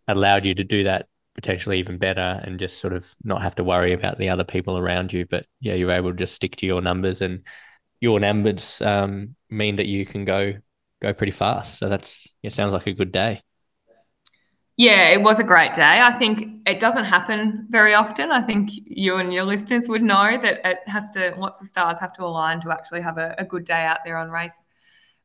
allowed 0.09 0.45
you 0.45 0.55
to 0.55 0.65
do 0.65 0.85
that 0.85 1.09
potentially 1.35 1.79
even 1.79 1.99
better, 1.99 2.41
and 2.45 2.59
just 2.59 2.79
sort 2.79 2.93
of 2.95 3.15
not 3.25 3.43
have 3.43 3.55
to 3.57 3.65
worry 3.65 3.93
about 3.93 4.19
the 4.19 4.29
other 4.31 4.45
people 4.45 4.79
around 4.79 5.13
you. 5.13 5.27
But 5.27 5.47
yeah, 5.61 5.75
you 5.75 5.87
were 5.87 5.93
able 5.93 6.11
to 6.11 6.17
just 6.17 6.35
stick 6.35 6.57
to 6.57 6.67
your 6.67 6.81
numbers, 6.83 7.21
and 7.21 7.43
your 8.01 8.21
numbers 8.21 8.83
um, 8.83 9.37
mean 9.51 9.77
that 9.77 9.87
you 9.87 10.07
can 10.07 10.25
go 10.25 10.55
go 11.03 11.15
pretty 11.15 11.33
fast. 11.33 11.79
So 11.79 11.89
that's 11.89 12.29
it. 12.43 12.55
Sounds 12.55 12.73
like 12.73 12.89
a 12.89 12.93
good 12.95 13.13
day. 13.13 13.43
Yeah, 14.77 15.09
it 15.09 15.23
was 15.23 15.41
a 15.41 15.45
great 15.45 15.73
day. 15.73 16.01
I 16.03 16.13
think 16.13 16.61
it 16.67 16.79
doesn't 16.81 17.05
happen 17.05 17.67
very 17.71 17.95
often. 17.95 18.31
I 18.31 18.43
think 18.43 18.71
you 18.85 19.17
and 19.17 19.33
your 19.33 19.45
listeners 19.45 19.89
would 19.89 20.03
know 20.03 20.37
that 20.39 20.61
it 20.67 20.79
has 20.87 21.09
to 21.11 21.35
lots 21.39 21.63
of 21.63 21.67
stars 21.67 21.99
have 21.99 22.13
to 22.15 22.25
align 22.25 22.61
to 22.61 22.71
actually 22.71 23.01
have 23.01 23.17
a, 23.17 23.35
a 23.39 23.45
good 23.45 23.65
day 23.65 23.83
out 23.85 23.99
there 24.05 24.19
on 24.19 24.31
race 24.31 24.61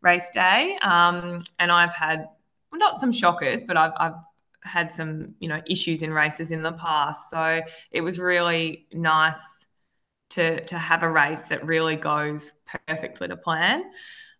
race 0.01 0.29
day. 0.31 0.77
Um, 0.81 1.41
and 1.59 1.71
I've 1.71 1.93
had 1.93 2.27
well, 2.71 2.79
not 2.79 2.97
some 2.97 3.11
shockers, 3.11 3.63
but 3.65 3.75
I've, 3.77 3.91
I've 3.97 4.15
had 4.63 4.91
some 4.91 5.35
you 5.39 5.49
know 5.49 5.61
issues 5.67 6.01
in 6.01 6.13
races 6.13 6.51
in 6.51 6.63
the 6.63 6.71
past. 6.73 7.29
So 7.29 7.61
it 7.91 8.01
was 8.01 8.19
really 8.19 8.87
nice 8.93 9.65
to 10.31 10.63
to 10.65 10.77
have 10.77 11.03
a 11.03 11.09
race 11.09 11.43
that 11.43 11.65
really 11.65 11.97
goes 11.97 12.53
perfectly 12.87 13.27
to 13.29 13.37
plan. 13.37 13.83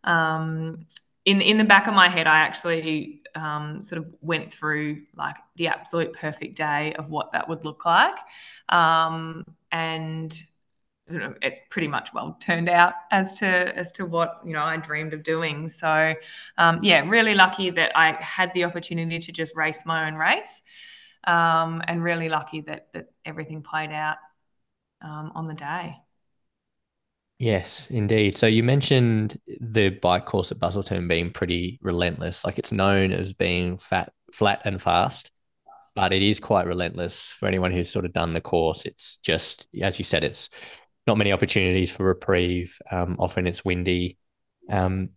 Um, 0.04 0.86
in 1.26 1.42
in 1.42 1.58
the 1.58 1.64
back 1.64 1.88
of 1.88 1.94
my 1.94 2.10
head, 2.10 2.28
I 2.28 2.40
actually 2.40 3.22
um, 3.36 3.82
sort 3.82 4.00
of 4.00 4.14
went 4.22 4.54
through 4.54 5.04
like 5.16 5.36
the 5.56 5.68
absolute 5.68 6.14
perfect 6.14 6.56
day 6.56 6.94
of 6.94 7.10
what 7.12 7.32
that 7.34 7.48
would 7.50 7.66
look 7.66 7.86
like, 7.86 8.18
um, 8.70 9.46
and 9.72 10.34
you 11.10 11.20
know, 11.20 11.36
it's 11.42 11.60
pretty 11.70 11.88
much 11.88 12.14
well 12.14 12.38
turned 12.40 12.70
out 12.70 12.94
as 13.12 13.34
to 13.40 13.46
as 13.46 13.92
to 13.94 14.06
what 14.06 14.42
you 14.46 14.54
know 14.54 14.64
I 14.64 14.78
dreamed 14.78 15.14
of 15.14 15.24
doing. 15.24 15.68
So 15.68 16.16
um, 16.58 16.80
yeah, 16.82 17.08
really 17.08 17.36
lucky 17.36 17.70
that 17.72 17.92
I 17.98 18.14
had 18.14 18.54
the 18.54 18.64
opportunity 18.64 19.20
to 19.20 19.32
just 19.32 19.56
race 19.56 19.86
my 19.86 20.08
own 20.08 20.16
race, 20.16 20.62
um, 21.26 21.84
and 21.88 22.04
really 22.04 22.30
lucky 22.30 22.62
that 22.62 22.88
that 22.94 23.12
everything 23.26 23.62
played 23.62 23.92
out 23.92 24.18
um, 25.02 25.32
on 25.36 25.46
the 25.46 25.54
day. 25.54 25.98
Yes, 27.42 27.88
indeed. 27.90 28.38
So 28.38 28.46
you 28.46 28.62
mentioned 28.62 29.42
the 29.60 29.90
bike 29.90 30.28
course 30.28 30.52
at 30.52 30.60
Busselton 30.60 31.08
being 31.08 31.32
pretty 31.32 31.80
relentless. 31.82 32.46
Like 32.46 32.60
it's 32.60 32.72
known 32.72 33.12
as 33.12 33.34
being 33.34 33.80
fat, 33.80 34.14
flat 34.32 34.62
and 34.64 34.80
fast, 34.80 35.32
but 35.96 36.14
it 36.14 36.22
is 36.22 36.40
quite 36.40 36.68
relentless 36.68 37.30
for 37.30 37.48
anyone 37.48 37.72
who's 37.72 37.90
sort 37.90 38.06
of 38.06 38.14
done 38.14 38.34
the 38.34 38.42
course. 38.42 38.86
It's 38.86 39.18
just, 39.18 39.66
as 39.82 39.98
you 39.98 40.06
said, 40.06 40.24
it's 40.24 40.52
not 41.08 41.18
many 41.18 41.32
opportunities 41.32 41.90
for 41.90 42.04
reprieve. 42.04 42.78
Um, 42.92 43.16
often 43.18 43.48
it's 43.48 43.66
windy. 43.66 44.20
Um, 44.70 45.10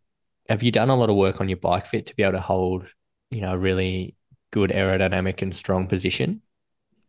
have 0.48 0.62
you 0.62 0.72
done 0.72 0.88
a 0.88 0.96
lot 0.96 1.10
of 1.10 1.16
work 1.16 1.42
on 1.42 1.50
your 1.50 1.58
bike 1.58 1.84
fit 1.84 2.06
to 2.06 2.16
be 2.16 2.22
able 2.22 2.32
to 2.32 2.40
hold, 2.40 2.86
you 3.30 3.42
know, 3.42 3.52
a 3.52 3.58
really 3.58 4.16
good 4.50 4.70
aerodynamic 4.70 5.42
and 5.42 5.54
strong 5.54 5.88
position? 5.88 6.40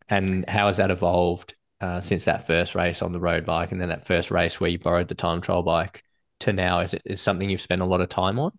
And 0.09 0.43
how 0.49 0.67
has 0.67 0.75
that 0.75 0.91
evolved 0.91 1.55
uh, 1.85 2.01
since 2.01 2.25
that 2.25 2.47
first 2.47 2.73
race 2.73 3.01
on 3.03 3.11
the 3.11 3.19
road 3.19 3.45
bike 3.45 3.71
and 3.71 3.79
then 3.79 3.89
that 3.89 4.05
first 4.05 4.31
race 4.31 4.59
where 4.59 4.69
you 4.69 4.79
borrowed 4.79 5.07
the 5.07 5.15
time 5.15 5.39
trial 5.39 5.61
bike 5.61 6.03
to 6.39 6.51
now? 6.51 6.79
Is 6.79 6.93
it 6.93 7.03
is 7.05 7.21
something 7.21 7.47
you've 7.47 7.61
spent 7.61 7.81
a 7.81 7.85
lot 7.85 8.01
of 8.01 8.09
time 8.09 8.39
on? 8.39 8.51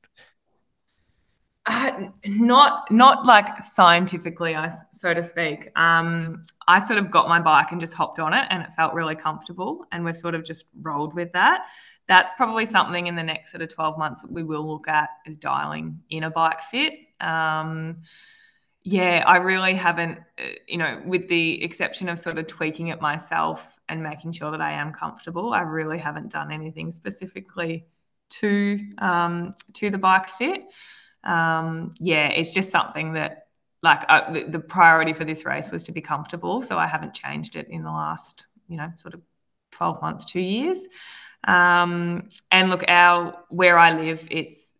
Uh, 1.69 2.11
not 2.25 2.89
not 2.93 3.27
like 3.27 3.61
scientifically, 3.65 4.55
I 4.55 4.71
so 4.93 5.13
to 5.13 5.23
speak. 5.23 5.77
Um, 5.77 6.43
I 6.69 6.79
sort 6.79 7.01
of 7.01 7.11
got 7.11 7.29
my 7.29 7.41
bike 7.41 7.73
and 7.73 7.81
just 7.81 7.95
hopped 7.95 8.21
on 8.21 8.33
it, 8.33 8.47
and 8.51 8.63
it 8.63 8.73
felt 8.73 8.95
really 8.95 9.17
comfortable, 9.17 9.85
and 9.91 10.05
we've 10.05 10.17
sort 10.17 10.37
of 10.37 10.45
just 10.45 10.67
rolled 10.81 11.15
with 11.15 11.33
that. 11.33 11.67
That's 12.07 12.33
probably 12.35 12.67
something 12.67 13.09
in 13.09 13.17
the 13.17 13.25
next 13.25 13.51
sort 13.51 13.63
of 13.63 13.69
twelve 13.75 13.99
months 13.99 14.23
that 14.23 14.31
we 14.31 14.45
will 14.45 14.65
look 14.65 14.87
at 14.87 15.09
is 15.27 15.37
dialing 15.37 16.01
in 16.09 16.23
a 16.23 16.31
bike 16.31 16.61
fit. 16.61 16.93
Um, 17.21 18.03
yeah, 18.89 19.25
I 19.27 19.39
really 19.39 19.75
haven't, 19.75 20.21
uh, 20.39 20.45
you 20.69 20.79
know, 20.79 21.03
with 21.05 21.27
the 21.27 21.65
exception 21.65 22.09
of 22.09 22.21
sort 22.21 22.39
of 22.39 22.47
tweaking 22.47 22.87
it 22.87 23.01
myself 23.01 23.77
and 23.89 24.01
making 24.01 24.31
sure 24.31 24.53
that 24.53 24.61
I 24.61 24.75
am 24.75 24.93
comfortable, 24.93 25.53
I 25.53 25.63
really 25.63 25.99
haven't 25.99 26.31
done 26.31 26.53
anything 26.53 26.93
specifically 26.93 27.85
to 28.29 28.79
um, 28.99 29.55
to 29.75 29.91
the 29.91 29.99
bike 29.99 30.29
fit. 30.29 30.63
Um, 31.25 31.95
yeah, 31.99 32.29
it's 32.29 32.53
just 32.53 32.71
something 32.71 33.15
that, 33.15 33.49
like, 33.83 34.07
the, 34.53 34.61
priority 34.61 35.15
for 35.15 35.25
this 35.25 35.45
race 35.45 35.69
was 35.69 35.83
to 35.85 35.93
be 35.93 36.01
comfortable, 36.01 36.63
so 36.63 36.79
I 36.79 36.87
haven't 36.87 37.13
changed 37.13 37.57
it 37.57 37.67
in 37.69 37.83
the 37.83 37.91
last, 37.91 38.47
you 38.69 38.77
know, 38.77 38.93
sort 38.95 39.15
of 39.15 39.21
12 39.73 40.01
months, 40.01 40.25
two 40.25 40.39
years. 40.41 40.87
Um, 41.43 42.29
and 42.53 42.71
look, 42.71 42.85
our 42.87 43.35
where 43.49 43.81
I 43.81 44.01
live, 44.01 44.29
it's 44.31 44.76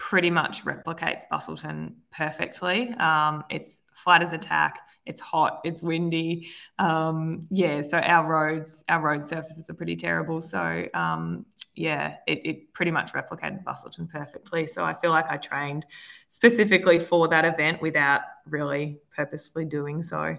pretty 0.00 0.30
much 0.30 0.64
replicates 0.64 1.24
Busselton 1.30 1.92
perfectly. 2.10 2.88
Um, 2.94 3.44
it's 3.50 3.82
flat 3.94 4.22
as 4.22 4.32
a 4.32 4.38
tack. 4.38 4.80
It's 5.04 5.20
hot. 5.20 5.60
It's 5.62 5.82
windy. 5.82 6.50
Um, 6.78 7.46
yeah, 7.50 7.82
so 7.82 7.98
our 7.98 8.26
roads, 8.26 8.82
our 8.88 9.00
road 9.02 9.26
surfaces 9.26 9.68
are 9.68 9.74
pretty 9.74 9.96
terrible. 9.96 10.40
So 10.40 10.86
um, 10.94 11.44
yeah, 11.76 12.16
it, 12.26 12.40
it 12.46 12.72
pretty 12.72 12.92
much 12.92 13.12
replicated 13.12 13.62
Busselton 13.62 14.08
perfectly. 14.08 14.66
So 14.66 14.84
I 14.84 14.94
feel 14.94 15.10
like 15.10 15.28
I 15.30 15.36
trained 15.36 15.84
specifically 16.30 16.98
for 16.98 17.28
that 17.28 17.44
event 17.44 17.82
without 17.82 18.22
really 18.46 19.00
purposefully 19.14 19.66
doing 19.66 20.02
so. 20.02 20.36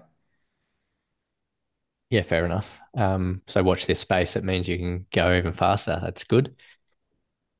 Yeah, 2.10 2.22
fair 2.22 2.44
enough. 2.44 2.78
Um, 2.94 3.42
so 3.46 3.62
watch 3.62 3.86
this 3.86 4.00
space. 4.00 4.36
It 4.36 4.44
means 4.44 4.68
you 4.68 4.76
can 4.78 5.06
go 5.12 5.34
even 5.34 5.52
faster. 5.52 5.98
That's 6.02 6.24
good. 6.24 6.54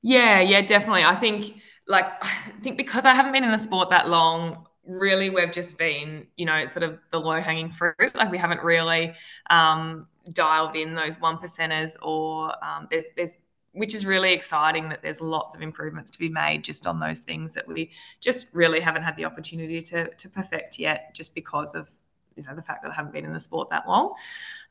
Yeah, 0.03 0.41
yeah, 0.41 0.63
definitely. 0.63 1.05
I 1.05 1.15
think 1.15 1.61
like 1.87 2.07
I 2.23 2.51
think 2.61 2.77
because 2.77 3.07
I 3.07 3.15
haven't 3.15 3.33
been 3.33 3.45
in 3.45 3.51
the 3.51 3.59
sport 3.59 3.91
that 3.91 4.09
long, 4.09 4.67
really 4.87 5.31
we've 5.31 5.53
just 5.53 5.79
been, 5.79 6.27
you 6.37 6.47
know, 6.47 6.67
sort 6.67 6.83
of 6.83 6.99
the 7.11 7.21
low 7.21 7.41
hanging 7.41 7.71
fruit. 7.71 8.15
Like 8.15 8.31
we 8.31 8.39
haven't 8.39 8.63
really 8.63 9.15
um, 9.51 10.07
dialed 10.33 10.77
in 10.77 10.95
those 10.95 11.21
one 11.21 11.39
percenters 11.39 11.97
or 12.03 12.53
um, 12.65 12.89
there's 12.91 13.07
there's 13.17 13.37
which 13.75 13.95
is 13.95 14.05
really 14.05 14.35
exciting 14.35 14.91
that 14.91 15.03
there's 15.03 15.23
lots 15.23 15.55
of 15.55 15.63
improvements 15.63 16.11
to 16.11 16.19
be 16.19 16.29
made 16.29 16.63
just 16.63 16.87
on 16.87 17.01
those 17.01 17.21
things 17.21 17.55
that 17.55 17.67
we 17.67 17.91
just 18.21 18.55
really 18.55 18.81
haven't 18.81 19.03
had 19.03 19.17
the 19.17 19.25
opportunity 19.25 19.81
to 19.81 20.09
to 20.15 20.29
perfect 20.29 20.79
yet 20.79 21.15
just 21.15 21.35
because 21.35 21.75
of 21.75 21.91
you 22.37 22.43
know 22.43 22.55
the 22.55 22.63
fact 22.63 22.83
that 22.83 22.91
I 22.91 22.95
haven't 22.95 23.13
been 23.13 23.25
in 23.25 23.33
the 23.33 23.41
sport 23.41 23.71
that 23.71 23.87
long. 23.89 24.15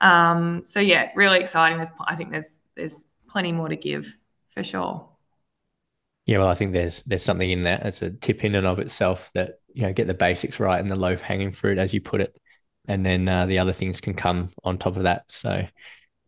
Um, 0.02 0.64
so 0.66 0.80
yeah, 0.80 1.10
really 1.16 1.40
exciting. 1.40 1.78
There's 1.78 1.92
I 2.06 2.16
think 2.16 2.32
there's 2.32 2.60
there's 2.76 3.08
plenty 3.28 3.52
more 3.52 3.70
to 3.70 3.76
give 3.76 4.16
for 4.50 4.64
sure. 4.64 5.08
Yeah, 6.32 6.38
well, 6.38 6.48
I 6.48 6.56
think 6.56 6.72
there's 6.72 7.04
there's 7.06 7.24
something 7.24 7.52
in 7.52 7.64
that. 7.64 7.86
It's 7.86 8.02
a 8.02 8.10
tip 8.10 8.46
in 8.46 8.56
and 8.56 8.66
of 8.66 8.80
itself 8.80 9.30
that 9.34 9.60
you 9.74 9.82
know 9.82 9.92
get 9.92 10.08
the 10.08 10.14
basics 10.14 10.62
right 10.62 10.80
and 10.80 10.90
the 10.90 10.96
loaf 10.96 11.20
hanging 11.20 11.52
fruit, 11.52 11.78
as 11.78 11.94
you 11.94 12.00
put 12.00 12.22
it, 12.22 12.40
and 12.88 13.06
then 13.06 13.28
uh, 13.28 13.48
the 13.48 13.60
other 13.60 13.74
things 13.74 14.00
can 14.00 14.14
come 14.14 14.48
on 14.64 14.78
top 14.78 14.96
of 14.96 15.04
that. 15.04 15.26
So 15.28 15.68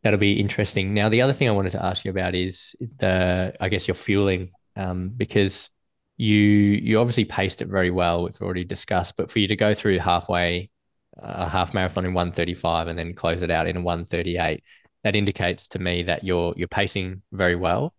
that'll 0.04 0.20
be 0.20 0.42
interesting. 0.42 0.94
Now, 0.94 1.08
the 1.08 1.22
other 1.22 1.32
thing 1.32 1.48
I 1.48 1.54
wanted 1.54 1.70
to 1.70 1.86
ask 1.86 2.04
you 2.04 2.12
about 2.12 2.36
is 2.36 2.76
the 3.00 3.56
I 3.62 3.70
guess 3.70 3.88
your 3.88 3.96
fueling, 3.96 4.52
um, 4.76 5.08
because 5.08 5.70
you 6.18 6.36
you 6.36 7.00
obviously 7.00 7.24
paced 7.24 7.62
it 7.62 7.70
very 7.70 7.90
well. 7.90 8.26
We've 8.26 8.42
already 8.42 8.66
discussed, 8.66 9.16
but 9.16 9.32
for 9.32 9.40
you 9.40 9.48
to 9.48 9.56
go 9.56 9.74
through 9.74 10.00
halfway 10.00 10.70
a 11.18 11.48
half 11.48 11.74
marathon 11.74 12.06
in 12.06 12.14
135 12.14 12.90
and 12.90 13.00
then 13.00 13.14
close 13.14 13.42
it 13.42 13.52
out 13.52 13.68
in 13.68 13.84
138, 13.84 14.66
that 15.06 15.16
indicates 15.16 15.70
to 15.70 15.80
me 15.80 16.04
that 16.04 16.26
you're 16.26 16.54
you're 16.58 16.68
pacing 16.68 17.22
very 17.32 17.56
well. 17.56 17.94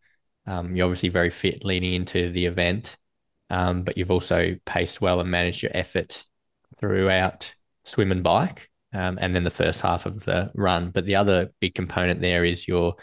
Um, 0.47 0.77
you're 0.77 0.87
obviously 0.87 1.09
very 1.09 1.31
fit 1.31 1.65
leading 1.65 1.95
into 1.95 2.31
the 2.31 2.47
event, 2.47 2.97
um, 3.51 3.83
but 3.83 3.97
you've 3.97 4.11
also 4.11 4.57
paced 4.65 5.01
well 5.01 5.21
and 5.21 5.31
managed 5.31 5.63
your 5.63 5.73
effort 5.75 6.25
throughout 6.79 7.55
swim 7.85 8.13
and 8.13 8.23
bike, 8.23 8.71
um, 8.93 9.19
and 9.21 9.35
then 9.35 9.45
the 9.45 9.51
first 9.51 9.81
half 9.81 10.07
of 10.07 10.25
the 10.25 10.51
run. 10.55 10.91
But 10.91 11.07
the 11.07 11.17
other 11.17 11.51
big 11.61 11.75
component 11.75 12.21
there 12.21 12.45
is 12.45 12.69
your 12.69 12.97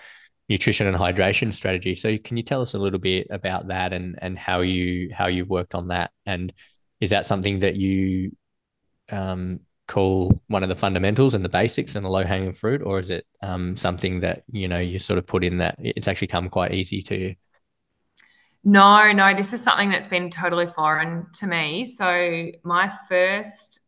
nutrition 0.50 0.88
and 0.88 0.98
hydration 0.98 1.54
strategy. 1.54 1.96
So 1.96 2.18
can 2.18 2.38
you 2.38 2.44
tell 2.44 2.62
us 2.62 2.74
a 2.74 2.80
little 2.80 3.00
bit 3.00 3.28
about 3.30 3.68
that 3.68 3.94
and 3.94 4.20
and 4.22 4.38
how 4.38 4.62
you 4.62 5.10
how 5.14 5.28
you've 5.28 5.50
worked 5.50 5.76
on 5.76 5.88
that? 5.88 6.12
And 6.26 6.54
is 7.00 7.10
that 7.12 7.26
something 7.26 7.60
that 7.60 7.76
you 7.76 8.36
um, 9.10 9.62
call 9.92 10.42
one 10.48 10.64
of 10.64 10.70
the 10.70 10.76
fundamentals 10.76 11.34
and 11.34 11.44
the 11.44 11.50
basics 11.50 11.96
and 11.96 12.06
the 12.06 12.10
low 12.10 12.24
hanging 12.24 12.54
fruit, 12.54 12.82
or 12.82 13.00
is 13.00 13.10
it 13.10 13.26
um, 13.44 13.76
something 13.76 14.22
that 14.22 14.44
you 14.52 14.68
know 14.68 14.80
you 14.80 15.00
sort 15.00 15.20
of 15.20 15.28
put 15.28 15.44
in 15.44 15.58
that 15.58 15.76
it's 15.80 16.08
actually 16.08 16.28
come 16.28 16.50
quite 16.50 16.74
easy 16.74 17.02
to 17.02 17.16
you? 17.16 17.36
No, 18.64 19.12
no, 19.12 19.34
this 19.34 19.54
is 19.54 19.62
something 19.62 19.90
that's 19.90 20.08
been 20.08 20.30
totally 20.30 20.68
foreign 20.68 21.26
to 21.34 21.48
me. 21.48 21.84
So 21.84 22.52
my 22.64 22.92
first 23.10 23.82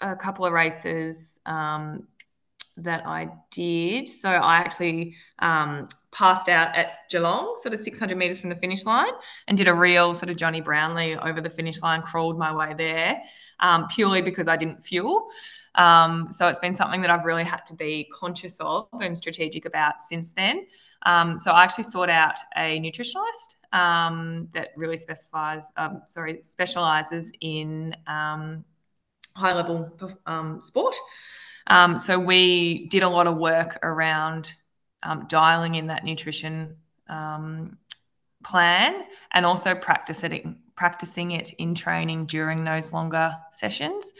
a 0.00 0.14
couple 0.14 0.44
of 0.46 0.52
races 0.52 1.40
um, 1.44 2.06
that 2.76 3.04
I 3.06 3.30
did. 3.50 4.08
So 4.08 4.28
I 4.28 4.58
actually 4.58 5.16
um, 5.40 5.88
passed 6.18 6.48
out 6.48 6.74
at 6.74 7.08
Geelong, 7.08 7.56
sort 7.62 7.72
of 7.72 7.78
600 7.78 8.18
metres 8.18 8.40
from 8.40 8.50
the 8.50 8.56
finish 8.56 8.84
line, 8.84 9.12
and 9.46 9.56
did 9.56 9.68
a 9.68 9.74
real 9.74 10.14
sort 10.14 10.30
of 10.30 10.36
Jonny 10.36 10.60
Brownlee 10.60 11.16
over 11.16 11.40
the 11.40 11.48
finish 11.48 11.80
line, 11.80 12.02
crawled 12.02 12.36
my 12.36 12.52
way 12.52 12.74
there 12.76 13.22
um, 13.60 13.86
purely 13.86 14.20
because 14.20 14.48
I 14.48 14.56
didn't 14.56 14.82
fuel. 14.82 15.28
Um, 15.76 16.26
so 16.32 16.48
it's 16.48 16.58
been 16.58 16.74
something 16.74 17.02
that 17.02 17.10
I've 17.10 17.24
really 17.24 17.44
had 17.44 17.64
to 17.66 17.74
be 17.74 18.10
conscious 18.12 18.58
of 18.58 18.88
and 19.00 19.16
strategic 19.16 19.64
about 19.64 20.02
since 20.02 20.32
then. 20.32 20.66
Um, 21.06 21.38
so 21.38 21.52
I 21.52 21.62
actually 21.62 21.84
sought 21.84 22.10
out 22.10 22.34
a 22.56 22.80
nutritionist 22.80 23.54
um, 23.72 24.48
that 24.54 24.70
really 24.76 24.96
specifies, 24.96 25.70
um, 25.76 26.02
sorry, 26.04 26.42
specializes 26.42 27.30
in 27.40 27.94
um, 28.08 28.64
high 29.36 29.54
level 29.54 29.88
sport. 30.60 30.96
so 31.96 32.18
we 32.18 32.88
did 32.88 33.04
a 33.04 33.08
lot 33.08 33.28
of 33.28 33.36
work 33.36 33.78
around 33.84 34.56
dialing 35.28 35.74
in 35.76 35.86
that 35.88 36.04
nutrition 36.04 36.76
plan 38.44 39.04
and 39.32 39.44
also 39.46 39.74
practicing 39.74 40.58
practicing 40.78 41.32
it 41.32 41.52
in 41.54 41.74
training 41.74 42.24
during 42.24 42.62
those 42.62 42.92
longer 42.92 43.36
sessions. 43.50 44.12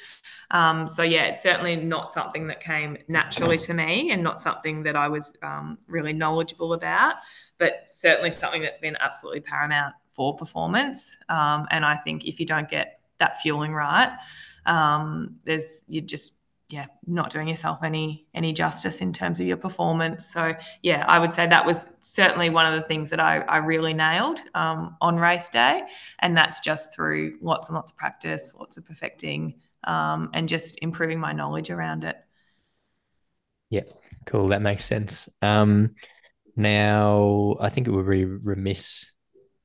Um, 0.51 0.89
so 0.89 1.05
yeah, 1.05 1.27
it's 1.27 1.41
certainly 1.41 1.77
not 1.77 2.11
something 2.11 2.49
that 2.49 2.61
came 2.61 2.99
naturally 3.07 3.57
to 3.59 3.75
me 3.75 4.11
and 4.11 4.25
not 4.25 4.41
something 4.41 4.83
that 4.83 4.97
I 4.97 5.07
was 5.07 5.37
um, 5.45 5.79
really 5.87 6.13
knowledgeable 6.13 6.73
about, 6.73 7.15
but 7.59 7.85
certainly 7.87 8.33
something 8.33 8.61
that's 8.61 8.81
been 8.81 8.97
absolutely 8.99 9.41
paramount 9.41 9.95
for 10.11 10.37
performance. 10.37 11.17
Um, 11.29 11.69
and 11.71 11.85
I 11.85 11.95
think 11.95 12.25
if 12.25 12.41
you 12.41 12.47
don't 12.47 12.69
get 12.69 12.99
that 13.19 13.41
fueling 13.41 13.73
right, 13.73 14.19
um, 14.67 15.37
there's 15.45 15.83
you 15.87 16.01
just 16.01 16.35
yeah 16.71 16.87
not 17.07 17.31
doing 17.31 17.49
yourself 17.49 17.79
any 17.83 18.27
any 18.35 18.53
justice 18.53 19.01
in 19.01 19.13
terms 19.13 19.41
of 19.41 19.47
your 19.47 19.57
performance. 19.57 20.27
So 20.27 20.55
yeah 20.83 21.05
i 21.09 21.19
would 21.19 21.33
say 21.33 21.47
that 21.47 21.65
was 21.65 21.89
certainly 22.01 22.51
one 22.51 22.73
of 22.73 22.81
the 22.81 22.87
things 22.87 23.11
that 23.11 23.21
i, 23.21 23.39
I 23.41 23.59
really 23.59 23.95
nailed 23.95 24.39
um, 24.55 24.97
on 25.01 25.17
race 25.17 25.49
day. 25.49 25.83
And 26.21 26.37
that's 26.37 26.61
just 26.61 26.95
through 26.95 27.39
lots 27.41 27.69
and 27.69 27.75
lots 27.75 27.93
of 27.93 27.99
practice 27.99 28.55
lots 28.59 28.77
of 28.77 28.85
perfecting 28.85 29.55
um, 29.85 30.31
and 30.35 30.49
just 30.49 30.79
improving 30.83 31.21
my 31.21 31.33
knowledge 31.33 31.71
around 31.71 32.05
it. 32.05 32.17
Yeah 33.71 33.83
cool. 34.27 34.49
That 34.49 34.61
makes 34.61 34.85
sense. 34.85 35.27
Um, 35.41 35.95
now 36.59 37.57
i 37.61 37.69
think 37.69 37.87
it 37.87 37.93
would 37.93 38.11
be 38.11 38.25
remiss 38.25 39.07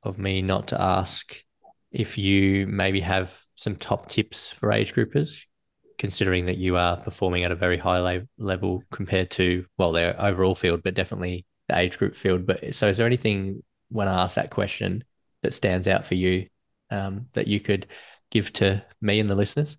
of 0.04 0.20
me 0.20 0.44
not 0.44 0.68
to 0.68 0.80
ask 0.80 1.44
if 1.92 2.18
you 2.18 2.68
maybe 2.68 3.00
have 3.00 3.42
some 3.56 3.76
top 3.76 4.08
tips 4.10 4.52
for 4.52 4.72
age 4.72 4.94
groupers 4.94 5.46
considering 6.04 6.48
that 6.48 6.58
you 6.58 6.76
are 6.76 6.98
performing 6.98 7.46
at 7.46 7.52
a 7.54 7.56
very 7.56 7.78
high 7.78 8.00
le- 8.00 8.28
level 8.38 8.84
compared 8.92 9.32
to 9.32 9.66
well 9.78 9.94
their 9.94 10.22
overall 10.22 10.54
field, 10.54 10.84
but 10.84 10.94
definitely 10.94 11.46
the 11.70 11.78
age 11.78 11.98
group 11.98 12.14
field. 12.14 12.46
But 12.46 12.76
so, 12.76 12.90
is 12.90 12.98
there 12.98 13.08
anything 13.08 13.64
when 13.88 14.10
I 14.10 14.24
ask 14.24 14.36
that 14.36 14.50
question 14.50 15.06
that 15.44 15.54
stands 15.54 15.88
out 15.88 16.04
for 16.04 16.16
you 16.16 16.48
um, 16.90 17.28
that 17.32 17.48
you 17.48 17.62
could 17.62 17.88
give 18.32 18.52
to 18.52 18.84
me 19.00 19.22
and 19.22 19.30
the 19.30 19.36
listeners? 19.36 19.78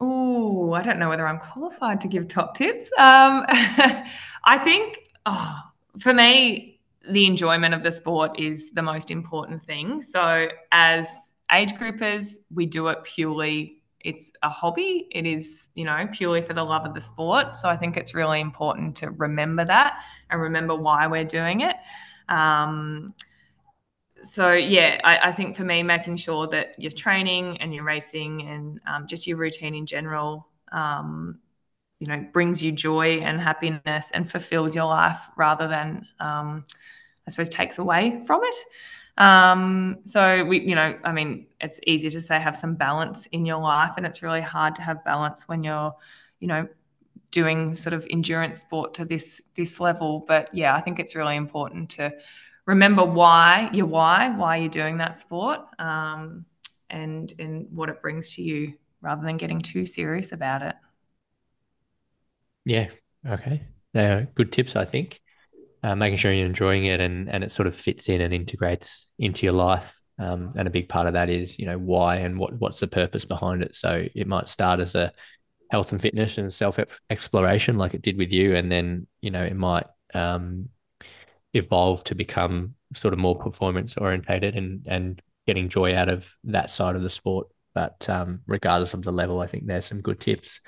Oh, 0.00 0.72
I 0.74 0.82
don't 0.84 1.00
know 1.00 1.08
whether 1.08 1.26
I'm 1.26 1.40
qualified 1.40 2.00
to 2.02 2.08
give 2.08 2.28
top 2.28 2.54
tips. 2.54 2.84
Um, 2.96 3.46
I 3.48 4.60
think 4.62 5.08
oh, 5.26 5.60
for 5.98 6.14
me, 6.14 6.78
the 7.10 7.26
enjoyment 7.26 7.74
of 7.74 7.82
the 7.82 7.90
sport 7.90 8.38
is 8.38 8.70
the 8.74 8.82
most 8.82 9.10
important 9.10 9.60
thing. 9.60 10.02
So, 10.02 10.50
as 10.70 11.32
age 11.50 11.72
groupers, 11.72 12.36
we 12.54 12.66
do 12.66 12.86
it 12.86 13.02
purely 13.02 13.77
it's 14.00 14.32
a 14.42 14.48
hobby. 14.48 15.08
It 15.10 15.26
is, 15.26 15.68
you 15.74 15.84
know, 15.84 16.06
purely 16.12 16.42
for 16.42 16.54
the 16.54 16.64
love 16.64 16.86
of 16.86 16.94
the 16.94 17.00
sport. 17.00 17.54
So 17.54 17.68
I 17.68 17.76
think 17.76 17.96
it's 17.96 18.14
really 18.14 18.40
important 18.40 18.96
to 18.96 19.10
remember 19.10 19.64
that 19.64 20.02
and 20.30 20.40
remember 20.40 20.74
why 20.74 21.06
we're 21.06 21.24
doing 21.24 21.62
it. 21.62 21.76
Um, 22.28 23.14
so 24.22 24.52
yeah, 24.52 25.00
I, 25.04 25.28
I, 25.28 25.32
think 25.32 25.56
for 25.56 25.64
me, 25.64 25.82
making 25.82 26.16
sure 26.16 26.46
that 26.48 26.74
your 26.78 26.90
training 26.90 27.58
and 27.58 27.74
your 27.74 27.84
racing 27.84 28.42
and 28.42 28.80
um, 28.86 29.06
just 29.06 29.26
your 29.26 29.36
routine 29.36 29.74
in 29.74 29.86
general, 29.86 30.48
um, 30.72 31.38
you 32.00 32.06
know, 32.06 32.26
brings 32.32 32.62
you 32.62 32.72
joy 32.72 33.18
and 33.18 33.40
happiness 33.40 34.10
and 34.12 34.30
fulfills 34.30 34.74
your 34.74 34.86
life 34.86 35.30
rather 35.36 35.66
than, 35.66 36.06
um, 36.20 36.64
I 37.26 37.30
suppose, 37.30 37.48
takes 37.48 37.78
away 37.78 38.20
from 38.26 38.42
it. 38.44 38.56
Um, 39.18 39.98
so 40.04 40.44
we, 40.44 40.60
you 40.60 40.74
know, 40.74 40.96
I 41.04 41.12
mean, 41.12 41.46
it's 41.60 41.80
easy 41.86 42.08
to 42.10 42.20
say 42.20 42.38
have 42.40 42.56
some 42.56 42.76
balance 42.76 43.26
in 43.26 43.44
your 43.44 43.58
life, 43.58 43.92
and 43.96 44.06
it's 44.06 44.22
really 44.22 44.40
hard 44.40 44.76
to 44.76 44.82
have 44.82 45.04
balance 45.04 45.48
when 45.48 45.64
you're, 45.64 45.94
you 46.40 46.48
know, 46.48 46.68
doing 47.30 47.76
sort 47.76 47.92
of 47.94 48.06
endurance 48.10 48.60
sport 48.60 48.94
to 48.94 49.04
this 49.04 49.42
this 49.56 49.80
level. 49.80 50.24
But 50.26 50.54
yeah, 50.54 50.74
I 50.74 50.80
think 50.80 50.98
it's 50.98 51.14
really 51.16 51.36
important 51.36 51.90
to 51.90 52.12
remember 52.66 53.04
why 53.04 53.70
your 53.72 53.86
why, 53.86 54.30
why 54.30 54.56
you're 54.58 54.68
doing 54.70 54.98
that 54.98 55.16
sport, 55.16 55.60
um, 55.80 56.46
and 56.88 57.32
and 57.38 57.66
what 57.72 57.88
it 57.88 58.00
brings 58.00 58.34
to 58.36 58.42
you, 58.42 58.74
rather 59.00 59.22
than 59.26 59.36
getting 59.36 59.60
too 59.60 59.84
serious 59.84 60.32
about 60.32 60.62
it. 60.62 60.76
Yeah. 62.64 62.90
Okay. 63.26 63.62
they're 63.92 64.28
good 64.34 64.52
tips, 64.52 64.76
I 64.76 64.84
think. 64.84 65.20
Uh, 65.82 65.94
making 65.94 66.16
sure 66.16 66.32
you're 66.32 66.46
enjoying 66.46 66.86
it 66.86 67.00
and 67.00 67.28
and 67.28 67.44
it 67.44 67.52
sort 67.52 67.68
of 67.68 67.74
fits 67.74 68.08
in 68.08 68.20
and 68.20 68.34
integrates 68.34 69.08
into 69.18 69.46
your 69.46 69.52
life. 69.52 69.94
Um, 70.18 70.52
and 70.56 70.66
a 70.66 70.72
big 70.72 70.88
part 70.88 71.06
of 71.06 71.12
that 71.12 71.30
is, 71.30 71.56
you 71.58 71.66
know, 71.66 71.78
why 71.78 72.16
and 72.16 72.38
what 72.38 72.54
what's 72.58 72.80
the 72.80 72.88
purpose 72.88 73.24
behind 73.24 73.62
it. 73.62 73.76
So 73.76 74.08
it 74.14 74.26
might 74.26 74.48
start 74.48 74.80
as 74.80 74.94
a 74.94 75.12
health 75.70 75.92
and 75.92 76.00
fitness 76.00 76.38
and 76.38 76.52
self 76.52 76.78
exploration, 77.10 77.78
like 77.78 77.94
it 77.94 78.02
did 78.02 78.18
with 78.18 78.32
you, 78.32 78.56
and 78.56 78.70
then 78.70 79.06
you 79.20 79.30
know 79.30 79.44
it 79.44 79.56
might 79.56 79.86
um, 80.14 80.68
evolve 81.54 82.04
to 82.04 82.14
become 82.14 82.74
sort 82.94 83.12
of 83.12 83.20
more 83.20 83.36
performance 83.38 83.96
orientated 83.96 84.56
and 84.56 84.82
and 84.86 85.22
getting 85.46 85.68
joy 85.68 85.94
out 85.94 86.08
of 86.08 86.30
that 86.44 86.70
side 86.70 86.96
of 86.96 87.02
the 87.02 87.10
sport. 87.10 87.48
But 87.74 88.08
um, 88.08 88.40
regardless 88.46 88.94
of 88.94 89.02
the 89.02 89.12
level, 89.12 89.40
I 89.40 89.46
think 89.46 89.66
there's 89.66 89.86
some 89.86 90.00
good 90.00 90.20
tips. 90.20 90.60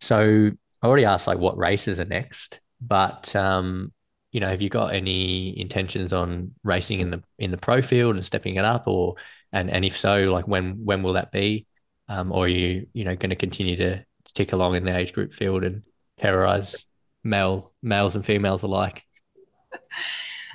So 0.00 0.50
I 0.82 0.86
already 0.86 1.04
asked 1.04 1.26
like 1.26 1.38
what 1.38 1.58
races 1.58 2.00
are 2.00 2.04
next, 2.04 2.60
but 2.80 3.34
um, 3.36 3.92
you 4.32 4.40
know, 4.40 4.48
have 4.48 4.60
you 4.60 4.68
got 4.68 4.94
any 4.94 5.58
intentions 5.58 6.12
on 6.12 6.52
racing 6.62 7.00
in 7.00 7.10
the 7.10 7.22
in 7.38 7.50
the 7.50 7.56
pro 7.56 7.82
field 7.82 8.16
and 8.16 8.24
stepping 8.24 8.56
it 8.56 8.64
up, 8.64 8.86
or 8.86 9.16
and 9.52 9.70
and 9.70 9.84
if 9.84 9.96
so, 9.96 10.30
like 10.32 10.46
when 10.46 10.84
when 10.84 11.02
will 11.02 11.14
that 11.14 11.32
be? 11.32 11.66
Um, 12.08 12.32
or 12.32 12.44
are 12.44 12.48
you 12.48 12.86
you 12.92 13.04
know 13.04 13.16
going 13.16 13.30
to 13.30 13.36
continue 13.36 13.76
to 13.76 14.04
tick 14.24 14.52
along 14.52 14.76
in 14.76 14.84
the 14.84 14.96
age 14.96 15.12
group 15.12 15.32
field 15.32 15.64
and 15.64 15.82
terrorize 16.20 16.84
male 17.22 17.72
males 17.82 18.14
and 18.14 18.24
females 18.24 18.62
alike? 18.62 19.04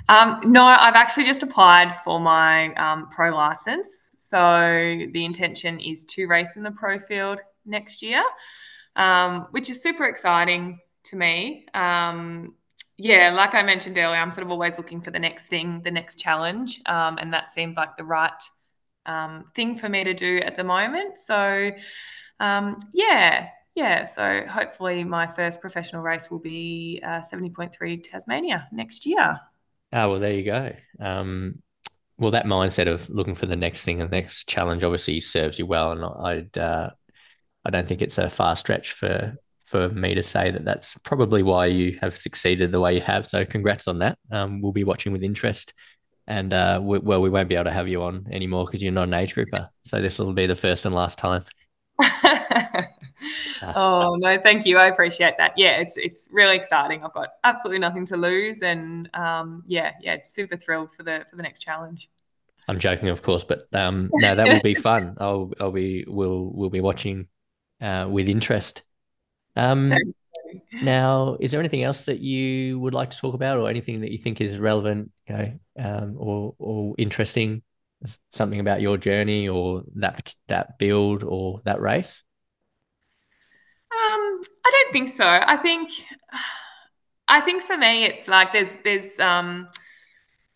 Um, 0.08 0.40
no, 0.44 0.64
I've 0.64 0.94
actually 0.94 1.24
just 1.24 1.42
applied 1.42 1.94
for 1.94 2.18
my 2.18 2.74
um, 2.74 3.08
pro 3.08 3.34
license. 3.34 4.10
So 4.18 4.38
the 5.12 5.24
intention 5.24 5.80
is 5.80 6.04
to 6.06 6.26
race 6.26 6.56
in 6.56 6.62
the 6.62 6.72
pro 6.72 6.98
field 6.98 7.40
next 7.64 8.02
year, 8.02 8.22
um, 8.96 9.46
which 9.52 9.70
is 9.70 9.82
super 9.82 10.04
exciting 10.04 10.80
to 11.04 11.16
me. 11.16 11.66
Um, 11.72 12.54
yeah, 13.02 13.32
like 13.34 13.52
I 13.54 13.62
mentioned 13.64 13.98
earlier, 13.98 14.20
I'm 14.20 14.30
sort 14.30 14.46
of 14.46 14.52
always 14.52 14.78
looking 14.78 15.00
for 15.00 15.10
the 15.10 15.18
next 15.18 15.46
thing, 15.46 15.82
the 15.82 15.90
next 15.90 16.20
challenge. 16.20 16.80
Um, 16.86 17.18
and 17.18 17.34
that 17.34 17.50
seems 17.50 17.76
like 17.76 17.96
the 17.96 18.04
right 18.04 18.30
um, 19.06 19.44
thing 19.56 19.74
for 19.74 19.88
me 19.88 20.04
to 20.04 20.14
do 20.14 20.38
at 20.38 20.56
the 20.56 20.62
moment. 20.62 21.18
So, 21.18 21.72
yeah, 22.40 23.48
yeah, 23.74 24.04
so 24.04 24.44
hopefully 24.48 25.02
my 25.02 25.26
first 25.26 25.60
professional 25.60 26.02
race 26.02 26.30
will 26.30 26.38
be 26.38 27.02
uh, 27.04 27.20
70.3 27.20 28.04
Tasmania 28.04 28.68
next 28.70 29.04
year. 29.04 29.40
Oh, 29.92 30.10
well, 30.10 30.20
there 30.20 30.34
you 30.34 30.44
go. 30.44 30.72
Um, 31.00 31.58
well, 32.18 32.30
that 32.30 32.46
mindset 32.46 32.86
of 32.86 33.10
looking 33.10 33.34
for 33.34 33.46
the 33.46 33.56
next 33.56 33.82
thing, 33.82 33.98
the 33.98 34.06
next 34.06 34.48
challenge, 34.48 34.84
obviously 34.84 35.18
serves 35.18 35.58
you 35.58 35.66
well, 35.66 35.90
and 35.90 36.04
I'd 36.04 36.56
uh, 36.56 36.90
I 37.64 37.70
don't 37.70 37.88
think 37.88 38.00
it's 38.00 38.18
a 38.18 38.30
far 38.30 38.54
stretch 38.54 38.92
for 38.92 39.34
for 39.72 39.88
me 39.88 40.14
to 40.14 40.22
say 40.22 40.52
that 40.52 40.64
that's 40.64 40.96
probably 40.98 41.42
why 41.42 41.66
you 41.66 41.98
have 42.00 42.14
succeeded 42.14 42.70
the 42.70 42.80
way 42.80 42.94
you 42.94 43.00
have. 43.00 43.28
So, 43.28 43.44
congrats 43.44 43.88
on 43.88 43.98
that. 43.98 44.18
Um, 44.30 44.60
we'll 44.60 44.72
be 44.72 44.84
watching 44.84 45.12
with 45.12 45.24
interest, 45.24 45.74
and 46.28 46.52
uh, 46.52 46.80
we, 46.82 46.98
well, 46.98 47.20
we 47.20 47.30
won't 47.30 47.48
be 47.48 47.56
able 47.56 47.64
to 47.64 47.72
have 47.72 47.88
you 47.88 48.02
on 48.02 48.28
anymore 48.30 48.66
because 48.66 48.82
you're 48.82 48.92
not 48.92 49.08
an 49.08 49.14
age 49.14 49.34
grouper. 49.34 49.68
So 49.88 50.00
this 50.00 50.18
will 50.18 50.32
be 50.32 50.46
the 50.46 50.54
first 50.54 50.86
and 50.86 50.94
last 50.94 51.18
time. 51.18 51.44
oh 53.62 54.16
no, 54.18 54.38
thank 54.38 54.64
you. 54.66 54.78
I 54.78 54.86
appreciate 54.86 55.34
that. 55.38 55.54
Yeah, 55.56 55.80
it's 55.80 55.96
it's 55.96 56.28
really 56.32 56.56
exciting. 56.56 57.04
I've 57.04 57.12
got 57.12 57.30
absolutely 57.44 57.80
nothing 57.80 58.06
to 58.06 58.16
lose, 58.16 58.62
and 58.62 59.10
um, 59.14 59.64
yeah, 59.66 59.92
yeah, 60.00 60.18
super 60.22 60.56
thrilled 60.56 60.92
for 60.92 61.02
the 61.02 61.24
for 61.28 61.36
the 61.36 61.42
next 61.42 61.60
challenge. 61.60 62.08
I'm 62.68 62.78
joking, 62.78 63.08
of 63.08 63.22
course, 63.22 63.44
but 63.44 63.66
um, 63.72 64.08
no, 64.14 64.34
that 64.34 64.46
will 64.46 64.62
be 64.62 64.74
fun. 64.90 65.16
I'll 65.18 65.52
I'll 65.60 65.72
be 65.72 66.04
we'll 66.06 66.52
we'll 66.54 66.70
be 66.70 66.80
watching 66.80 67.26
uh, 67.80 68.06
with 68.08 68.28
interest. 68.28 68.82
Um, 69.56 69.92
now, 70.72 71.36
is 71.40 71.50
there 71.50 71.60
anything 71.60 71.82
else 71.82 72.06
that 72.06 72.20
you 72.20 72.78
would 72.78 72.94
like 72.94 73.10
to 73.10 73.18
talk 73.18 73.34
about, 73.34 73.58
or 73.58 73.68
anything 73.68 74.00
that 74.00 74.10
you 74.10 74.18
think 74.18 74.40
is 74.40 74.58
relevant, 74.58 75.10
you 75.28 75.36
know, 75.36 75.52
um, 75.78 76.14
or 76.16 76.54
or 76.58 76.94
interesting? 76.98 77.62
Something 78.32 78.60
about 78.60 78.80
your 78.80 78.96
journey, 78.96 79.48
or 79.48 79.82
that 79.96 80.34
that 80.48 80.78
build, 80.78 81.22
or 81.22 81.60
that 81.64 81.80
race? 81.80 82.22
Um, 83.92 84.40
I 84.64 84.70
don't 84.70 84.92
think 84.92 85.08
so. 85.08 85.26
I 85.26 85.56
think, 85.56 85.90
I 87.28 87.40
think 87.40 87.62
for 87.62 87.76
me, 87.76 88.04
it's 88.04 88.26
like 88.26 88.52
there's 88.52 88.74
there's 88.82 89.20
um, 89.20 89.68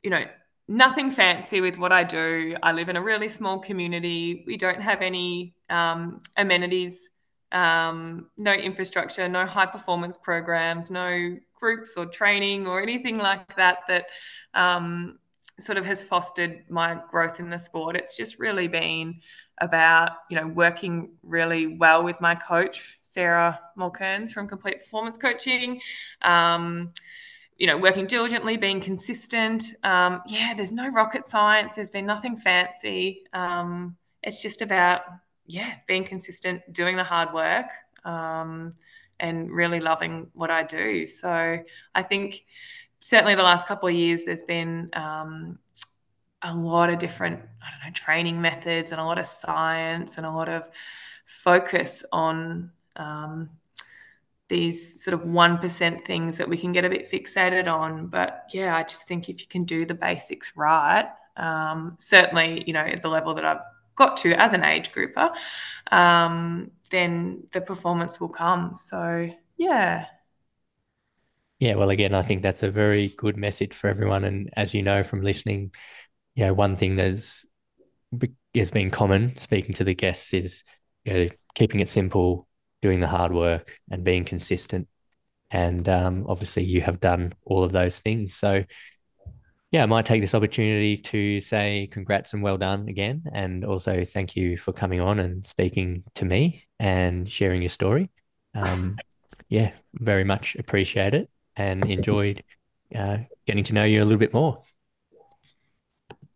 you 0.03 0.11
know, 0.11 0.25
nothing 0.69 1.11
fancy 1.11 1.61
with 1.61 1.79
what 1.79 1.93
I 1.93 2.03
do. 2.03 2.57
I 2.63 2.73
live 2.73 2.89
in 2.89 2.97
a 2.97 3.03
really 3.03 3.29
small 3.29 3.59
community. 3.61 4.43
We 4.47 4.57
don't 4.57 4.81
have 4.81 5.03
any 5.03 5.55
um, 5.71 6.23
amenities, 6.37 7.11
um, 7.53 8.29
no 8.37 8.53
infrastructure, 8.53 9.29
no 9.29 9.47
high 9.47 9.67
performance 9.67 10.17
programs, 10.17 10.91
no 10.91 11.37
groups 11.55 11.97
or 11.97 12.07
training 12.07 12.67
or 12.67 12.83
anything 12.83 13.19
like 13.19 13.57
that 13.57 13.79
that 13.89 14.07
um, 14.55 15.19
sort 15.59 15.79
of 15.79 15.85
has 15.85 16.03
fostered 16.03 16.65
my 16.69 16.99
growth 17.11 17.41
in 17.41 17.49
the 17.49 17.59
sport. 17.59 17.97
It's 17.97 18.17
just 18.17 18.39
really 18.39 18.69
been 18.69 19.21
about 19.59 20.11
you 20.29 20.39
know 20.39 20.47
working 20.47 21.15
really 21.23 21.67
well 21.79 22.05
with 22.05 22.21
my 22.21 22.35
coach 22.35 22.99
Sarah 23.03 23.59
Mulkerns 23.79 24.31
from 24.31 24.47
Complete 24.47 24.81
Performance 24.81 25.17
Coaching. 25.17 25.81
Um, 26.23 26.93
you 27.59 27.67
know, 27.67 27.79
working 27.79 28.07
diligently, 28.07 28.59
being 28.59 28.81
consistent. 28.81 29.65
Um, 29.83 30.21
yeah, 30.27 30.53
there's 30.55 30.73
no 30.73 30.89
rocket 30.89 31.27
science. 31.27 31.75
There's 31.75 31.91
been 31.91 32.05
nothing 32.05 32.37
fancy. 32.37 33.23
Um, 33.33 33.97
it's 34.23 34.43
just 34.43 34.61
about 34.61 35.03
yeah, 35.47 35.75
being 35.87 36.05
consistent, 36.05 36.73
doing 36.73 36.97
the 36.97 37.05
hard 37.05 37.33
work, 37.33 37.67
um, 38.05 38.75
and 39.19 39.51
really 39.51 39.81
loving 39.81 40.29
what 40.35 40.51
I 40.51 40.63
do. 40.63 41.07
So 41.07 41.59
I 41.95 42.03
think 42.03 42.45
certainly 43.01 43.35
the 43.35 43.43
last 43.43 43.67
couple 43.67 43.89
of 43.89 43.95
years, 43.95 44.25
there's 44.25 44.43
been 44.43 44.91
um, 44.93 45.59
a 46.43 46.55
lot 46.55 46.91
of 46.91 46.99
different, 46.99 47.41
I 47.63 47.71
don't 47.71 47.87
know, 47.87 47.93
training 47.93 48.41
methods 48.41 48.93
and 48.93 49.01
a 49.01 49.05
lot 49.05 49.19
of 49.19 49.27
science 49.27 50.17
and 50.17 50.27
a 50.27 50.31
lot 50.31 50.49
of 50.49 50.69
focus 51.25 52.05
on 52.13 52.71
um, 52.97 53.51
these 54.49 55.03
sort 55.03 55.15
of 55.15 55.23
1% 55.23 56.05
things 56.05 56.37
that 56.37 56.49
we 56.49 56.57
can 56.57 56.73
get 56.73 56.85
a 56.85 56.91
bit 56.91 57.11
fixated 57.11 57.73
on. 57.73 58.07
But 58.07 58.47
yeah, 58.53 58.77
I 58.77 58.83
just 58.83 59.09
think 59.09 59.29
if 59.29 59.41
you 59.41 59.47
can 59.49 59.65
do 59.65 59.85
the 59.85 59.95
basics 59.95 60.53
right, 60.57 61.09
um, 61.37 61.97
certainly, 61.99 62.65
you 62.67 62.73
know, 62.73 62.81
at 62.81 63.03
the 63.03 63.09
level 63.09 63.35
that 63.35 63.45
I've 63.45 63.61
got 63.97 64.17
to 64.19 64.33
as 64.41 64.53
an 64.53 64.65
age 64.65 64.93
grouper, 64.93 65.31
um, 65.91 66.71
then 66.91 67.45
the 67.53 67.61
performance 67.61 68.21
will 68.21 68.29
come. 68.29 68.77
So 68.77 69.31
yeah. 69.57 70.07
Yeah, 71.59 71.77
well, 71.77 71.89
again, 71.89 72.15
I 72.15 72.23
think 72.23 72.43
that's 72.43 72.63
a 72.63 72.71
very 72.71 73.09
good 73.09 73.37
message 73.37 73.73
for 73.73 73.89
everyone. 73.89 74.25
And 74.25 74.51
as 74.57 74.75
you 74.75 74.83
know 74.83 75.03
from 75.03 75.23
listening, 75.23 75.73
you 76.35 76.45
know, 76.45 76.53
one 76.53 76.77
thing 76.77 76.97
that's 76.97 77.47
has 78.55 78.71
been 78.71 78.91
common 78.91 79.37
speaking 79.37 79.75
to 79.75 79.85
the 79.85 79.95
guests 79.95 80.33
is 80.33 80.65
you 81.05 81.13
know 81.13 81.29
keeping 81.55 81.81
it 81.81 81.89
simple, 81.89 82.47
doing 82.83 83.01
the 83.01 83.07
hard 83.07 83.33
work, 83.33 83.79
and 83.91 84.05
being 84.05 84.25
consistent. 84.25 84.89
And 85.51 85.89
um, 85.89 86.27
obviously, 86.29 86.65
you 86.65 86.83
have 86.83 87.01
done 87.01 87.33
all 87.45 87.63
of 87.65 87.73
those 87.73 87.99
things. 88.01 88.35
So, 88.35 88.65
yeah, 89.77 89.83
I 89.83 89.87
might 89.87 90.07
take 90.07 90.23
this 90.23 90.35
opportunity 90.35 90.97
to 90.97 91.39
say 91.43 91.87
congrats 91.93 92.33
and 92.33 92.43
well 92.43 92.57
done 92.57 92.89
again, 92.89 93.25
and 93.35 93.63
also 93.63 94.07
thank 94.07 94.35
you 94.35 94.57
for 94.57 94.73
coming 94.73 95.03
on 95.03 95.19
and 95.19 95.47
speaking 95.47 96.03
to 96.15 96.25
me 96.25 96.65
and 96.79 97.31
sharing 97.31 97.61
your 97.61 97.69
story. 97.69 98.09
Um, 98.55 98.97
yeah, 99.51 99.73
very 99.93 100.25
much 100.25 100.57
appreciate 100.57 101.13
it 101.13 101.29
and 101.57 101.85
enjoyed 101.91 102.43
uh, 102.95 103.19
getting 103.47 103.65
to 103.65 103.75
know 103.75 103.85
you 103.85 104.03
a 104.03 104.07
little 104.07 104.19
bit 104.19 104.33
more. 104.33 104.63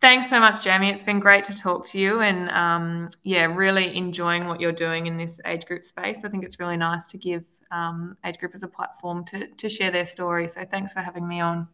Thanks 0.03 0.29
so 0.29 0.39
much, 0.39 0.63
Jamie. 0.63 0.91
It's 0.91 1.03
been 1.03 1.21
great 1.21 1.45
to 1.45 1.57
talk 1.57 1.87
to 1.87 1.99
you, 1.99 2.21
and 2.21 2.51
um, 2.51 3.09
yeah, 3.23 3.47
really 3.47 3.97
enjoying 3.97 4.49
what 4.49 4.61
you're 4.61 4.71
doing 4.71 5.07
in 5.07 5.17
this 5.17 5.41
age 5.47 5.65
group 5.65 5.85
space. 5.85 6.27
I 6.27 6.29
think 6.29 6.45
it's 6.45 6.61
really 6.61 6.77
nice 6.77 7.07
to 7.07 7.17
give 7.17 7.47
um, 7.71 8.19
age 8.23 8.37
groupers 8.37 8.63
a 8.63 8.69
platform 8.69 9.25
to 9.27 9.47
to 9.47 9.71
share 9.71 9.91
their 9.91 10.05
story. 10.05 10.47
So 10.47 10.67
thanks 10.71 10.93
for 10.93 11.01
having 11.01 11.27
me 11.27 11.41
on. 11.41 11.69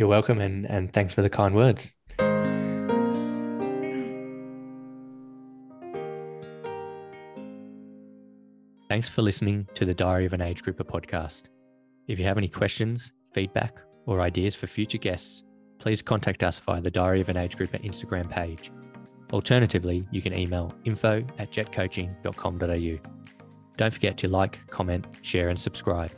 You're 0.00 0.08
welcome, 0.08 0.40
and 0.40 0.64
and 0.64 0.90
thanks 0.90 1.12
for 1.12 1.20
the 1.20 1.28
kind 1.28 1.54
words. 1.54 1.90
Thanks 8.88 9.10
for 9.10 9.20
listening 9.20 9.68
to 9.74 9.84
the 9.84 9.92
Diary 9.92 10.24
of 10.24 10.32
an 10.32 10.40
Age 10.40 10.62
Grouper 10.62 10.84
podcast. 10.84 11.50
If 12.08 12.18
you 12.18 12.24
have 12.24 12.38
any 12.38 12.48
questions, 12.48 13.12
feedback, 13.34 13.82
or 14.06 14.22
ideas 14.22 14.54
for 14.54 14.66
future 14.66 14.96
guests 14.96 15.44
please 15.78 16.00
contact 16.00 16.42
us 16.42 16.58
via 16.58 16.80
the 16.80 16.90
Diary 16.90 17.20
of 17.20 17.28
an 17.28 17.36
Age 17.36 17.58
Grouper 17.58 17.78
Instagram 17.78 18.30
page. 18.30 18.72
Alternatively, 19.34 20.06
you 20.10 20.22
can 20.22 20.32
email 20.32 20.74
info 20.84 21.22
at 21.38 21.50
jetcoaching.com.au. 21.50 23.10
Don't 23.76 23.92
forget 23.92 24.16
to 24.16 24.28
like, 24.28 24.66
comment, 24.68 25.06
share, 25.22 25.50
and 25.50 25.60
subscribe. 25.60 26.10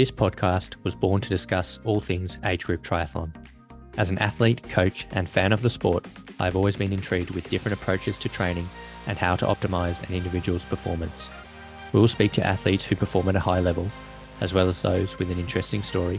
This 0.00 0.10
podcast 0.10 0.76
was 0.82 0.94
born 0.94 1.20
to 1.20 1.28
discuss 1.28 1.78
all 1.84 2.00
things 2.00 2.38
age 2.46 2.64
group 2.64 2.82
triathlon. 2.82 3.34
As 3.98 4.08
an 4.08 4.16
athlete, 4.16 4.62
coach, 4.70 5.06
and 5.10 5.28
fan 5.28 5.52
of 5.52 5.60
the 5.60 5.68
sport, 5.68 6.06
I've 6.38 6.56
always 6.56 6.74
been 6.74 6.94
intrigued 6.94 7.32
with 7.32 7.50
different 7.50 7.78
approaches 7.78 8.18
to 8.20 8.30
training 8.30 8.66
and 9.06 9.18
how 9.18 9.36
to 9.36 9.44
optimize 9.44 10.02
an 10.08 10.14
individual's 10.14 10.64
performance. 10.64 11.28
We 11.92 12.00
will 12.00 12.08
speak 12.08 12.32
to 12.32 12.46
athletes 12.46 12.86
who 12.86 12.96
perform 12.96 13.28
at 13.28 13.36
a 13.36 13.40
high 13.40 13.60
level, 13.60 13.90
as 14.40 14.54
well 14.54 14.68
as 14.68 14.80
those 14.80 15.18
with 15.18 15.30
an 15.30 15.38
interesting 15.38 15.82
story. 15.82 16.18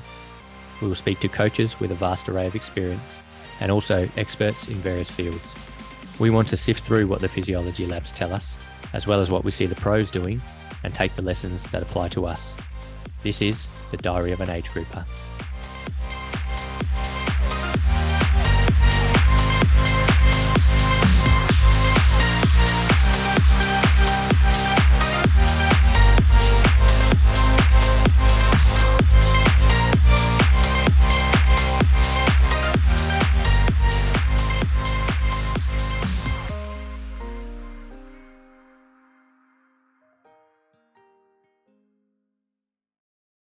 We 0.79 0.87
will 0.87 0.93
speak 0.93 1.19
to 1.21 1.27
coaches 1.27 1.79
with 1.79 1.89
a 1.89 1.95
vast 1.95 2.29
array 2.29 2.45
of 2.45 2.55
experience, 2.55 3.17
and 3.61 3.71
also 3.71 4.07
experts 4.15 4.67
in 4.67 4.75
various 4.75 5.09
fields. 5.09 5.55
We 6.19 6.29
want 6.29 6.49
to 6.49 6.55
sift 6.55 6.83
through 6.83 7.07
what 7.07 7.21
the 7.21 7.29
physiology 7.29 7.87
labs 7.87 8.11
tell 8.11 8.31
us, 8.31 8.55
as 8.93 9.07
well 9.07 9.21
as 9.21 9.31
what 9.31 9.43
we 9.43 9.49
see 9.49 9.65
the 9.65 9.73
pros 9.73 10.11
doing, 10.11 10.39
and 10.83 10.93
take 10.93 11.15
the 11.15 11.23
lessons 11.23 11.63
that 11.71 11.81
apply 11.81 12.09
to 12.09 12.27
us. 12.27 12.53
This 13.23 13.41
is 13.41 13.67
the 13.91 13.97
Diary 13.97 14.31
of 14.31 14.41
an 14.41 14.49
Age 14.49 14.71
Grouper. 14.71 15.05